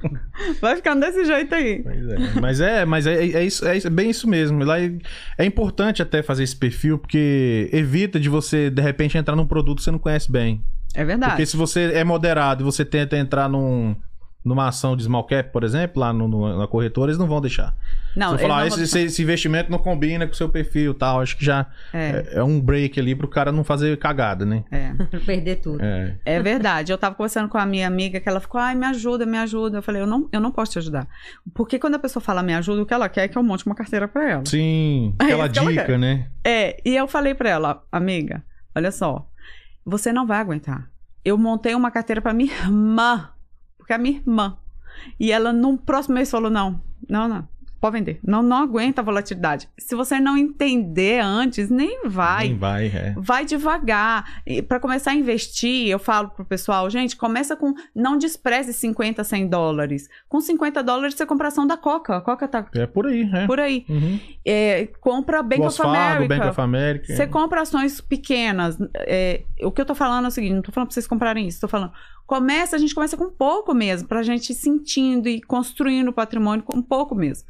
[0.62, 1.82] vai ficando desse jeito aí.
[1.82, 2.40] Pois é.
[2.40, 4.64] Mas é, mas é, é é isso- é bem isso mesmo.
[4.64, 4.92] Lá é,
[5.40, 9.80] é importante até fazer esse perfil, porque evita de você, de repente, entrar num produto
[9.80, 10.64] que você não conhece bem.
[10.94, 11.32] É verdade.
[11.34, 13.96] Porque se você é moderado e você tenta entrar num,
[14.44, 17.40] numa ação de small cap, por exemplo, lá no, no- na corretora, eles não vão
[17.40, 17.76] deixar.
[18.16, 20.96] Não, Você eles falar, não esse, esse- investimento não combina com o seu perfil e
[20.96, 21.22] tal.
[21.22, 24.64] Acho que já É, é, é um break ali pro cara não fazer cagada, né?
[24.72, 24.92] é.
[25.26, 25.80] Perder tudo.
[25.82, 26.18] É.
[26.26, 26.92] É verdade.
[26.92, 29.78] Eu tava conversando com a minha amiga que ela ficou, ai, me ajuda, me ajuda.
[29.78, 31.08] Eu falei, eu não, eu não posso te ajudar.
[31.54, 33.66] Porque quando a pessoa fala me ajuda, o que ela quer é que eu monte
[33.66, 34.44] uma carteira pra ela.
[34.46, 36.28] Sim, É aquela dica, né?
[36.44, 38.44] É, e eu falei pra ela, amiga,
[38.76, 39.28] olha só,
[39.86, 40.90] você não vai aguentar.
[41.24, 43.30] Eu montei uma carteira pra minha irmã,
[43.82, 44.58] porque é a minha irmã.
[45.20, 46.80] E ela no próximo mês falou: não,
[47.10, 47.48] não, não.
[47.82, 48.20] Pode vender.
[48.24, 49.68] Não, não aguenta a volatilidade.
[49.76, 52.50] Se você não entender antes, nem vai.
[52.50, 53.16] Nem vai, é.
[53.18, 54.24] Vai devagar.
[54.68, 57.74] Para começar a investir, eu falo pro pessoal, gente, começa com.
[57.96, 60.08] Não despreze 50, 100 dólares.
[60.30, 62.18] Com 50 dólares você compra a ação da Coca.
[62.18, 63.48] A Coca tá É por aí, é.
[63.48, 63.84] por aí.
[63.90, 64.20] Uhum.
[64.46, 66.36] É, compra Bank Wells of America.
[66.38, 67.16] Bank of America.
[67.16, 68.78] Você compra ações pequenas.
[68.96, 71.48] É, o que eu tô falando é o seguinte: não tô falando pra vocês comprarem
[71.48, 71.94] isso, tô falando.
[72.32, 76.64] Começa, a gente começa com pouco mesmo, pra gente ir sentindo e construindo o patrimônio
[76.64, 77.46] com pouco mesmo.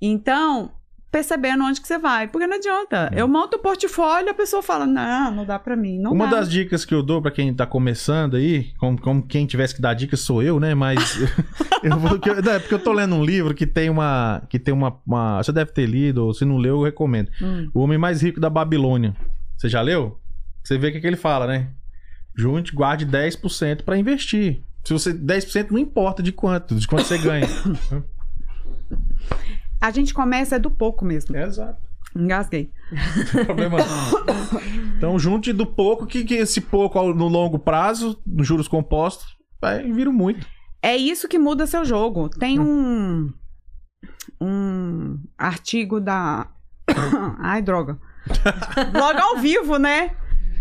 [0.00, 0.70] Então,
[1.10, 2.28] percebendo onde que você vai.
[2.28, 3.10] Porque não adianta.
[3.12, 5.98] Eu monto o portfólio a pessoa fala: não, não dá pra mim.
[5.98, 6.36] Não Uma dá.
[6.36, 9.82] das dicas que eu dou pra quem tá começando aí, como, como quem tivesse que
[9.82, 10.76] dar dicas sou eu, né?
[10.76, 11.16] Mas
[11.82, 14.72] eu vou, que é porque eu tô lendo um livro que tem uma que tem
[14.72, 17.32] uma, uma- você deve ter lido, ou se não leu, eu recomendo.
[17.42, 17.68] Hum.
[17.74, 19.12] O Homem Mais Rico da Babilônia.
[19.56, 20.20] Você já leu?
[20.62, 21.70] Você vê o que, que ele fala, né?
[22.40, 24.62] Junte, guarde 10% pra investir.
[24.84, 27.46] Se você 10% não importa de quanto, de quanto você ganha.
[29.80, 31.36] A gente começa é do pouco mesmo.
[31.36, 31.78] Exato.
[32.16, 32.70] Engasguei.
[32.90, 34.60] Não tem problema não.
[34.96, 39.36] Então, junte do pouco que, que esse pouco ao- no longo prazo, nos juros compostos,
[39.60, 40.46] vai vir muito.
[40.82, 42.28] É isso que muda seu jogo.
[42.28, 43.32] Tem um
[44.40, 46.48] um artigo da
[47.38, 47.98] Ai, droga.
[48.92, 50.16] Blog ao vivo, né?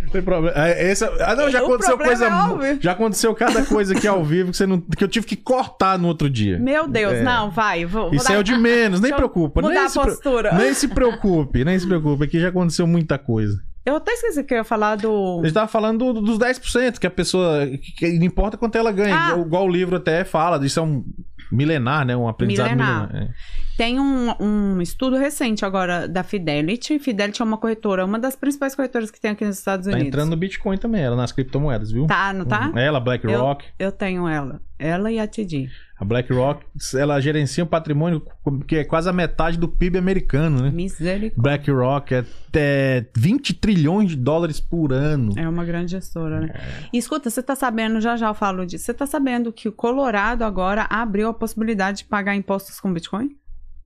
[0.09, 0.57] Não tem problema.
[0.57, 2.25] É, esse- ah, não, já O aconteceu coisa.
[2.25, 5.35] é já aconteceu cada coisa aqui ao vivo que, você não, que eu tive que
[5.35, 6.57] cortar no outro dia.
[6.57, 7.21] Meu Deus, É.
[7.23, 7.85] não, vai.
[7.85, 9.61] Vou, Isso é o de menos, nem preocupa.
[9.61, 10.53] mudar Nem a pre- postura.
[10.53, 12.23] nem se preocupe, nem se preocupe.
[12.23, 13.61] Aqui já aconteceu muita coisa.
[13.85, 15.39] Eu até esqueci que eu ia falar do.
[15.41, 17.65] A gente tava falando do- dos 10%, que a pessoa.
[17.67, 19.15] Que, que não importa quanto ela ganha.
[19.15, 19.27] Ah.
[19.31, 21.03] Igual, igual o livro até fala, isso é um
[21.51, 22.15] milenar, né?
[22.15, 23.07] Um aprendizado Milenar.
[23.07, 23.27] milenar.
[23.29, 23.33] é.
[23.79, 26.99] Tem um, um estudo recente agora da Fidelity.
[26.99, 30.09] Fidelity é uma corretora, uma das principais corretoras que tem aqui nos Estados Tá Unidos.
[30.09, 32.05] entrando no Bitcoin também, ela nas criptomoedas, viu?
[32.05, 32.73] Tá, não tá?
[32.75, 33.63] Ela, BlackRock.
[33.79, 34.61] Eu tenho ela.
[34.77, 35.69] Ela e a TD.
[35.97, 38.21] A BlackRock, ela gerencia um patrimônio
[38.67, 40.71] que é quase a metade do PIB americano, né?
[40.71, 41.41] Misericórdia.
[41.41, 42.25] BlackRock é,
[42.55, 45.33] é 20 trilhões de dólares por ano.
[45.37, 46.51] É uma grande gestora, né?
[46.53, 46.89] É.
[46.91, 49.71] E escuta, você tá sabendo, já já eu falo disso, você tá sabendo que o
[49.71, 53.38] Colorado agora abriu a possibilidade de pagar impostos com Bitcoin?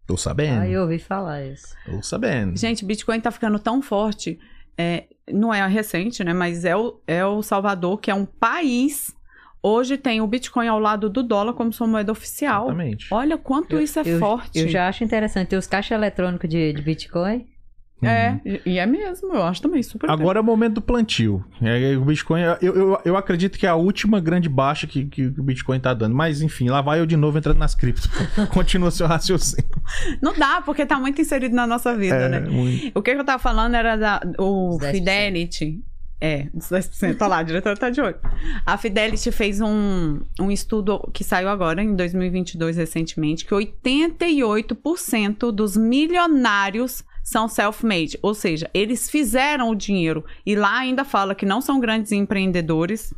[0.06, 0.62] Tô sabendo.
[0.62, 1.76] Ah, eu ouvi falar isso.
[1.86, 2.58] Tô sabendo.
[2.58, 4.38] Gente, Bitcoin tá ficando tão forte,
[4.78, 6.34] é, não é recente, né?
[6.34, 9.16] Mas é o, é o Salvador, que é um país.
[9.62, 12.66] Hoje tem o Bitcoin ao lado do dólar como sua moeda oficial.
[12.66, 13.08] Exatamente.
[13.12, 14.60] Olha quanto isso é eu, forte.
[14.60, 15.50] Eu já acho interessante.
[15.50, 17.48] Tem os caixas eletrônicos de, de Bitcoin.
[18.08, 21.44] É, e, e é mesmo, eu acho também super Agora é o momento do plantio.
[21.62, 25.26] É, o Bitcoin, eu, eu, eu acredito que é a última grande baixa que, que
[25.26, 26.16] o Bitcoin tá dando.
[26.16, 28.08] Mas enfim, lá vai eu de novo entrando nas criptos.
[28.52, 29.70] Continua seu raciocínio.
[30.22, 32.40] Não dá, porque tá muito inserido na nossa vida, É, né?
[32.42, 32.98] muito.
[32.98, 34.92] O que eu tava falando era da, o Os 10%.
[34.92, 35.84] Fidelity.
[36.22, 37.18] É, os 10%.
[37.20, 38.16] Olha lá, a diretora tá de olho.
[38.66, 45.76] A Fidelity fez um, um estudo que saiu agora, em 2022, recentemente, que 88% dos
[45.76, 48.20] milionários são self-made.
[48.22, 50.24] Ou seja, eles fizeram o dinheiro.
[50.46, 53.14] E lá ainda fala que não são grandes empreendedores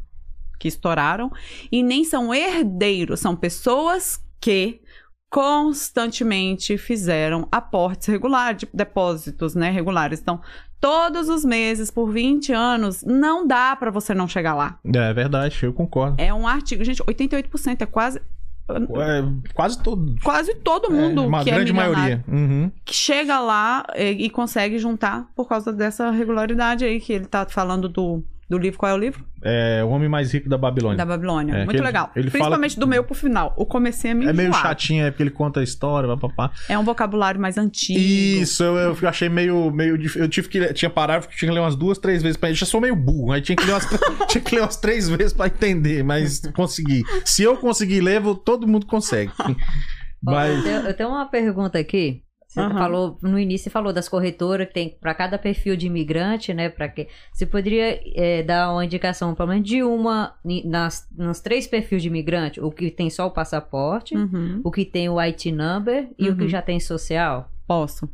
[0.60, 1.32] que estouraram
[1.72, 4.82] e nem são herdeiros, são pessoas que
[5.30, 10.22] constantemente fizeram aportes regulares, de depósitos, né, regulares.
[10.22, 10.40] Então,
[10.80, 14.80] todos os meses por 20 anos, não dá para você não chegar lá.
[14.86, 16.22] É verdade, eu concordo.
[16.22, 18.22] É um artigo, gente, 88% é quase
[18.67, 20.15] É, quase todo.
[20.23, 22.23] quase todo mundo é, uma que grande é maioria.
[22.27, 22.71] Uhum.
[22.83, 27.45] que chega lá e, e consegue juntar por causa dessa regularidade aí que ele tá
[27.45, 29.26] falando do Do livro, qual é o livro?
[29.43, 30.97] É o Homem Mais Rico da Babilônia.
[30.97, 31.51] Da Babilônia.
[31.55, 32.11] É, Muito ele- legal.
[32.15, 33.55] ele fala Principalmente que- do meio pro final.
[33.57, 34.67] O comecinho é meio É meio enjoado.
[34.67, 36.51] chatinho, é porque ele conta a história, papapá.
[36.69, 37.99] É um vocabulário mais antigo.
[37.99, 41.51] Isso, eu, eu achei meio, meio dif- Eu tive que ler- tinha que tinha que
[41.51, 43.73] ler umas duas, três vezes pra Eu já sou meio burro, aí tinha que ler
[43.73, 43.88] umas,
[44.30, 47.01] tinha que ler umas três vezes pra entender, mas consegui.
[47.26, 49.31] Se eu conseguir ler, todo mundo consegue.
[50.27, 52.23] Mas eu, tenho, eu tenho uma pergunta aqui.
[52.56, 52.77] Você Aham.
[52.80, 56.69] falou no início, você falou das corretoras que tem para cada perfil de imigrante, né?
[56.69, 61.68] Para que você poderia é, dar uma indicação, pelo menos de uma nas, nos três
[61.68, 64.61] perfis de imigrante, o que tem só o passaporte, Uhum.
[64.64, 66.48] o que tem o IT number e o que Uhum.
[66.49, 67.52] já tem social.
[67.68, 68.07] Posso.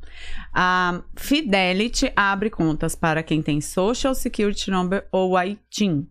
[0.53, 6.07] A Fidelity abre contas para quem tem Social Security Number ou ITIN.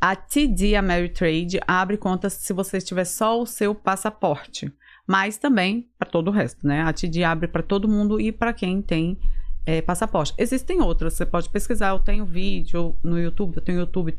[0.00, 4.72] A TD Ameritrade abre contas se você tiver só o seu passaporte,
[5.08, 6.82] mas também para todo o resto, né?
[6.82, 9.18] A TD abre para todo mundo e para quem tem
[9.64, 10.34] é, passaporte.
[10.38, 11.88] Existem outras, você pode pesquisar.
[11.88, 14.14] Eu tenho vídeo no YouTube, eu tenho YouTube,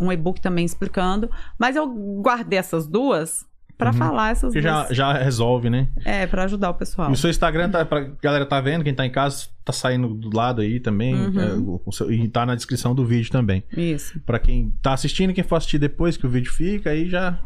[0.00, 1.86] um, e-book também explicando, mas eu
[2.20, 3.46] guardei essas duas
[3.76, 3.96] para Uhum.
[3.96, 4.96] falar essas que já, duas.
[4.96, 5.88] já resolve, né?
[6.04, 7.10] É, para ajudar o pessoal.
[7.10, 10.08] E o seu Instagram, tá, pra galera tá vendo, quem tá em casa, tá saindo
[10.14, 11.14] do lado aí também.
[11.14, 11.80] Uhum.
[12.08, 13.62] é, e tá na descrição do vídeo também.
[13.76, 14.18] Isso.
[14.26, 17.40] Pra quem tá assistindo, quem for assistir depois que o vídeo fica, aí já.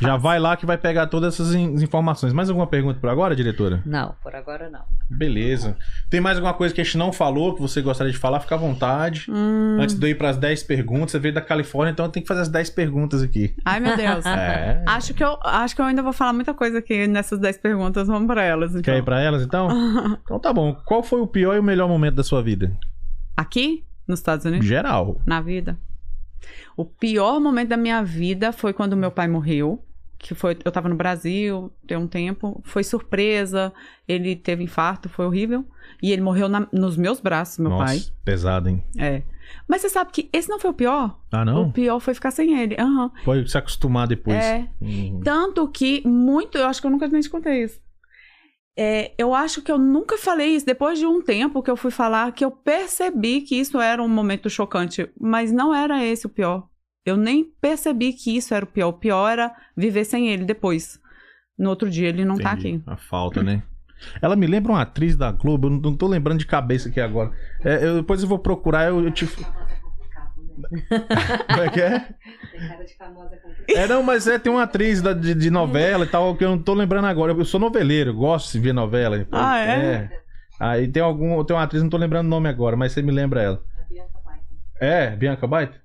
[0.00, 2.32] Já vai lá que vai pegar todas essas in- informações.
[2.32, 3.82] Mais alguma pergunta por agora, diretora?
[3.86, 4.82] Não, por agora não.
[5.08, 5.76] Beleza.
[6.08, 8.40] Tem mais alguma coisa que a gente não falou que você gostaria de falar?
[8.40, 9.26] Fica à vontade.
[9.28, 9.78] Hum.
[9.80, 12.28] Antes de eu ir pras 10 perguntas, você veio da Califórnia, então eu tenho que
[12.28, 13.54] fazer as 10 perguntas aqui.
[13.64, 14.24] Ai, meu Deus.
[14.30, 14.82] É.
[14.86, 18.06] Acho que, eu, acho que eu ainda vou falar muita coisa aqui nessas 10 perguntas.
[18.08, 18.70] Vamos pra elas.
[18.70, 18.82] Então.
[18.82, 19.68] Quer ir pra elas, então?
[20.24, 20.74] Então tá bom.
[20.84, 22.72] Qual foi o pior e o melhor momento da sua vida?
[23.36, 25.20] Aqui, nos Estados Unidos, Geral.
[25.26, 25.76] na vida.
[26.76, 29.84] O pior momento da minha vida foi quando meu pai morreu.
[30.22, 32.60] Que foi, eu tava no Brasil tem um tempo.
[32.64, 33.72] Foi surpresa.
[34.06, 35.64] Ele teve infarto, foi horrível.
[36.02, 38.02] E ele morreu na- nos meus braços, meu Nossa, pai.
[38.24, 38.84] pesado, hein?
[38.98, 39.22] É.
[39.66, 41.18] Mas você sabe que esse não foi o pior?
[41.32, 41.72] Ah, O não?
[41.72, 42.76] pior foi ficar sem ele.
[42.78, 43.10] Aham.
[43.24, 44.36] Foi se acostumar depois.
[44.36, 44.68] É.
[44.80, 45.20] Hum.
[45.24, 47.80] Tanto que muito, eu acho que eu nunca nem te contei isso.
[48.78, 50.64] É, eu acho que eu nunca falei isso.
[50.66, 54.08] Depois de um tempo que eu fui falar, que eu percebi que isso era um
[54.08, 55.10] momento chocante.
[55.20, 56.68] Mas não era esse o pior.
[57.04, 58.88] Eu nem percebi que isso era o pior.
[58.88, 61.00] O pior era viver sem ele depois.
[61.58, 62.76] No outro dia ele não tá Entendi.
[62.76, 62.82] aqui.
[62.86, 63.62] A falta, né?
[64.22, 67.32] Ela me lembra uma atriz da Globo, eu não tô lembrando de cabeça aqui agora.
[67.62, 69.28] É, eu- depois eu vou procurar, eu, eu te.
[70.68, 72.08] Como é que é?
[73.68, 76.50] É, não, mas é, tem uma atriz da- de, de novela e tal, que eu
[76.50, 77.32] não tô lembrando agora.
[77.32, 79.26] Eu sou noveleiro, gosto de ver novela.
[79.32, 80.10] Ah, é?
[80.58, 81.42] Aí tem algum.
[81.44, 83.62] Tem uma atriz, não tô lembrando o nome agora, mas você me lembra ela.
[84.80, 85.78] É, Bianca Baita?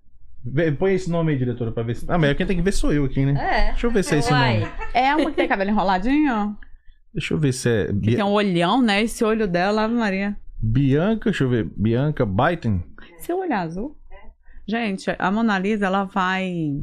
[0.78, 2.06] Põe esse nome aí, diretora, pra ver se.
[2.08, 3.34] Ah, mas quem tem que ver sou eu aqui, né?
[3.40, 3.72] É.
[3.72, 4.60] Deixa eu ver se é esse Uai.
[4.60, 4.72] nome.
[4.94, 6.56] É uma que tem cabelo enroladinho?
[7.14, 7.86] Deixa eu ver se é.
[7.88, 9.02] Que tem um olhão, né?
[9.02, 10.38] Esse olho dela, Ave Maria.
[10.62, 11.68] Bianca, deixa eu ver.
[11.76, 12.84] Bianca Baiten?
[13.20, 13.98] Seu olho azul?
[14.68, 16.82] Gente, a Mona Lisa, ela vai.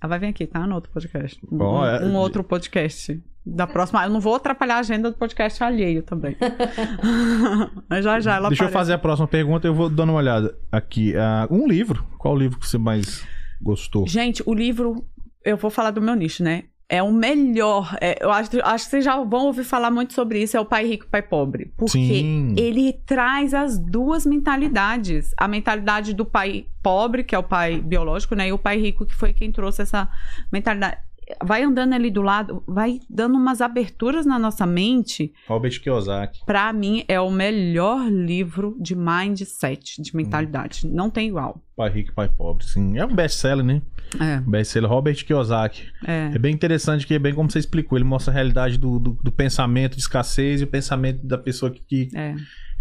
[0.00, 0.66] Ela vai vir aqui, tá?
[0.66, 1.40] No outro podcast.
[1.50, 3.22] Um, Ó, é- um outro podcast.
[3.46, 4.02] Da próxima.
[4.04, 6.34] Eu não vou atrapalhar a agenda do podcast alheio também.
[7.88, 8.72] Mas já já ela Deixa eu aparece.
[8.72, 11.14] fazer a próxima pergunta, eu vou dando uma olhada aqui.
[11.16, 12.06] Ah, um livro.
[12.18, 13.22] Qual livro que você mais
[13.60, 14.06] gostou?
[14.08, 15.06] Gente, o livro.
[15.44, 16.64] Eu vou falar do meu nicho, né?
[16.88, 17.96] É o melhor.
[18.00, 20.56] é, eu acho, acho que vocês já vão ouvir falar muito sobre isso.
[20.56, 21.72] É o Pai Rico, Pai Pobre.
[21.76, 22.54] Porque Sim.
[22.58, 25.32] ele traz as duas mentalidades.
[25.36, 28.48] A mentalidade do pai pobre, que é o pai biológico, né?
[28.48, 30.08] E o pai rico, que foi quem trouxe essa
[30.52, 30.98] mentalidade.
[31.42, 35.32] Vai andando ali do lado, vai dando umas aberturas na nossa mente.
[35.48, 36.44] Robert Kiyosaki.
[36.44, 40.86] Pra mim, é o melhor livro de mindset, de mentalidade.
[40.86, 41.58] Não tem igual.
[41.74, 42.98] Pai Rico e Pai Pobre, sim.
[42.98, 43.80] É um best-seller, né?
[44.20, 45.84] É, Best-seller Robert Kiyosaki.
[46.06, 46.30] é.
[46.34, 47.96] É bem interessante que é bem como você explicou.
[47.98, 51.70] Ele mostra a realidade do, do, do pensamento de escassez e o pensamento da pessoa
[51.70, 51.80] que...
[52.06, 52.34] que É,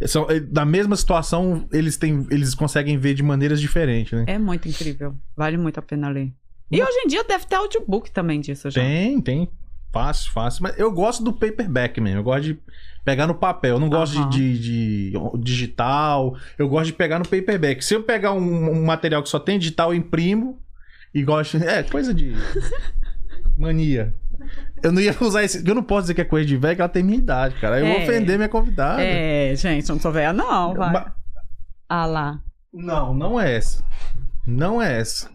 [0.07, 4.25] são, é, da mesma situação, eles, têm, eles conseguem ver de maneiras diferentes, né?
[4.27, 5.15] é muito incrível.
[5.35, 6.31] Vale muito a pena ler.
[6.71, 8.81] E hoje em dia deve ter audiobook também disso já.
[8.81, 9.47] Tem, tem.
[9.91, 10.63] Fácil, fácil.
[10.63, 12.19] Mas eu gosto do paperback mesmo.
[12.19, 12.59] Eu gosto de
[13.05, 13.75] pegar no papel.
[13.75, 14.29] Eu não gosto Aham.
[14.29, 16.35] de, de- de digital.
[16.57, 17.85] Eu gosto de pegar no paperback.
[17.85, 20.59] Se eu pegar um, um material que só tem digital, eu imprimo.
[21.13, 21.57] E gosto.
[21.57, 22.33] É, coisa de.
[23.57, 24.13] Mania.
[24.81, 25.65] Eu não ia usar esse.
[25.67, 27.79] Eu não posso dizer que é coisa de velho, que ela tem minha idade, cara.
[27.79, 28.03] Eu vou É.
[28.03, 29.01] ofender minha convidada.
[29.01, 30.91] É, gente, eu não sou velha, não, vai.
[30.91, 31.15] Ma-
[31.87, 32.41] Ah lá.
[32.73, 33.83] Não, não é essa.
[34.45, 35.29] Não é essa.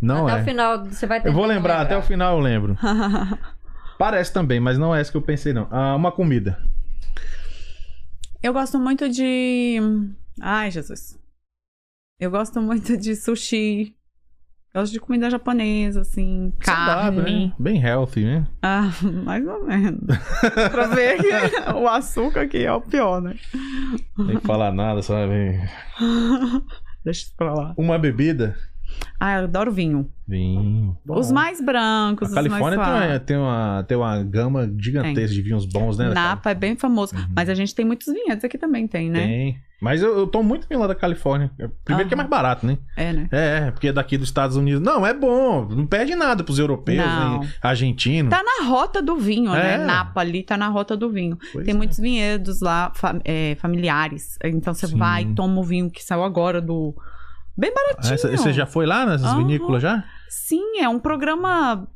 [0.00, 0.42] Não até é.
[0.42, 2.78] o final você vai Eu vou tentando lembrar, até o final eu lembro.
[3.98, 5.66] Parece também, mas não é essa que eu pensei, não.
[5.72, 6.62] Ah, uma comida.
[8.40, 9.78] Eu gosto muito de.
[10.40, 11.18] Ai, Jesus.
[12.20, 13.96] Eu gosto muito de sushi.
[14.74, 16.52] Gosto de comida japonesa, assim.
[16.62, 17.46] Saudável, carne.
[17.48, 17.52] né?
[17.58, 18.46] Bem healthy, né?
[18.62, 18.90] Ah,
[19.24, 20.00] mais ou menos.
[20.70, 23.34] pra ver que o açúcar aqui é o pior, né?
[24.16, 25.58] Nem falar nada, sabe?
[27.04, 27.74] Deixa isso pra lá.
[27.76, 28.56] Uma bebida?
[29.20, 30.08] Ah, eu adoro vinho.
[30.26, 30.96] Vinho.
[31.08, 35.34] Os mais brancos, A os Califórnia mais tem uma, tem, uma, tem uma gama gigantesca
[35.34, 36.08] de vinhos bons, né?
[36.10, 37.16] Napa é bem famoso.
[37.16, 37.26] Uhum.
[37.34, 39.26] Mas a gente tem muitos vinhedos aqui também, tem, né?
[39.26, 39.56] Tem.
[39.80, 41.52] Mas eu, eu tomo muito vinho lá da Califórnia.
[41.84, 42.78] Primeiro que é mais barato, né?
[42.96, 43.28] É, né?
[43.30, 44.80] É, porque é daqui dos Estados Unidos.
[44.82, 45.66] Não, é bom.
[45.68, 47.38] Não perde nada pros europeus, Não.
[47.40, 48.28] nem argentinos.
[48.28, 49.78] Tá na rota do vinho, É.
[49.78, 49.84] né?
[49.84, 51.38] Napa ali tá na rota do vinho.
[51.52, 51.76] Pois tem é.
[51.76, 54.36] muitos vinhedos lá, fa- é, familiares.
[54.44, 54.98] Então você Sim.
[54.98, 56.92] vai e toma o vinho que saiu agora do.
[57.58, 58.12] Bem baratinho.
[58.12, 59.38] Ah, essa- Você já foi lá nessas Aham.
[59.38, 60.04] vinícolas já?
[60.28, 61.88] Sim, é um programa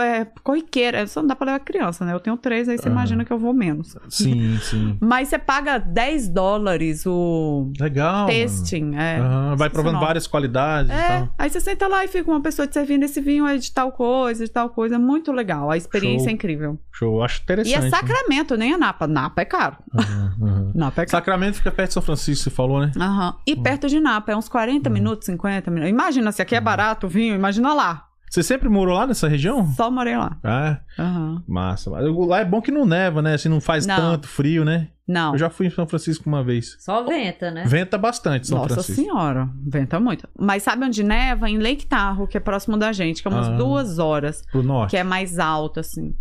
[0.00, 1.06] é, corriqueiro.
[1.08, 2.12] Só não dá pra levar criança, né?
[2.12, 2.92] Eu tenho três, aí você Aham.
[2.96, 3.96] imagina que eu vou menos.
[4.08, 4.96] Sim, sim.
[5.00, 8.26] Mas você paga 10 dólares o Legal.
[8.26, 8.94] tasting.
[8.96, 9.18] É.
[9.18, 11.28] Aham, Vai provando várias qualidades e É, tal.
[11.38, 13.90] aí você senta lá e fica uma pessoa te servindo esse vinho é de tal
[13.92, 14.98] coisa, de tal coisa.
[14.98, 15.70] Muito legal.
[15.70, 16.30] A experiência Show.
[16.30, 16.78] é incrível.
[16.92, 17.72] Show, acho interessante.
[17.72, 17.90] E é né?
[17.90, 19.06] Sacramento, nem é Napa.
[19.06, 19.76] Napa é caro.
[19.94, 20.72] Aham, aham.
[20.74, 21.10] Napa é caro.
[21.10, 22.92] Sacramento fica perto de São Francisco, você falou, né?
[22.96, 23.34] Aham.
[23.46, 24.94] E perto de Napa, é uns 40 Uhum.
[24.94, 25.90] minutos, 50 minutos.
[25.90, 28.08] Imagina, se aqui é barato o vinho, imagina lá.
[28.34, 29.64] Você sempre morou lá nessa região?
[29.74, 30.36] Só morei lá.
[30.42, 31.44] Ah, Aham.
[31.46, 31.88] massa.
[31.88, 33.34] Mas Lá é bom que não neva, né?
[33.34, 33.94] Assim, não faz Não.
[33.94, 34.88] tanto frio, né?
[35.06, 35.34] Não.
[35.34, 36.76] Eu já fui em São Francisco uma vez.
[36.80, 37.62] Só venta, né?
[37.64, 39.00] Venta bastante São Nossa Francisco.
[39.00, 40.28] senhora, venta muito.
[40.36, 41.48] Mas sabe onde neva?
[41.48, 43.52] Em Lake Tahoe, que é próximo da gente, que é umas Ah.
[43.56, 44.90] duas horas, Pro norte.
[44.90, 46.12] que é mais alto, assim.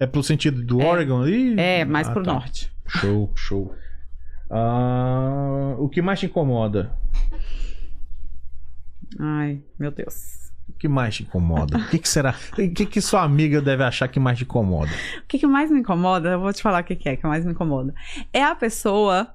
[0.00, 0.86] É pro sentido do É.
[0.90, 1.54] Oregon ali?
[1.60, 2.32] É, mais Ah, pro tá.
[2.32, 2.72] norte.
[2.86, 3.74] Show, show.
[4.50, 6.92] Ah, o que mais te incomoda?
[9.20, 10.41] Ai, meu Deus.
[10.68, 11.78] O que mais te incomoda?
[11.78, 12.34] O que, que será?
[12.52, 14.90] O que, que sua amiga deve achar que mais te incomoda?
[15.22, 16.30] O que, que mais me incomoda?
[16.30, 17.94] Eu vou te falar o que, que é que mais me incomoda.
[18.32, 19.28] É a pessoa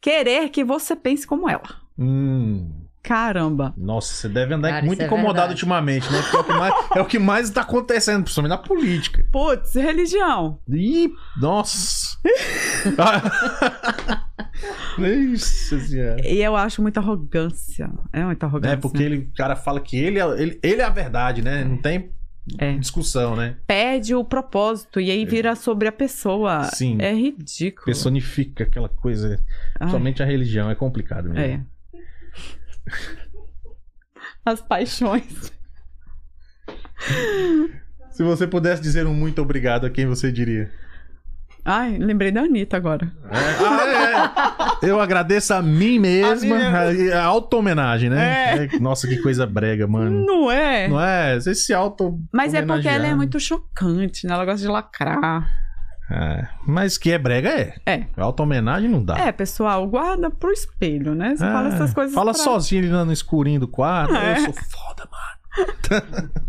[0.00, 1.62] querer que você pense como ela.
[1.98, 2.70] Hum,
[3.02, 3.74] Caramba.
[3.76, 5.52] nossa, você deve andar Cara, muito é incomodado verdade.
[5.54, 6.22] ultimamente, né?
[6.22, 9.26] Porque é o que mais, é o que mais tá acontecendo, principalmente na política.
[9.30, 10.58] Putz, religião.
[10.70, 12.16] Ih, nossa.
[15.38, 16.26] Senhora.
[16.26, 17.90] E eu acho muita arrogância.
[18.12, 18.74] É muita arrogância.
[18.74, 21.64] É porque ele, o cara fala que ele é, ele, ele é a verdade, né?
[21.64, 22.10] Não tem
[22.58, 22.76] É.
[22.76, 23.56] discussão, né?
[23.66, 26.64] Perde o propósito e aí vira sobre a pessoa.
[26.64, 26.98] Sim.
[27.00, 27.84] É ridículo.
[27.86, 29.38] Personifica aquela coisa.
[29.78, 31.38] Ai, Somente a religião é complicado mesmo.
[31.40, 31.60] É.
[34.44, 35.52] As paixões.
[38.10, 40.70] Se você pudesse dizer um muito obrigado a quem você diria?
[41.64, 43.10] Ai, lembrei da Anitta agora.
[43.30, 44.88] Ah, é.
[44.90, 46.56] Eu agradeço a mim mesma.
[46.56, 48.66] A mim A, auto-homenagem, né?
[48.66, 50.24] É, Nossa, que coisa brega, mano.
[50.26, 50.88] Não é?
[50.88, 51.40] Não é?
[51.40, 54.34] Você se auto Mas é porque ela é muito chocante, né?
[54.34, 55.48] Ela gosta de lacrar.
[56.10, 57.74] É, mas que é brega é.
[57.86, 58.04] É.
[58.14, 59.16] Auto-homenagem não dá.
[59.16, 61.34] É, pessoal, guarda pro espelho, né?
[61.34, 62.14] Você É, fala essas coisas.
[62.14, 64.14] Fala pra- sozinho ali no escurinho do quarto.
[64.14, 64.32] É.
[64.32, 66.34] Eu sou foda, mano.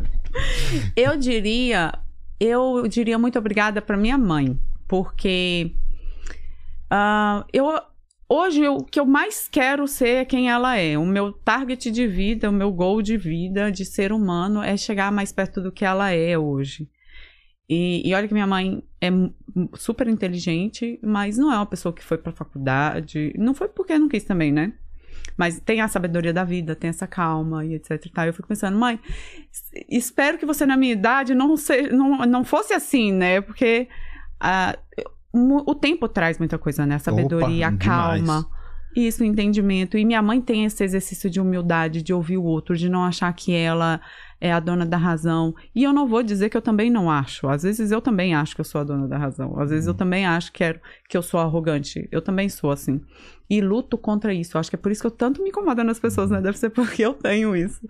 [0.96, 1.94] Eu diria,
[2.40, 5.72] eu diria muito obrigada pra minha mãe, porque
[6.90, 7.68] ah, eu
[8.28, 10.98] hoje eu- o que eu mais quero ser é quem ela é.
[10.98, 15.12] O meu target de vida, o meu goal de vida, de ser humano, é chegar
[15.12, 16.90] mais perto do que ela é hoje.
[17.68, 19.10] E, e olha que minha mãe é
[19.74, 23.34] super inteligente, mas não é uma pessoa que foi pra faculdade.
[23.38, 24.74] Não foi porque não quis também, né?
[25.38, 28.28] Mas tem a sabedoria da vida, tem essa calma e etc e.
[28.28, 29.00] Eu fico pensando, mãe,
[29.90, 33.42] espero que você na minha idade não, seja, não, não fosse assim, né?
[33.42, 33.88] Porque
[35.34, 36.96] mu- o tempo traz muita coisa, né?
[36.96, 38.18] A sabedoria, Opa, a calma.
[38.18, 38.46] demais.
[38.96, 39.98] Isso, o entendimento.
[39.98, 43.34] E minha mãe tem esse exercício de humildade, de ouvir o outro, de não achar
[43.34, 44.00] que ela
[44.40, 45.54] é a dona da razão.
[45.76, 47.50] E eu não vou dizer que eu também não acho.
[47.50, 49.60] Às vezes eu também acho que eu sou a dona da razão.
[49.60, 50.80] Às vezes eu também acho que, é,
[51.10, 52.08] que eu sou arrogante.
[52.10, 53.02] Eu também sou assim.
[53.50, 54.56] E luto contra isso.
[54.56, 56.40] Eu acho que é por isso que eu tanto me incomodo nas pessoas, né?
[56.40, 57.82] Deve ser porque eu tenho isso.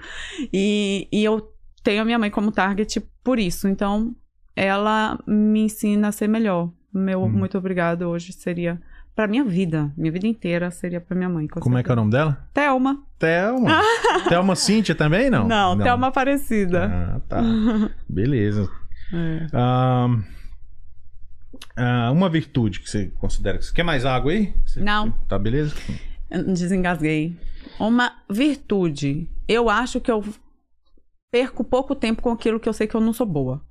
[0.51, 1.53] E, e eu
[1.83, 3.67] tenho a minha mãe como target por isso.
[3.67, 4.15] Então,
[4.55, 6.69] ela me ensina a ser melhor.
[6.93, 7.29] Meu Hum.
[7.29, 8.81] muito obrigado hoje seria
[9.15, 9.91] pra minha vida.
[9.97, 11.47] Minha vida inteira seria pra minha mãe.
[11.47, 12.01] com Como é que é o certeza.
[12.01, 12.47] nome dela?
[12.53, 13.03] Thelma.
[13.19, 13.81] Thelma.
[14.29, 15.47] Thelma Cíntia também, não?
[15.47, 16.85] Não, Thelma Aparecida.
[16.91, 17.41] Ah, tá.
[18.07, 18.69] Beleza.
[19.13, 19.47] É.
[19.53, 20.07] Ah,
[21.77, 23.61] ah, uma virtude que você considera.
[23.61, 24.51] Você quer mais água aí?
[24.65, 25.11] Você- Não.
[25.27, 25.75] Tá beleza?
[26.47, 27.37] Desengasguei.
[27.79, 29.29] Uma virtude.
[29.47, 30.23] Eu acho que eu
[31.31, 33.61] perco pouco tempo com aquilo que eu sei que eu não sou boa.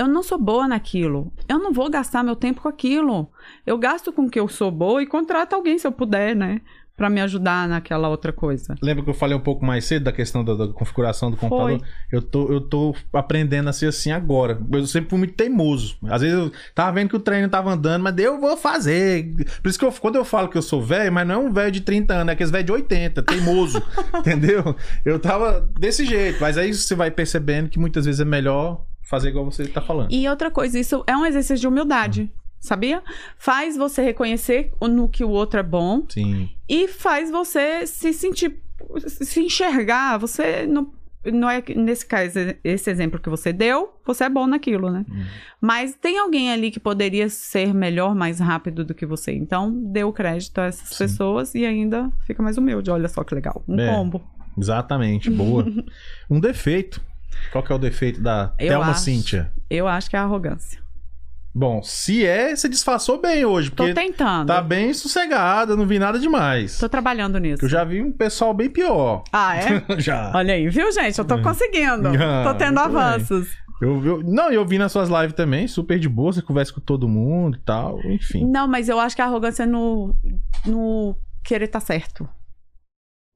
[0.00, 1.30] Eu não sou boa naquilo.
[1.46, 3.30] Eu não vou gastar meu tempo com aquilo.
[3.66, 6.62] Eu gasto com o que eu sou boa e contrato alguém se eu puder, né?
[6.96, 8.76] Pra me ajudar naquela outra coisa.
[8.80, 11.80] Lembra que eu falei um pouco mais cedo da questão da, da configuração do computador?
[11.80, 11.88] Foi.
[12.10, 14.58] Eu tô, eu tô aprendendo a ser assim agora.
[14.72, 15.98] Eu sempre fui muito teimoso.
[16.08, 19.34] Às vezes eu tava vendo que o treino tava andando, mas eu vou fazer.
[19.62, 21.52] Por isso que eu, quando eu falo que eu sou velho, mas não é um
[21.52, 23.82] velho de 30 anos, é aqueles velho de 80, teimoso.
[24.16, 24.74] entendeu?
[25.04, 26.38] Eu tava desse jeito.
[26.40, 30.10] Mas aí você vai percebendo que muitas vezes é melhor fazer igual você tá falando.
[30.12, 32.32] E outra coisa, isso é um exercício de humildade.
[32.60, 33.02] sabia?
[33.36, 36.48] Faz você reconhecer no que o outro é bom Sim.
[36.68, 38.62] e faz você se sentir,
[39.06, 40.18] se enxergar.
[40.18, 40.92] Você não,
[41.24, 45.04] não é nesse caso, esse exemplo que você deu, você é bom naquilo, né?
[45.10, 45.24] Hum.
[45.60, 49.32] Mas tem alguém ali que poderia ser melhor, mais rápido do que você.
[49.32, 50.98] Então, dê o crédito a essas Sim.
[50.98, 52.90] pessoas e ainda fica mais humilde.
[52.90, 53.64] Olha só que legal.
[53.66, 53.88] Um É.
[53.88, 54.22] combo.
[54.58, 55.64] Exatamente, boa.
[56.30, 57.00] um defeito.
[57.52, 59.00] Qual que é o defeito da Eu Thelma acho.
[59.00, 59.52] Cíntia?
[59.68, 60.80] Eu acho que é a arrogância.
[61.52, 64.46] Bom, se é, você disfarçou bem hoje, Tô porque tentando.
[64.46, 66.78] tá bem sossegada, não vi nada demais.
[66.78, 67.64] Tô trabalhando nisso.
[67.64, 69.24] Eu já vi um pessoal bem pior.
[69.32, 69.84] Ah, é?
[69.98, 70.30] já.
[70.32, 71.18] Olha aí, viu, gente?
[71.18, 72.08] Eu tô conseguindo.
[72.08, 73.48] Ah, tô tendo avanços.
[73.82, 76.80] Eu, eu, não, eu vi nas suas lives também, super de boa, você conversa com
[76.80, 78.44] todo mundo e tal, enfim.
[78.44, 80.14] Não, mas eu acho que a arrogância é no,
[80.66, 82.28] no querer estar certo.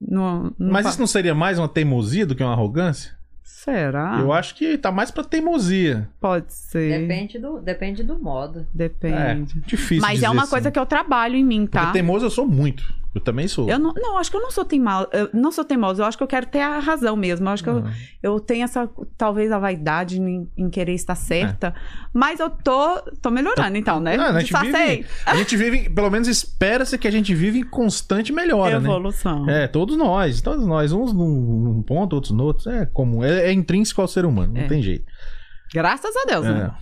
[0.01, 3.17] No, no Mas isso não seria mais uma teimosia do que uma arrogância?
[3.45, 4.19] Será?
[4.19, 6.09] Eu acho que tá mais pra teimosia.
[6.19, 7.03] Pode ser.
[7.03, 8.67] Depende do, depende do modo.
[8.73, 9.59] Depende.
[9.59, 10.51] É, difícil mas dizer é uma assim.
[10.51, 11.81] coisa que eu trabalho em mim, tá?
[11.81, 12.83] Porque teimoso eu sou muito.
[13.15, 13.69] Eu também sou.
[13.71, 15.09] Eu não, não, acho que eu não sou teimosa.
[15.13, 16.03] Eu não sou teimosa.
[16.03, 17.47] Eu acho que eu quero ter a razão mesmo.
[17.49, 17.93] Eu acho que eu, Ah.
[18.21, 21.73] eu tenho essa, talvez, a vaidade em, em querer estar certa.
[22.13, 24.17] Mas eu tô, tô melhorando, então, né?
[24.17, 27.65] Ah, a, gente vive, a gente vive, pelo menos espera-se que a gente vive em
[27.65, 28.89] constante melhora, né?
[28.89, 29.49] Evolução.
[29.49, 33.47] É, todos nós, todos nós, uns num, num ponto, outros no outro, é comum, é,
[33.49, 34.67] é intrínseco ao ser humano, não É.
[34.67, 35.05] tem jeito.
[35.73, 36.53] Graças a Deus, É.
[36.53, 36.75] né?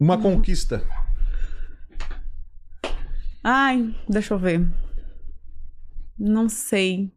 [0.00, 0.82] Uma conquista.
[3.44, 4.66] Ai, deixa eu ver.
[6.18, 7.10] Não sei.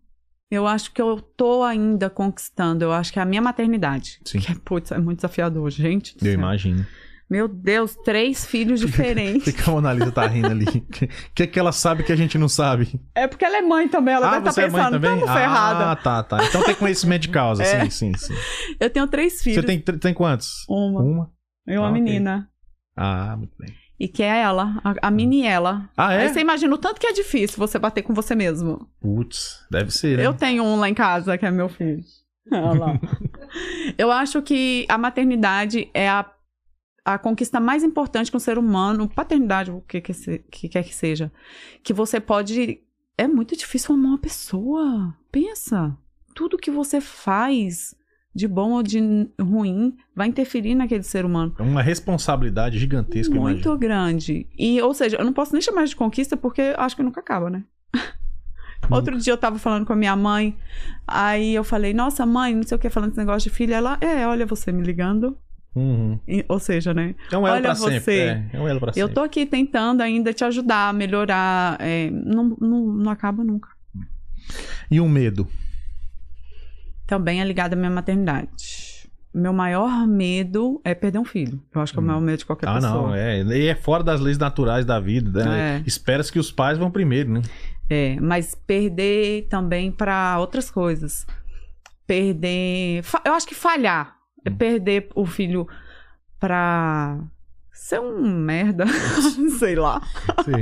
[0.52, 2.84] Eu acho que eu tô ainda conquistando.
[2.84, 4.20] Eu acho que é a minha maternidade.
[4.26, 4.40] Sim.
[4.40, 6.16] Que, putz, é muito desafiador, gente.
[6.22, 6.86] Eu imagino.
[7.30, 9.44] Meu Deus, três filhos diferentes.
[9.44, 10.66] que, que a Mona Lisa tá rindo ali?
[10.66, 10.82] O
[11.36, 13.00] que, que ela sabe que a gente não sabe?
[13.14, 14.16] é porque ela é mãe também.
[14.16, 15.96] Ela deve estar é mãe pensando, tamo Ah, ferrada.
[15.98, 16.44] tá, tá.
[16.44, 17.82] Então tem conhecimento de causa, É.
[17.88, 18.34] sim, sim, sim.
[18.80, 19.62] Eu tenho três filhos.
[19.64, 20.66] Você tem, tem quantos?
[20.68, 21.02] Uma.
[21.04, 21.32] Uma?
[21.68, 22.50] E uma Ah, menina.
[22.98, 23.70] Ah, muito bem.
[24.00, 25.90] E que é ela, a, a mini ela.
[25.98, 26.22] Ah, é?
[26.22, 28.90] Aí você imagina o tanto que é difícil você bater com você mesmo.
[29.02, 30.26] Putz, deve ser, né?
[30.26, 32.02] Eu tenho um lá em casa, que é meu filho.
[32.52, 33.00] Olha lá.
[33.98, 36.26] Eu acho que a maternidade é a,
[37.04, 40.84] a conquista mais importante que um ser humano, paternidade, o que, que, se- que quer
[40.84, 41.32] que seja,
[41.84, 42.80] que você pode.
[43.18, 45.14] É muito difícil amar uma pessoa.
[45.30, 45.98] Pensa.
[46.34, 47.94] Tudo que você faz,
[48.34, 49.00] de bom ou de
[49.40, 51.54] ruim, vai interferir naquele ser humano.
[51.58, 54.48] É uma responsabilidade gigantesca, eu Muito grande.
[54.58, 57.50] E, ou seja, eu não posso nem chamar de conquista porque acho que nunca acaba,
[57.50, 57.64] né?
[58.90, 60.56] Outro dia eu tava falando com a minha mãe,
[61.08, 63.76] aí eu falei, nossa, mãe, não sei o que, falando esse negócio de filha.
[63.76, 65.38] Ela, é, olha você me ligando.
[65.76, 66.20] Uhum.
[66.48, 67.16] Ou seja, né?
[67.32, 68.00] É um elo Olha pra você.
[68.00, 68.16] sempre.
[68.16, 69.14] É, é um elo pra Eu sempre.
[69.14, 71.78] tô aqui tentando ainda te ajudar a melhorar.
[71.80, 73.70] é, não, não, não acaba nunca.
[74.90, 75.48] E um medo?
[77.10, 79.10] Também é ligado à minha maternidade.
[79.34, 81.60] Meu maior medo é perder um filho.
[81.74, 83.08] Eu acho que é o maior medo de qualquer ah, pessoa.
[83.08, 83.42] não, é.
[83.42, 85.44] E é fora das leis naturais da vida.
[85.44, 85.78] Né?
[85.78, 85.84] É.
[85.88, 87.42] Espera-se que os pais vão primeiro, né?
[87.90, 91.26] É, mas perder também pra outras coisas.
[92.06, 93.04] Perder.
[93.26, 94.16] Eu acho que falhar.
[94.46, 95.68] É perder o filho
[96.40, 97.18] pra
[97.74, 98.86] ser um merda.
[99.58, 100.00] Sei lá.
[100.46, 100.62] Sim.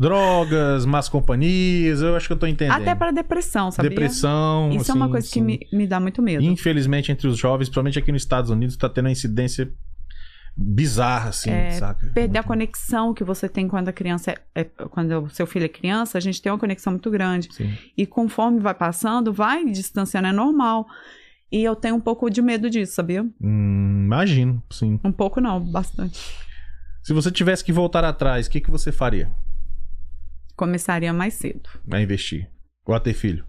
[0.00, 2.80] Drogas, más companhias, eu acho que eu tô entendendo.
[2.80, 3.90] Até pra depressão, sabia?
[3.90, 4.70] Depressão.
[4.72, 5.42] Isso é uma assim, coisa que sim.
[5.42, 6.42] me, me dá muito medo.
[6.42, 9.70] Infelizmente, entre os jovens, principalmente aqui nos Estados Unidos, tá tendo uma incidência
[10.56, 12.10] bizarra, assim, É, saca?
[12.14, 15.66] Perder a conexão que você tem quando a criança é, é- quando o seu filho
[15.66, 17.52] é criança, a gente tem uma conexão muito grande.
[17.52, 17.70] Sim.
[17.94, 20.86] E conforme vai passando, vai distanciando, é normal.
[21.52, 23.22] E eu tenho um pouco de medo disso, sabia?
[23.38, 24.98] Hum, imagino, sim.
[25.04, 26.18] Um pouco não, bastante.
[27.02, 29.30] Se você tivesse que voltar atrás, o que, que você faria
[30.60, 31.70] Começaria mais cedo.
[31.90, 32.46] a investir?
[32.84, 33.46] Ou a ter filho?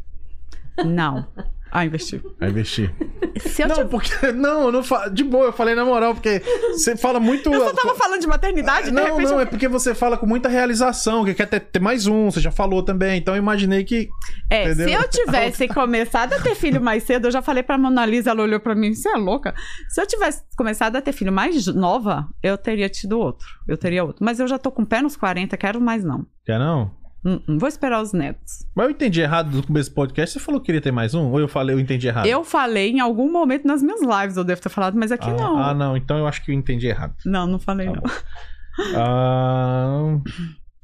[0.86, 1.28] Não.
[1.70, 2.22] A investir.
[2.40, 2.94] A investir.
[3.38, 3.92] Se eu não, tivesse.
[3.92, 4.32] porque.
[4.32, 5.10] Não, eu não fa...
[5.10, 7.54] de boa, eu falei na moral, porque você fala muito.
[7.54, 9.30] Eu só tava falando de maternidade, de Não, repente.
[9.30, 12.40] não, é porque você fala com muita realização, que quer ter, ter mais um, você
[12.40, 14.10] já falou também, então eu imaginei que.
[14.50, 14.88] É, entendeu?
[14.88, 18.32] se eu tivesse começado a ter filho mais cedo, eu já falei pra Mona Lisa,
[18.32, 19.54] ela olhou pra mim, você é louca?
[19.90, 23.48] Se eu tivesse começado a ter filho mais nova, eu teria tido outro.
[23.68, 24.24] Eu teria outro.
[24.24, 26.26] Mas eu já tô com o pé nos 40, quero mais não.
[26.46, 27.01] Quer não?
[27.24, 28.66] Hum, hum, vou esperar os netos.
[28.76, 30.34] Mas eu entendi errado do começo do podcast.
[30.34, 31.30] Você falou que queria ter mais um?
[31.30, 32.26] Ou eu falei, eu entendi errado?
[32.26, 35.34] Eu falei em algum momento nas minhas lives, eu devo ter falado, mas aqui ah,
[35.34, 35.58] não.
[35.58, 35.96] Ah, não.
[35.96, 37.14] Então eu acho que eu entendi errado.
[37.26, 38.04] Não, não falei Tá não.
[38.96, 40.18] Ah,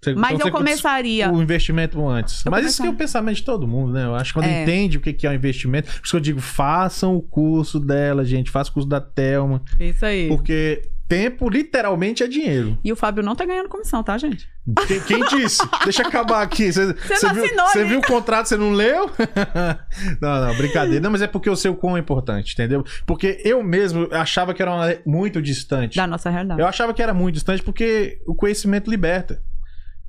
[0.02, 1.32] você- Mas então eu começaria.
[1.32, 2.46] O investimento antes.
[2.46, 4.06] Eu Mas isso é o pensamento de todo mundo, né?
[4.06, 4.62] Eu acho que quando É.
[4.64, 5.88] entende o que é o investimento.
[5.88, 8.52] Por isso que eu digo, façam o curso dela, gente.
[8.52, 9.62] Faça o curso da Thelma.
[9.80, 10.28] Isso aí.
[10.28, 12.78] Porque tempo literalmente é dinheiro.
[12.84, 14.48] E o Fábio não tá ganhando comissão, tá, gente?
[14.88, 15.62] Quem, quem disse?
[15.84, 16.72] Deixa eu acabar aqui.
[16.72, 19.10] Você, não viu, assinou você viu o contrato, você não leu?
[20.22, 21.00] não, não, brincadeira.
[21.02, 22.84] Não, mas é porque eu sei o quão é importante, entendeu?
[23.06, 25.96] Porque eu mesmo achava que era uma muito distante.
[25.96, 26.60] Da nossa realidade.
[26.60, 29.42] Eu achava que era muito distante porque o conhecimento liberta.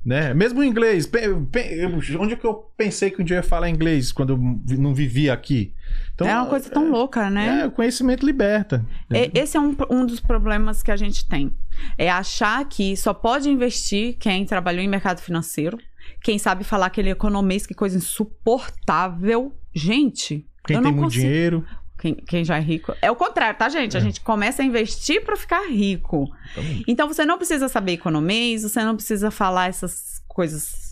[0.05, 0.33] Né?
[0.33, 1.05] Mesmo o inglês.
[1.05, 1.85] pe- pe-
[2.17, 4.33] Onde é que eu pensei que um dia eu ia falar inglês quando
[4.69, 5.73] eu não vivia aqui?
[6.15, 7.61] Então, é uma coisa tão louca, né?
[7.61, 8.85] É, o conhecimento liberta.
[9.09, 11.53] E- Esse é um, um dos problemas que a gente tem.
[11.97, 15.77] É achar que só pode investir quem trabalhou em mercado financeiro,
[16.21, 19.53] quem sabe falar aquele economês, que coisa insuportável.
[19.73, 21.23] Gente, Quem eu tem não muito consigo.
[21.25, 21.65] dinheiro.
[21.99, 22.93] Quem, quem já é rico.
[23.01, 23.95] É o contrário, tá, gente?
[23.97, 26.29] A gente começa a investir pra ficar rico.
[26.51, 30.88] Então, Então você não precisa saber economês, você não precisa falar essas coisas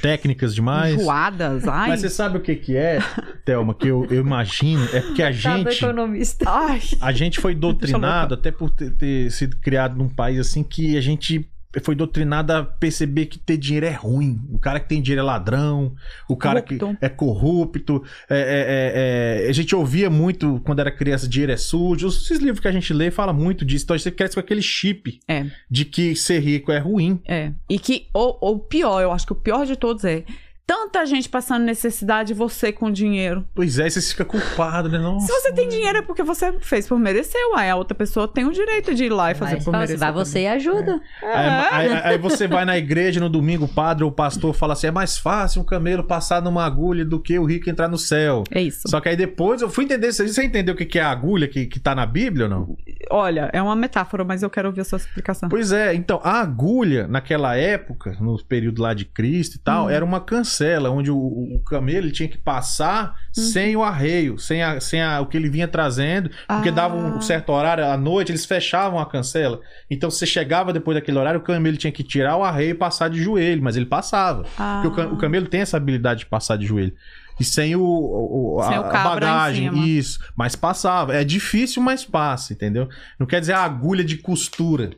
[0.00, 0.94] técnicas demais.
[0.94, 1.66] enjoadas.
[1.66, 2.98] Ai, Mas você sabe o que que é,
[3.44, 4.84] Thelma, que eu, eu imagino?
[4.92, 5.84] É porque a gente...
[5.84, 6.44] economista.
[6.48, 6.80] ai.
[7.00, 11.00] A gente foi doutrinado, até por ter, ter sido criado num país assim, que a
[11.00, 11.50] gente
[11.82, 14.40] foi doutrinado a perceber que ter dinheiro é ruim.
[14.50, 15.94] O cara que tem dinheiro é ladrão,
[16.28, 16.96] o cara Corrupto.
[16.98, 18.02] que é corrupto.
[18.28, 22.08] É, é, é, é, a gente ouvia muito quando era criança: dinheiro é sujo.
[22.08, 23.84] Esses livros que a gente lê fala muito disso.
[23.84, 25.46] Então você cresce com aquele chip É.
[25.70, 27.20] de que ser rico é ruim.
[27.26, 27.52] É.
[27.68, 30.24] E que o pior, eu acho que o pior de todos é
[30.70, 33.44] tanta gente passando necessidade e você com dinheiro.
[33.54, 34.98] Pois é, você fica culpado, né?
[34.98, 37.68] Nossa, Se você tem dinheiro é porque você fez por merecer, uai.
[37.68, 39.96] A outra pessoa tem o direito de ir lá e fazer Mas por fala merecer.
[39.96, 40.24] assim, vai também.
[40.24, 41.00] você e ajuda.
[41.22, 44.74] Aí, aí- aí você vai na igreja no domingo, o padre ou o pastor fala
[44.74, 47.98] assim: é mais fácil um camelo passar numa agulha do que o rico entrar no
[47.98, 48.44] céu.
[48.50, 48.82] É isso.
[48.86, 50.12] Só que aí depois eu fui entender.
[50.12, 52.50] Você você entendeu o que que é a agulha que, que tá na Bíblia ou
[52.50, 52.76] não?
[53.10, 55.48] Olha, é uma metáfora, mas eu quero ouvir a sua explicação.
[55.48, 59.90] Pois é, então a agulha, naquela época, no período lá de Cristo e tal, Hum.
[59.90, 60.20] era uma
[60.60, 63.44] cancela, onde o, o camelo ele tinha que passar Uhum.
[63.44, 66.72] sem o arreio, sem, a, sem a- o que ele vinha trazendo, porque Ah.
[66.72, 69.60] dava um certo horário à noite, eles fechavam a cancela.
[69.90, 73.08] Então você chegava depois daquele horário, o camelo tinha que tirar o arreio e passar
[73.08, 74.44] de joelho, mas ele passava.
[74.58, 74.80] Ah.
[74.82, 76.92] Porque o, o camelo tem essa habilidade de passar de joelho.
[77.38, 80.18] E sem o, o- Sem a, o bagagem, isso.
[80.36, 81.14] Mas passava.
[81.14, 82.86] É difícil, mas passa, entendeu?
[83.18, 84.90] Não quer dizer a agulha de costura.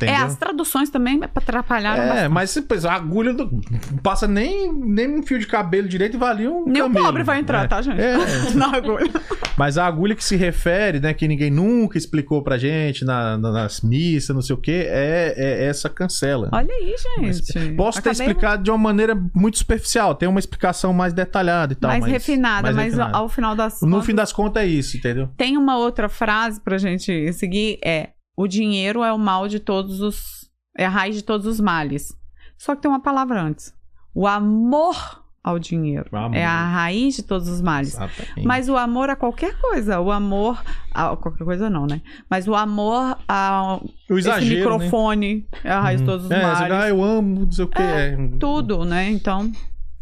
[0.00, 0.14] Entendeu?
[0.14, 2.28] É, as traduções também atrapalharam É, bastante.
[2.28, 3.60] mas pois, a agulha do-
[4.00, 7.40] passa nem, nem um fio de cabelo direito e valia um Nem o pobre vai
[7.40, 7.68] entrar, né?
[7.68, 8.00] tá, gente?
[8.00, 8.14] É.
[8.54, 9.10] Na agulha.
[9.56, 13.50] Mas a agulha que se refere, né, que ninguém nunca explicou pra gente na- na-
[13.50, 16.48] nas missas, não sei o quê, é, é essa cancela.
[16.52, 17.72] Olha aí, gente.
[17.74, 21.76] Posso ter Acabei explicado de uma maneira muito superficial, tem uma explicação mais detalhada e
[21.76, 21.90] tal.
[21.90, 23.16] mais mas- refinada, mais mas refinada.
[23.18, 25.28] ao final das No contas, fim das contas é isso, entendeu?
[25.36, 30.00] tem uma outra frase pra gente seguir, é o dinheiro é o mal de todos
[30.00, 30.48] os...
[30.76, 32.16] é a raiz de todos os males.
[32.56, 33.74] Só que tem uma palavra antes.
[34.14, 34.96] O amor
[35.42, 36.36] ao dinheiro Amor.
[36.36, 37.94] é a raiz de todos os males.
[37.94, 38.46] Exatamente.
[38.46, 40.62] Mas o amor a qualquer coisa, o amor
[40.92, 42.00] a qualquer coisa não, né?
[42.30, 44.56] Mas o amor a o exagero, né?
[44.56, 46.70] microfone é a raiz de todos os É, males.
[46.72, 47.80] ah, eu amo, não sei o que.
[47.82, 49.10] É, Tudo, né?
[49.10, 49.50] Então,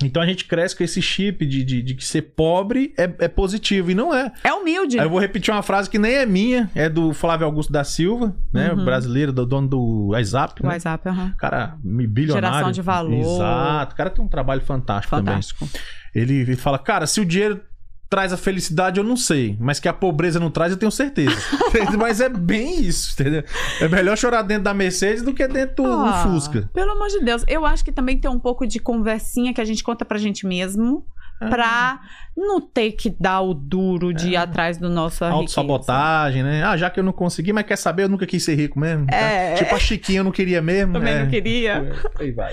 [0.05, 3.28] Então a gente cresce com esse chip de, de, de que ser pobre é, é
[3.28, 4.31] positivo, e não é.
[4.44, 4.98] é humilde.
[4.98, 7.82] Aí eu vou repetir uma frase que nem é minha, é do Flávio Augusto da
[7.82, 8.73] Silva, né?
[8.73, 8.85] Uhum.
[8.85, 10.60] Brasileiro, do dono do WhatsApp.
[10.60, 10.73] O Né?
[10.74, 11.35] WhatsApp, aham.
[11.39, 12.47] Cara, bilionário.
[12.48, 13.14] Geração de valor.
[13.14, 13.94] Exato.
[13.94, 15.66] O cara tem um trabalho fantástico, Fantástico.
[15.66, 15.81] também.
[16.14, 17.60] Ele, ele fala, cara, se o dinheiro
[18.08, 19.56] traz a felicidade, eu não sei.
[19.60, 21.36] Mas que a pobreza não traz, eu tenho certeza.
[21.98, 23.44] mas é bem isso, entendeu?
[23.80, 26.70] É melhor chorar dentro da Mercedes do que dentro do Ah, Fusca.
[26.72, 27.44] Pelo amor de Deus.
[27.48, 30.46] Eu acho que também tem um pouco de conversinha que a gente conta pra gente
[30.46, 31.04] mesmo.
[31.38, 31.48] Ah.
[31.48, 32.00] Pra
[32.34, 35.22] não ter que dar o duro de ir atrás do nosso.
[35.22, 36.62] Autossabotagem, né?
[36.62, 39.06] Ah, já que eu não consegui, mas quer saber, eu nunca quis ser rico mesmo.
[39.10, 39.50] É.
[39.50, 39.56] Tá?
[39.56, 40.94] Tipo a Chiquinha, eu não queria mesmo.
[40.94, 41.22] Também é.
[41.22, 41.92] não queria.
[42.18, 42.52] Aí vai.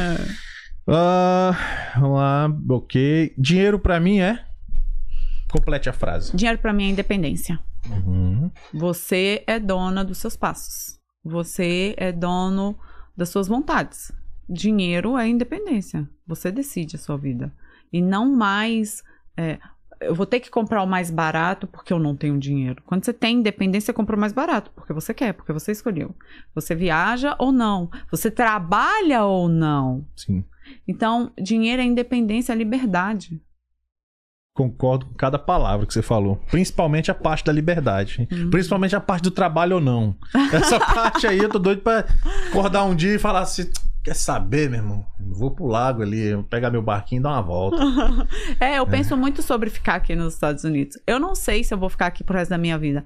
[0.00, 0.16] É.
[0.88, 1.56] Ah,
[1.96, 3.32] vamos lá, ok.
[3.38, 4.40] Dinheiro pra mim é.
[5.54, 6.36] Complete a frase.
[6.36, 7.60] Dinheiro pra mim é independência.
[7.88, 8.50] Uhum.
[8.72, 10.98] Você é dona dos seus passos.
[11.24, 12.76] Você é dono
[13.16, 14.10] das suas vontades.
[14.48, 16.10] Dinheiro é independência.
[16.26, 17.54] Você decide a sua vida.
[17.92, 19.04] E não mais.
[19.36, 19.60] é,
[20.00, 22.82] eu vou ter que comprar o mais barato porque eu não tenho dinheiro.
[22.84, 26.16] Quando você tem independência, você compra o mais barato porque você quer, porque você escolheu.
[26.52, 27.88] Você viaja ou não.
[28.10, 30.04] Você trabalha ou não.
[30.16, 30.44] Sim.
[30.88, 33.40] Então, dinheiro é independência, é liberdade.
[34.54, 36.36] Concordo com cada palavra que você falou.
[36.48, 38.28] Principalmente a parte da liberdade.
[38.30, 38.50] Uhum.
[38.50, 40.14] Principalmente a parte do trabalho ou não.
[40.52, 42.04] Essa parte aí eu tô doido pra
[42.48, 43.68] acordar um dia e falar assim:
[44.04, 45.04] quer saber, meu irmão?
[45.18, 47.78] Vou pro lago ali, eu pegar meu barquinho e dar uma volta.
[48.60, 50.96] É, eu penso muito sobre ficar aqui nos Estados Unidos.
[51.04, 53.04] Eu não sei se eu vou ficar aqui pro resto da minha vida.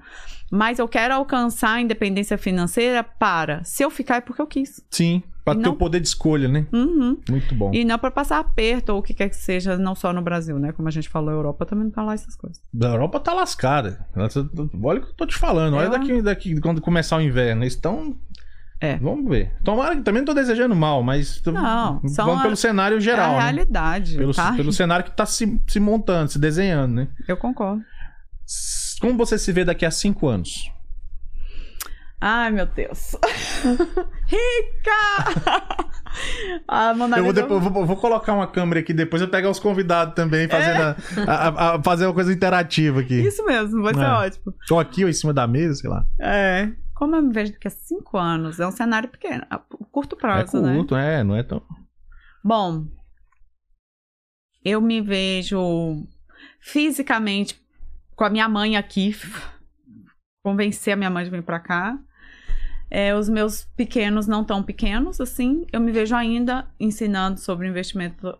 [0.51, 3.63] Mas eu quero alcançar a independência financeira para.
[3.63, 4.81] Se eu ficar é porque eu quis.
[4.91, 5.23] Sim,
[5.53, 6.65] Pra E ter não- o poder de escolha, né?
[6.73, 7.17] Uhum.
[7.29, 7.71] Muito bom.
[7.73, 10.57] E não pra passar aperto ou o que quer que seja, não só no Brasil,
[10.59, 10.71] né?
[10.71, 12.61] Como a gente falou, a Europa também não tá lá essas coisas.
[12.81, 14.05] A Europa tá lascada.
[14.83, 15.75] Olha o que eu tô te falando.
[15.75, 15.89] Olha É.
[15.89, 17.63] daqui, daqui quando começar o inverno.
[17.63, 18.15] Eles estão.
[18.81, 18.95] É.
[18.97, 19.53] Vamos ver.
[19.63, 21.41] Tomara que também não tô desejando mal, mas.
[21.45, 23.31] Não, são Vamos a- pelo cenário geral.
[23.31, 23.43] é a né?
[23.43, 24.53] realidade, Pelo, tá?
[24.53, 27.07] pelo cenário que tá se, se montando, se desenhando, né?
[27.27, 27.83] Eu concordo.
[29.01, 30.71] Como você se vê daqui a cinco anos?
[32.21, 33.15] Ai, meu Deus.
[34.27, 35.87] Rica!
[36.67, 39.49] a Mona Eu vou, Lisa- depois, vou, vou colocar uma câmera aqui depois, eu pegar
[39.49, 40.95] os convidados também, fazendo a-
[41.31, 43.21] a- a- fazer uma coisa interativa aqui.
[43.21, 44.07] Isso mesmo, vai ser É.
[44.09, 44.53] ótimo.
[44.71, 46.05] Ou aqui ou em cima da mesa, sei lá.
[46.19, 46.69] É.
[46.93, 48.59] Como eu me vejo daqui a cinco anos?
[48.59, 49.43] É um cenário pequeno,
[49.89, 50.75] curto É prazo, né?
[50.75, 51.61] curto, é, não é tão.
[52.43, 52.85] Bom,
[54.65, 56.05] eu me vejo
[56.59, 57.57] fisicamente
[58.15, 59.15] com a minha mãe aqui,
[60.43, 61.97] convencer a minha mãe de vir pra cá.
[62.91, 65.65] É, os meus pequenos não tão pequenos, assim.
[65.71, 68.37] Eu me vejo ainda ensinando sobre investimento,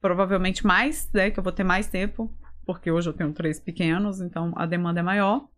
[0.00, 1.30] provavelmente mais, né?
[1.30, 2.32] Que eu vou ter mais tempo,
[2.66, 5.48] porque hoje eu tenho três pequenos, então a demanda é maior.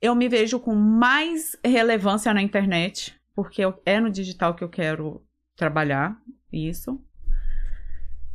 [0.00, 5.24] Eu me vejo com mais relevância na internet, porque é no digital que eu quero
[5.56, 6.20] trabalhar
[6.52, 7.02] isso.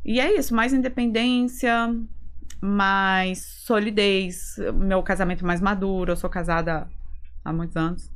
[0.03, 1.93] E é isso, mais independência,
[2.61, 6.89] mais solidez, meu casamento mais maduro, eu sou casada
[7.43, 8.11] há muitos anos.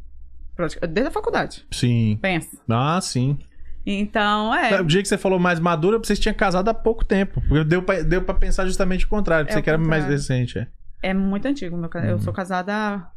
[0.88, 2.18] Desde a faculdade, Sim.
[2.22, 2.58] pensa.
[2.70, 3.38] Ah, sim.
[3.86, 4.80] Então, é.
[4.80, 7.42] O dia que você falou mais madura, vocês tinham casado há pouco tempo.
[7.48, 9.50] Porque Deu pra, deu pra pensar justamente o contrário.
[9.50, 10.68] É Você que era mais recente, é.
[11.02, 11.76] É muito antigo.
[11.76, 12.22] Meu, Eu Uhum.
[12.22, 13.12] sou casada há.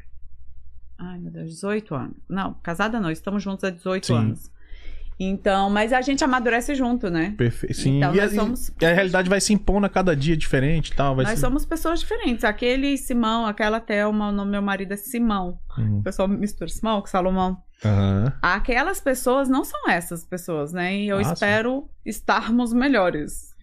[0.99, 2.17] Ai, meu Deus, 18 anos.
[2.29, 4.15] Não, casada não, estamos juntos há 18 Sim.
[4.17, 4.51] anos.
[5.18, 7.34] Então, mas a gente amadurece junto, né?
[7.38, 7.74] Perfeito.
[7.74, 7.97] Sim.
[7.98, 10.90] Então, e, a, nós somos- e a realidade vai se impondo a cada dia diferente
[10.90, 11.16] e tal.
[11.16, 11.36] Nós se...
[11.38, 12.44] somos pessoas diferentes.
[12.44, 15.59] Aquele Simão, aquela Thelma, o nome do meu marido é Simão.
[15.78, 16.01] Hum.
[16.01, 17.56] O pessoal mistura Simão com Salomão.
[17.84, 18.32] Aham.
[18.43, 20.94] Aquelas pessoas não são essas pessoas, né?
[20.97, 23.55] E eu Ah, espero estarmos melhores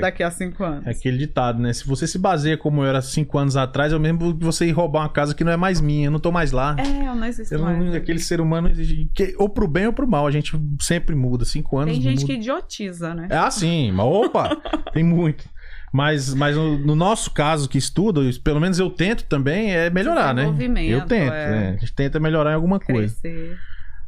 [0.00, 0.86] daqui a cinco anos.
[0.86, 1.72] É aquele ditado, né?
[1.72, 4.72] Se você se baseia como eu era cinco anos atrás, eu mesmo que você ir
[4.72, 6.76] roubar uma casa que não é mais minha, eu não tô mais lá.
[6.78, 7.94] É, eu não existo Eu não- mais.
[7.94, 8.70] aquele ser humano,
[9.14, 11.44] que, ou pro bem ou pro mal, a gente sempre muda.
[11.44, 12.26] Cinco anos Tem gente muda.
[12.26, 13.26] que idiotiza, né?
[13.30, 14.48] É assim, mas opa,
[14.92, 15.44] tem muito.
[15.92, 20.32] Mas, mas no, no nosso caso que estuda, pelo menos eu tento também, é melhorar,
[20.32, 20.44] né?
[20.88, 21.50] Eu tento, é.
[21.50, 21.68] né?
[21.70, 23.12] A gente tenta melhorar em alguma coisa.
[23.20, 23.56] Crescer.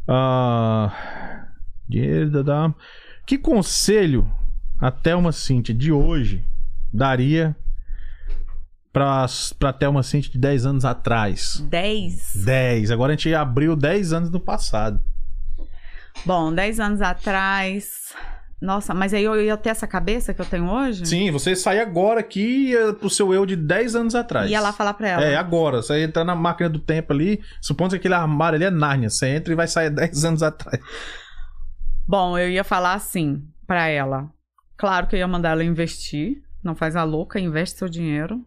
[0.07, 0.93] Ah,
[2.31, 2.75] da- da-
[3.27, 4.29] Que conselho
[4.83, 6.45] a Thelma Cintia de hoje
[6.93, 7.57] daria
[8.93, 9.27] pra,
[9.57, 11.65] pra Thelma Cintia de 10 anos atrás?
[11.71, 12.45] 10.
[12.45, 12.91] 10.
[12.91, 15.01] Agora a gente abriu 10 anos no passado.
[16.27, 18.13] Bom, 10 anos atrás.
[18.61, 21.07] Nossa, mas aí eu ia ter essa cabeça que eu tenho hoje?
[21.07, 24.51] Sim, você sai agora aqui e ia pro seu eu de 10 anos atrás.
[24.51, 25.25] Ia lá falar pra ela.
[25.25, 25.81] É, agora.
[25.81, 29.11] Você entra na máquina do tempo ali, supondo que aquele armário ali é Nárnia.
[29.11, 30.81] Você entra e vai sair 10 anos atrás.
[32.07, 34.29] Bom, eu ia falar assim pra ela.
[34.83, 36.43] Claro que eu ia mandar ela investir.
[36.61, 38.45] Não faz a louca, investe seu dinheiro.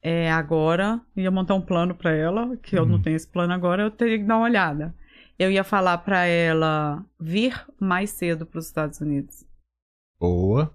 [0.00, 3.02] É, agora, ia montar um plano pra ela, que eu não Uhum.
[3.02, 4.94] tenho esse plano agora, eu teria que dar uma olhada.
[5.36, 9.44] Eu ia falar pra ela vir mais cedo pros Estados Unidos.
[10.20, 10.72] Boa.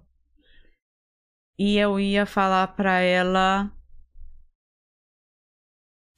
[1.58, 3.72] E eu ia falar pra ela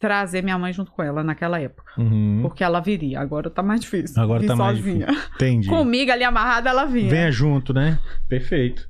[0.03, 1.93] trazer minha mãe junto com ela naquela época.
[1.97, 2.41] Uhum.
[2.43, 3.20] Porque ela viria.
[3.20, 4.20] Agora tá mais difícil.
[4.20, 5.07] Agora tá mais sozinha.
[5.37, 5.69] Entendi.
[5.69, 7.09] Comigo ali amarrada, ela vinha.
[7.09, 8.01] Venha junto, né?
[8.29, 8.89] Perfeito.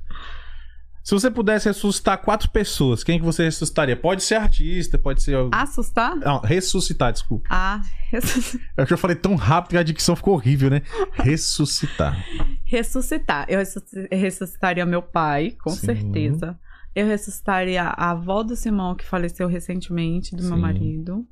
[1.03, 3.95] Se você pudesse ressuscitar quatro pessoas, quem que você ressuscitaria?
[3.95, 5.35] Pode ser artista, pode ser.
[5.51, 6.15] Assustar?
[6.15, 7.45] Não, ressuscitar, desculpa.
[7.51, 7.81] Ah,
[8.77, 10.81] É que eu falei tão rápido que a dicção ficou horrível, né?
[11.13, 12.17] Ressuscitar.
[12.65, 13.45] ressuscitar.
[13.49, 15.85] Eu ressusci- ressuscitaria meu pai, com Sim.
[15.85, 16.57] certeza.
[16.95, 20.61] Eu ressuscitaria a avó do Simão, que faleceu recentemente, do meu Sim.
[20.61, 21.27] marido.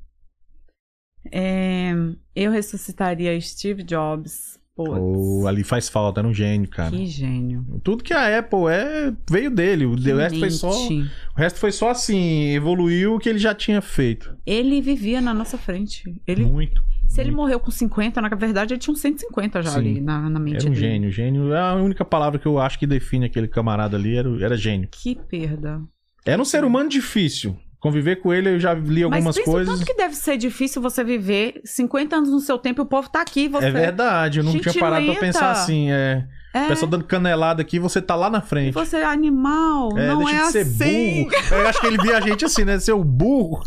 [1.31, 1.93] É,
[2.35, 4.59] eu ressuscitaria Steve Jobs.
[4.75, 6.89] Ou ali faz falta, era um gênio, cara.
[6.89, 7.63] que gênio.
[7.83, 9.85] Tudo que a Apple é veio dele.
[9.85, 10.89] O Que resto foi só.
[10.89, 11.11] mente.
[11.35, 14.35] O resto foi só assim, evoluiu o que ele já tinha feito.
[14.45, 16.19] Ele vivia na nossa frente.
[16.25, 16.83] Ele, Muito.
[17.11, 19.77] Se ele morreu com 50, na verdade ele tinha uns 150 já Sim.
[19.79, 20.79] ali na, na mente Era um dele.
[20.79, 21.11] gênio.
[21.11, 24.55] Gênio é a única palavra que eu acho que define aquele camarada ali, era, era
[24.55, 24.87] gênio.
[24.89, 25.81] Que perda.
[26.25, 27.57] Era um ser humano difícil.
[27.81, 29.73] Conviver com ele, eu já li algumas Mas coisas.
[29.73, 33.09] tanto que deve ser difícil você viver 50 anos no seu tempo e o povo
[33.09, 33.49] tá aqui.
[33.49, 33.65] Você...
[33.65, 35.25] É verdade, eu não Gente tinha parado pra lenta.
[35.25, 35.91] pensar assim.
[35.91, 38.73] É, É, O pessoal dando canelada aqui, você tá lá na frente.
[38.73, 41.23] você é animal, É, não é de ser assim.
[41.23, 41.35] burro.
[41.61, 42.77] Eu acho que ele via a gente assim, né?
[42.79, 43.61] Ser o burro.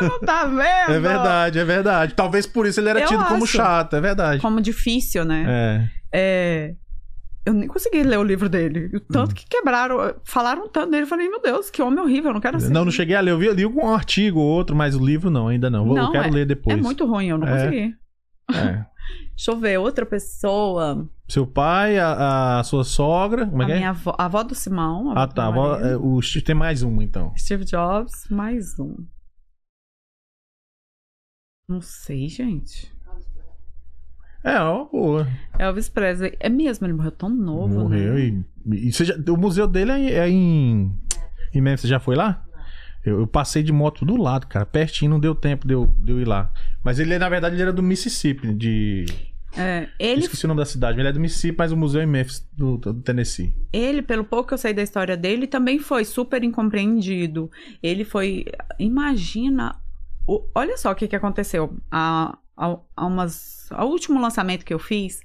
[0.00, 0.96] Não tá vendo?
[0.96, 2.14] É verdade, é verdade.
[2.14, 4.40] Talvez por isso ele era Eu tido como chato, é verdade.
[4.40, 5.44] Como difícil, né?
[5.48, 5.90] É.
[6.12, 6.74] É,
[7.44, 8.90] Eu nem consegui ler o livro dele.
[8.94, 9.34] O tanto Hum.
[9.34, 11.04] que quebraram, falaram tanto dele.
[11.04, 12.72] Eu falei, meu Deus, que homem horrível, eu não quero assim.
[12.72, 13.30] Não, não cheguei a ler.
[13.32, 15.84] Eu vi ali um artigo ou outro, mas o livro não, ainda não.
[15.86, 16.76] Vou- eu Não, quero ler depois.
[16.76, 17.52] É muito ruim, eu não É.
[17.52, 17.94] consegui.
[18.52, 18.84] É.
[19.36, 21.06] Deixa eu ver, outra pessoa.
[21.28, 23.46] Seu pai, a, a sua sogra.
[23.46, 23.76] Como é a que é?
[23.76, 25.12] minha avó, a avó do Simão.
[25.16, 25.46] Ah, tá.
[25.48, 27.34] Avó- é, o Steve tem mais um, então.
[27.36, 28.96] Steve Jobs, mais um.
[31.68, 32.94] Não sei, gente.
[34.44, 35.26] É, ó, boa.
[35.58, 36.36] Elvis Presley.
[36.38, 38.20] É mesmo, ele morreu tão novo, Morreu né?
[38.20, 38.86] e.
[38.88, 40.96] e você já- o museu dele é, é em.
[41.52, 41.82] Em Memphis.
[41.82, 42.45] Você já foi lá?
[43.06, 44.66] Eu, eu passei de moto do lado, cara.
[44.66, 46.52] Pertinho, não deu tempo de eu, de eu ir lá.
[46.82, 49.06] Mas ele, na verdade, ele era do Mississippi, de.
[49.56, 50.98] É, ele, Esqueci o nome da cidade.
[51.00, 53.54] Ele é do Mississippi, mas o museu é em Memphis, do, do Tennessee.
[53.72, 57.50] ele, pelo pouco que eu sei da história dele, também foi super incompreendido.
[57.82, 58.44] Ele foi.
[58.78, 59.76] Imagina.
[60.26, 61.76] o- olha só o que, que aconteceu.
[61.90, 65.20] A, a, a umas, ao último lançamento que eu fiz,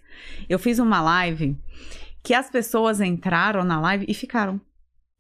[0.50, 1.58] eu fiz uma live
[2.24, 4.62] que as pessoas entraram na live e ficaram.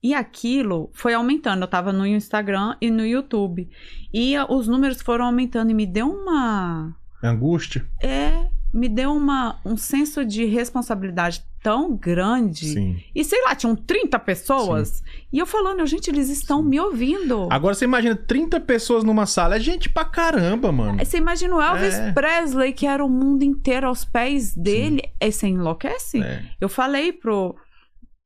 [0.04, 1.62] E aquilo foi aumentando.
[1.62, 3.70] Eu tava no Instagram e no YouTube.
[4.12, 6.96] E ah, os números foram aumentando e me deu uma.
[7.24, 7.86] Angústia?
[8.02, 8.48] É.
[8.74, 12.68] Me deu uma, um senso de responsabilidade tão grande.
[12.68, 13.04] Sim.
[13.14, 15.04] E sei lá, tinham 30 pessoas.
[15.32, 17.48] E eu falando, gente, eles estão me ouvindo.
[17.52, 19.58] Agora você imagina 30 pessoas numa sala.
[19.58, 21.04] É gente pra caramba, mano.
[21.04, 22.12] Você imagina o Elvis É.
[22.14, 25.02] Presley, que era o mundo inteiro aos pés dele.
[25.22, 26.24] Aí você enlouquece?
[26.24, 26.42] É.
[26.60, 27.56] Eu falei pro,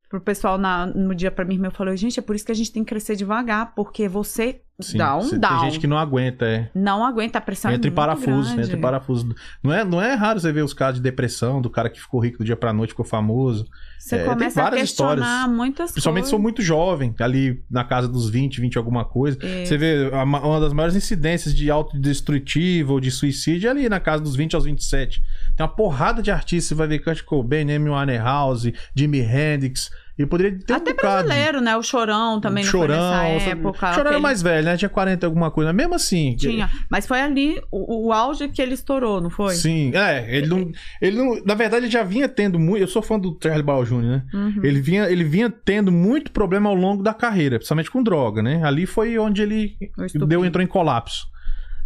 [0.08, 2.54] pro pessoal na- no dia minha irmã, eu falei, gente, é por isso que a
[2.54, 4.98] gente tem que crescer devagar, porque você Sim.
[4.98, 5.60] dá um down.
[5.60, 6.70] Tem gente que não aguenta, é.
[6.74, 7.70] Não aguenta a pressão.
[7.70, 8.62] Entra é em muito parafuso, grande.
[8.62, 9.34] entra em parafuso.
[9.62, 12.20] Não é, não é raro você ver os casos de depressão, do cara que ficou
[12.20, 13.66] rico do dia pra noite, ficou famoso.
[13.98, 15.56] Você É, começa a várias questionar histórias.
[15.56, 16.38] muitas Principalmente se coisas.
[16.38, 19.38] for muito jovem, ali na casa dos 20, 20 alguma coisa.
[19.44, 19.66] Isso.
[19.66, 23.88] Você vê a ma- uma das maiores incidências de autodestrutivo ou de suicídio é ali
[23.88, 25.22] na casa dos 20 aos 27.
[25.56, 29.90] Tem uma porrada de artistas, você vai ver Kurt Cobain, Amy Winehouse, Jimi Hendrix.
[30.18, 31.26] E eu poderia ter um Até bocado.
[31.26, 31.76] brasileiro, né?
[31.76, 33.92] O Chorão também não Chorão, foi nessa época.
[33.92, 34.76] Chorão era mais velho, né?
[34.76, 35.72] Tinha 40 alguma coisa.
[35.74, 36.34] Mesmo assim.
[36.36, 36.70] Tinha.
[36.90, 39.54] Mas foi ali o, o auge que ele estourou, não foi?
[39.54, 40.70] Sim, é, ele não,
[41.02, 43.84] ele não, na verdade ele já vinha tendo muito, eu sou fã do Charlie Brown
[43.84, 44.22] Jr., né?
[44.32, 44.60] Uhum.
[44.62, 48.62] Ele vinha, ele vinha tendo muito problema ao longo da carreira, principalmente com droga, né?
[48.64, 49.76] Ali foi onde ele
[50.18, 51.26] O deu entrou em colapso,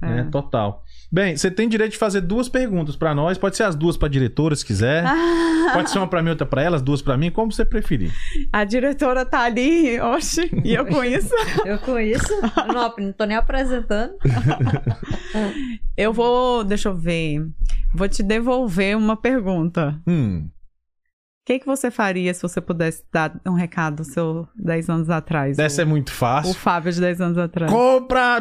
[0.01, 0.07] É.
[0.07, 0.29] né?
[0.31, 0.85] Total.
[1.13, 4.07] Bem, você tem direito de fazer duas perguntas pra nós, pode ser as duas pra
[4.09, 5.05] diretora se quiser.
[5.73, 8.13] Pode ser uma pra mim, outra pra ela, as duas pra mim, como você preferir.
[8.53, 11.31] a diretora tá ali, oxe, e eu com isso.
[11.65, 12.27] Eu conheço.
[12.67, 14.15] Não, não tô nem apresentando.
[15.97, 17.47] Eu vou, deixa eu ver,
[17.95, 20.01] vou te devolver uma pergunta.
[20.07, 25.11] Hum, O que, que você faria se você pudesse dar um recado seu 10 anos
[25.11, 25.59] atrás?
[25.59, 26.55] essa o, é muito o fácil.
[26.55, 27.71] Fábio de 10 anos atrás.
[27.71, 28.41] Compra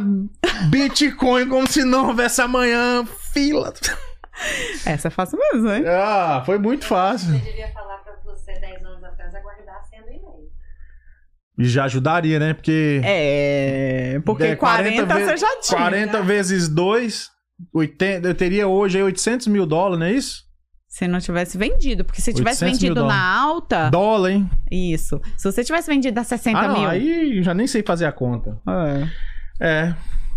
[0.70, 3.74] Bitcoin como se não houvesse amanhã, fila.
[4.86, 5.84] Essa é fácil mesmo, hein?
[5.88, 7.32] Ah, foi muito fácil.
[7.34, 10.50] devia falar pra você 10 anos atrás aguardar a senha do e-mail.
[11.58, 12.54] E já ajudaria, né?
[12.54, 15.78] Porque É, porque É, 40, 40 você já tinha.
[15.80, 17.30] 40 vezes 2,
[17.74, 20.48] 80, eu teria hoje aí 800 mil dólares, não é isso?
[20.88, 24.50] Se não tivesse vendido, porque se tivesse 800 mil vendido na alta, Dólar, hein?
[24.72, 25.20] isso.
[25.38, 26.90] Se você tivesse vendido a 60 Ah, não, mil.
[26.90, 28.58] aí já nem sei fazer a conta.
[28.68, 29.08] É.
[29.62, 29.94] É,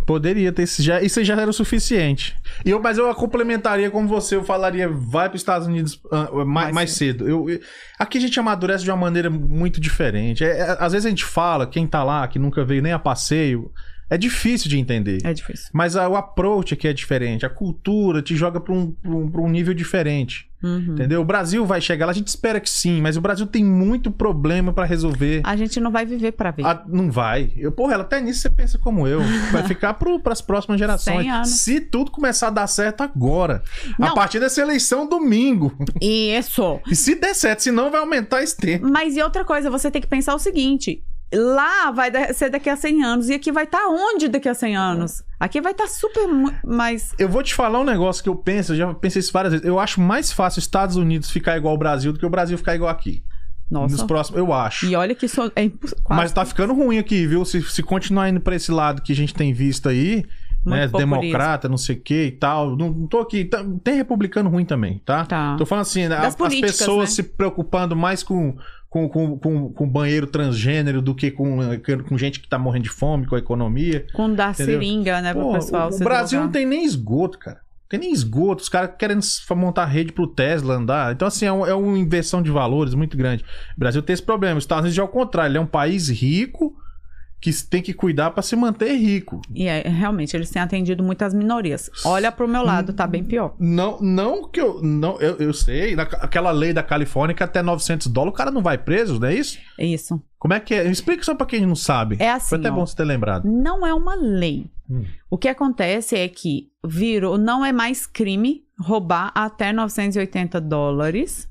[0.07, 0.67] poderia ter.
[0.67, 2.37] Já, isso já era o suficiente.
[2.65, 6.45] E eu, mas eu complementaria como você, eu falaria, vai para os Estados Unidos mais,
[6.47, 7.29] Mais mais cedo.
[7.29, 7.61] Eu, eu-
[7.99, 10.45] aqui a gente amadurece de uma maneira muito diferente.
[10.45, 12.99] É, é, às vezes a gente fala, quem tá lá, que nunca veio nem a
[12.99, 13.71] passeio,
[14.11, 15.19] é difícil de entender.
[15.25, 15.69] É difícil.
[15.73, 19.31] Mas a- o approach aqui é diferente, a cultura te joga para um, pra um,
[19.45, 20.51] um nível diferente.
[20.63, 20.93] Uhum.
[20.93, 21.21] Entendeu?
[21.21, 24.13] O Brasil vai chegar lá, a gente espera que sim, mas o Brasil tem muito
[24.13, 25.41] problema para resolver.
[25.43, 26.65] A gente não vai viver pra ver.
[26.65, 27.53] Ah, não vai.
[27.57, 29.21] Eu, porra, ela até nisso você pensa como eu.
[29.51, 31.23] Vai ficar para as próximas gerações.
[31.23, 31.49] 100 anos.
[31.49, 33.61] Se tudo começar a dar certo agora.
[33.99, 34.15] A Não.
[34.15, 35.77] partir dessa eleição domingo.
[36.01, 36.79] Isso.
[36.87, 38.89] E se der certo, senão vai aumentar esse tempo.
[38.89, 41.03] Mas e outra coisa, você tem que pensar o seguinte:
[41.35, 44.77] lá vai ser daqui a 100 anos e aqui vai estar onde daqui a 100
[44.77, 45.23] anos?
[45.41, 47.13] Aqui vai estar super mu- mais.
[47.19, 49.67] Eu vou te falar um negócio que eu penso, eu já pensei isso várias vezes.
[49.67, 52.57] Eu acho mais fácil os Estados Unidos ficar igual ao Brasil do que o Brasil
[52.59, 53.23] ficar igual aqui.
[53.71, 54.07] Nos Nossa.
[54.07, 54.85] próximos, eu acho.
[54.87, 57.43] E olha que isso é imposs- Mas tá ficando ruim aqui, viu?
[57.45, 60.17] Se, se continuar indo pra esse lado que a gente tem visto aí,
[60.65, 60.87] muito né?
[60.89, 61.21] populismo.
[61.23, 62.77] Democrata, não sei o que e tal.
[62.77, 63.47] Não, não tô aqui.
[63.47, 65.25] tá- tem republicano ruim também, tá?
[65.25, 65.57] Tá.
[65.57, 67.15] Tô falando assim, a- as pessoas né?
[67.17, 68.55] se preocupando mais com,
[68.93, 71.59] com, com, com, com banheiro transgênero do que com,
[72.07, 74.05] com gente que tá morrendo de fome, com a economia.
[74.13, 74.75] Com da Entendeu?
[74.75, 75.89] seringa, né, pro Pô, pessoal.
[75.89, 77.61] o se Brasil não tem nem esgoto, cara.
[77.89, 78.63] Tem nem esgoto.
[78.63, 79.23] Os caras querendo
[79.57, 81.13] montar rede pro Tesla andar.
[81.15, 83.43] Então, assim, é, um- é uma inversão de valores muito grande.
[83.75, 84.59] O Brasil tem esse problema.
[84.59, 85.53] Os Estados Unidos já é o contrário.
[85.53, 86.75] Ele é um país rico
[87.43, 89.43] que tem que cuidar pra se manter rico.
[89.53, 91.91] E é, realmente, eles têm atendido muitas minorias.
[92.05, 93.57] Olha pro meu lado, tá bem pior.
[93.59, 94.81] Não, não que eu.
[94.81, 95.97] Não, eu, eu sei.
[95.97, 99.27] na- aquela lei da Califórnia que até 900 dólares o cara não vai preso, não
[99.27, 99.59] é isso?
[99.77, 100.23] É isso.
[100.39, 100.89] Como é que é?
[100.89, 102.17] Explica só pra quem não sabe.
[102.21, 102.75] É assim, Foi até ó.
[102.75, 103.45] bom você ter lembrado.
[103.45, 104.67] Não é uma lei.
[104.89, 105.05] Hum.
[105.29, 111.49] O que acontece é que virou, não é mais crime roubar até 980 dólares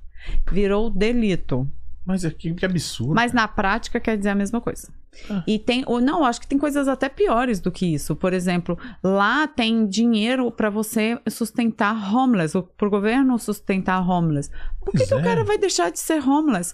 [0.52, 1.68] virou delito.
[2.06, 3.14] Mas é que, absurdo.
[3.14, 4.92] Mas na prática quer dizer a mesma coisa.
[5.30, 5.44] Ah.
[5.46, 8.16] E tem, ou não, acho que tem coisas até piores do que isso.
[8.16, 14.50] Por exemplo, lá tem dinheiro para você sustentar homeless, ou pro governo sustentar homeless.
[14.80, 15.24] Por que, que o é.
[15.24, 16.74] cara vai deixar de ser homeless?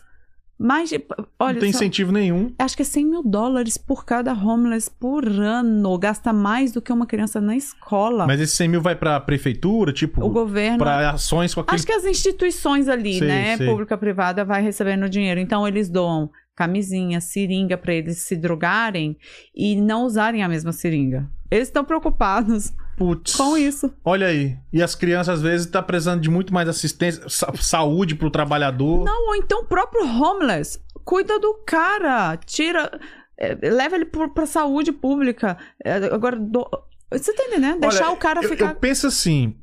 [0.59, 1.03] Mais de,
[1.39, 2.51] olha, não tem só- incentivo nenhum.
[2.57, 5.97] acho que é 100 mil dólares por cada homeless por ano.
[5.99, 8.25] Gasta mais do que uma criança na escola.
[8.25, 11.75] Mas esse 100 mil vai pra prefeitura, tipo, o governo pra ações com aquele.
[11.75, 13.67] Acho que as instituições ali, Sei, né, sei.
[13.67, 15.39] pública privada, vai recebendo dinheiro.
[15.39, 19.15] Então eles doam camisinha, seringa para eles se drogarem
[19.55, 21.29] e não usarem a mesma seringa.
[21.51, 23.35] Eles estão preocupados Putz.
[23.35, 23.93] com isso.
[24.03, 24.57] Olha aí.
[24.73, 29.05] E as crianças, às vezes, tá precisando de muito mais assistência, sa- saúde pro trabalhador.
[29.05, 32.99] Não, ou então o próprio homeless cuida do cara, tira,
[33.39, 35.57] é, leva ele pro- pra saúde pública.
[35.85, 36.67] É, agora, do-
[37.11, 37.79] você tá entendendo?
[37.79, 38.71] Deixar Olha, o cara eu- ficar.
[38.71, 39.55] Eu penso assim: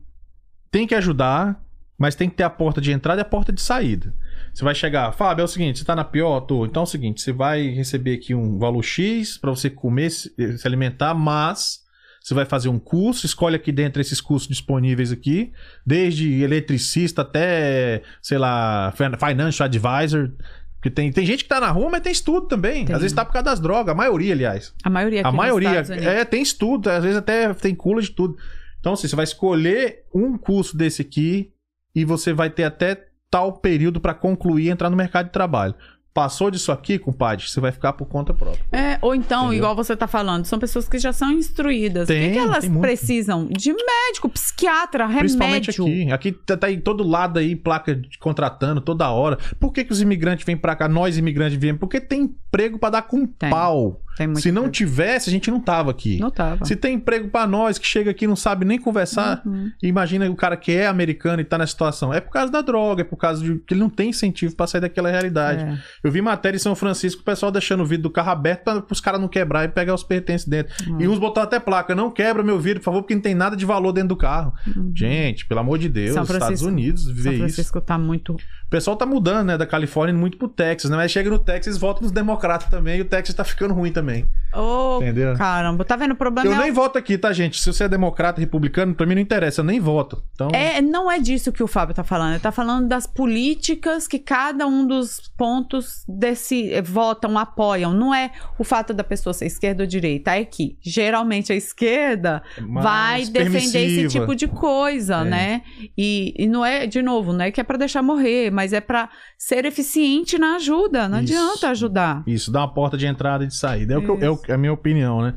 [0.70, 1.60] tem que ajudar,
[1.98, 4.14] mas tem que ter a porta de entrada e a porta de saída.
[4.54, 6.64] Você vai chegar, Fábio, é o seguinte, você tá na pior, tô.
[6.64, 10.32] Então é o seguinte, você vai receber aqui um valor X pra você comer, se
[10.64, 11.80] alimentar, mas
[12.24, 15.52] você vai fazer um curso, escolhe aqui dentro esses cursos disponíveis aqui,
[15.86, 20.30] desde eletricista até, sei lá, fin- financial advisor.
[20.76, 22.86] Porque tem, tem gente que tá na rua, mas tem estudo também.
[22.86, 22.94] Tem.
[22.94, 24.74] Às vezes tá por causa das drogas, a maioria, aliás.
[24.82, 26.20] A maioria aqui A maioria.
[26.20, 28.36] É, tem estudo, às vezes até tem cula de tudo.
[28.80, 31.52] Então, assim, você vai escolher um curso desse aqui
[31.94, 35.74] e você vai ter até tal período pra concluir e entrar no mercado de trabalho.
[36.14, 38.64] Passou disso aqui, compadre, você vai ficar por conta própria.
[38.70, 39.58] É, ou então, Entendeu?
[39.58, 42.04] igual você tá falando, são pessoas que já são instruídas.
[42.04, 43.46] o Tem, que, que elas precisam?
[43.46, 46.04] De médico, psiquiatra, Principalmente remédio.
[46.06, 46.12] aqui.
[46.12, 49.36] Aqui tá, tá em todo lado aí, placa contratando toda hora.
[49.58, 50.88] Por que, que os imigrantes vêm pra cá?
[50.88, 51.80] Nós imigrantes viemos?
[51.80, 53.50] Porque tem emprego pra dar com Tem.
[53.50, 54.00] pau.
[54.36, 54.72] Se não coisa.
[54.72, 56.18] tivesse, a gente não tava aqui.
[56.18, 56.64] Não tava.
[56.64, 59.70] Se tem emprego pra nós que chega aqui e não sabe nem conversar, Uhum.
[59.82, 62.12] Imagina o cara que é americano e tá nessa situação.
[62.12, 64.66] É por causa da droga, é por causa de que ele não tem incentivo pra
[64.66, 65.64] sair daquela realidade.
[65.64, 65.78] É.
[66.02, 68.84] Eu vi matéria em São Francisco, o pessoal deixando o vidro do carro aberto para
[68.90, 70.72] os caras não quebrar e pegar os pertences dentro.
[70.88, 70.98] Hum.
[71.00, 73.56] E uns botaram até placa, não quebra meu vidro, por favor, porque não tem nada
[73.56, 74.52] de valor dentro do carro.
[74.94, 76.24] Gente, pelo amor de Deus, Uhum.
[76.24, 77.38] São Estados Unidos vê São isso.
[77.42, 78.36] Francisco tá muito.
[78.74, 80.96] O pessoal tá mudando, né, da Califórnia muito pro Texas, né?
[80.96, 84.26] Mas chega no Texas, volta nos democratas também, e o Texas tá ficando ruim também.
[84.52, 85.36] Ô, Entendeu?
[85.36, 86.12] caramba, tá vendo?
[86.12, 87.60] O problema Eu é nem voto aqui, tá, gente?
[87.60, 90.22] Se você é democrata, republicano, pra mim não interessa, eu nem voto.
[90.34, 92.32] Então, É, não é disso que o Fábio tá falando.
[92.32, 97.92] Ele tá falando das políticas que cada um dos pontos desse eh, votam, apoiam.
[97.92, 100.36] Não é o fato da pessoa ser esquerda ou direita.
[100.36, 104.08] É que, geralmente, a esquerda mais vai defender esse permissiva.
[104.08, 105.24] tipo de coisa, É.
[105.24, 105.62] né?
[105.96, 108.80] E, e não é, de novo, não é que é pra deixar morrer, mas é
[108.80, 109.08] pra
[109.38, 111.08] ser eficiente na ajuda.
[111.08, 111.32] Não Isso.
[111.34, 112.22] adianta ajudar.
[112.26, 113.94] Isso, dá uma porta de entrada e de saída.
[113.94, 115.34] É, o que eu- é é a minha opinião, né?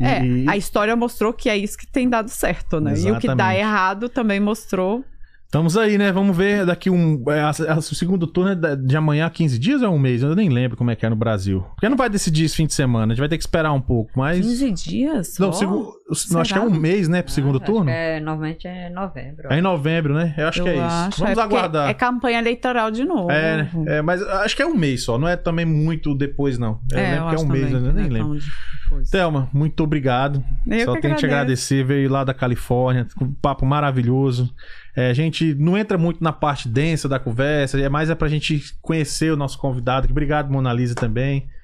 [0.00, 2.92] E- É, a história mostrou que é isso que tem dado certo, né?
[2.96, 3.58] E o que dá Exatamente.
[3.60, 5.04] errado também mostrou.
[5.52, 6.10] Estamos aí, né?
[6.10, 7.22] Vamos ver daqui um.
[7.28, 9.98] é, a- a- o segundo turno é de amanhã a 15 dias ou é um
[9.98, 10.22] mês?
[10.22, 11.60] Eu nem lembro como é que é no Brasil.
[11.74, 13.80] Porque não vai decidir esse fim de semana, a gente vai ter que esperar um
[13.80, 14.40] pouco, mas.
[14.40, 15.36] 15 dias?
[15.38, 15.92] Não, segu-
[16.30, 17.20] não, acho que é um mês, né?
[17.20, 17.90] Pro segundo Ah, acho turno?
[17.90, 19.52] é, normalmente é novembro.
[19.52, 20.34] É em novembro, né?
[20.38, 20.84] Eu acho Eu que é isso.
[20.84, 21.90] acho, Vamos é aguardar.
[21.90, 23.30] É campanha eleitoral de novo.
[23.30, 23.70] É, né?
[23.88, 26.80] É, mas acho que é um mês só, não é também muito depois, não.
[26.90, 28.38] Eu É, lembro eu que é um mês, também, eu nem é lembro.
[28.84, 29.10] depois.
[29.10, 30.42] Thelma, muito obrigado.
[30.66, 34.50] Eu Só tenho que te agradecer, veio lá da Califórnia, um papo maravilhoso.
[34.94, 38.28] É, a gente não entra muito na parte densa da conversa, é mais é pra
[38.28, 40.08] gente conhecer o nosso convidado.
[40.10, 41.48] Obrigado, Mona Lisa, também.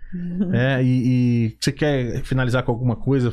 [0.55, 3.31] É, e, e você quer finalizar com alguma coisa?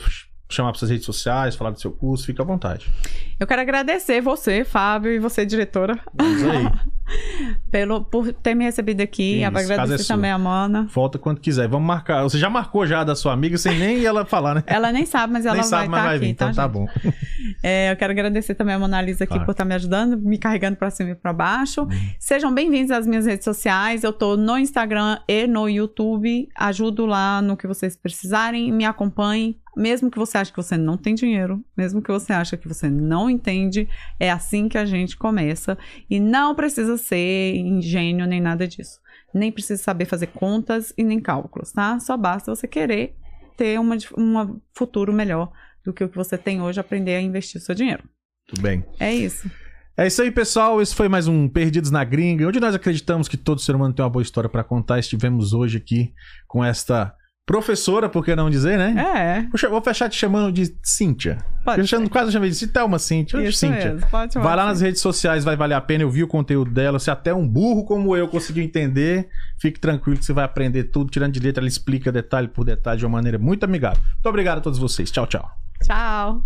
[0.49, 2.91] Chamar para suas redes sociais, falar do seu curso, fica à vontade.
[3.37, 5.99] Eu quero agradecer você, Fábio, e você, diretora,
[7.69, 9.35] pelo, por ter me recebido aqui.
[9.35, 10.15] Isso, é agradecer sua.
[10.15, 10.87] também a Mana.
[10.93, 11.67] Volta quando quiser.
[11.67, 12.23] Vamos marcar.
[12.23, 14.63] Você já marcou já da sua amiga sem nem ela falar, né?
[14.65, 16.31] Ela nem sabe, mas ela nem vai sabe, estar vai aqui, vir.
[16.31, 16.87] Então tá, tá bom.
[17.61, 19.45] É, eu quero agradecer também a Mona Lisa aqui Claro.
[19.45, 21.81] por estar me ajudando, me carregando pra cima e pra baixo.
[21.81, 21.89] Uhum.
[22.19, 24.03] Sejam bem-vindos às minhas redes sociais.
[24.03, 26.47] Eu tô no Instagram e no YouTube.
[26.55, 28.71] Ajudo lá no que vocês precisarem.
[28.71, 29.59] Me acompanhem.
[29.75, 32.89] Mesmo que você ache que você não tem dinheiro, mesmo que você ache que você
[32.89, 33.87] não entende,
[34.19, 35.77] é assim que a gente começa.
[36.09, 38.99] E não precisa ser ingênio nem nada disso.
[39.33, 41.99] Nem precisa saber fazer contas e nem cálculos, tá?
[41.99, 43.15] Só basta você querer
[43.57, 45.51] ter uma, um futuro melhor
[45.83, 48.03] do que o que você tem hoje, aprender a investir o seu dinheiro.
[48.47, 48.83] Tudo bem.
[48.99, 49.49] É isso.
[49.97, 50.81] É isso aí, pessoal.
[50.81, 54.03] Esse foi mais um Perdidos na Gringa, onde nós acreditamos que todo ser humano tem
[54.03, 54.99] uma boa história pra contar.
[54.99, 56.13] Estivemos hoje aqui
[56.47, 57.15] com esta
[57.45, 58.95] professora, por que não dizer, né?
[58.97, 61.37] É, Vou cha- Vou fechar te chamando de Cíntia.
[61.63, 61.79] pode.
[61.81, 63.37] Eu chamo- quase chamei de Cíntia, Thelma Cíntia.
[63.47, 63.93] Isso Cíntia.
[63.93, 64.71] mesmo, pode Vai lá assim.
[64.71, 66.03] nas redes sociais, vai valer a pena.
[66.03, 66.97] Eu vi o conteúdo dela.
[66.99, 71.11] Se até um burro como eu conseguiu entender, fique tranquilo que você vai aprender tudo,
[71.11, 71.61] tirando de letra.
[71.61, 74.01] Ela explica detalhe por detalhe de uma maneira muito amigável.
[74.13, 75.11] Muito obrigado a todos vocês.
[75.11, 75.47] Tchau, tchau.
[75.83, 76.43] Tchau.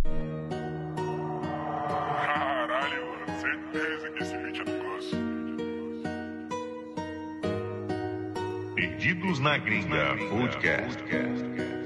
[9.42, 11.79] Na Gringa Podcast.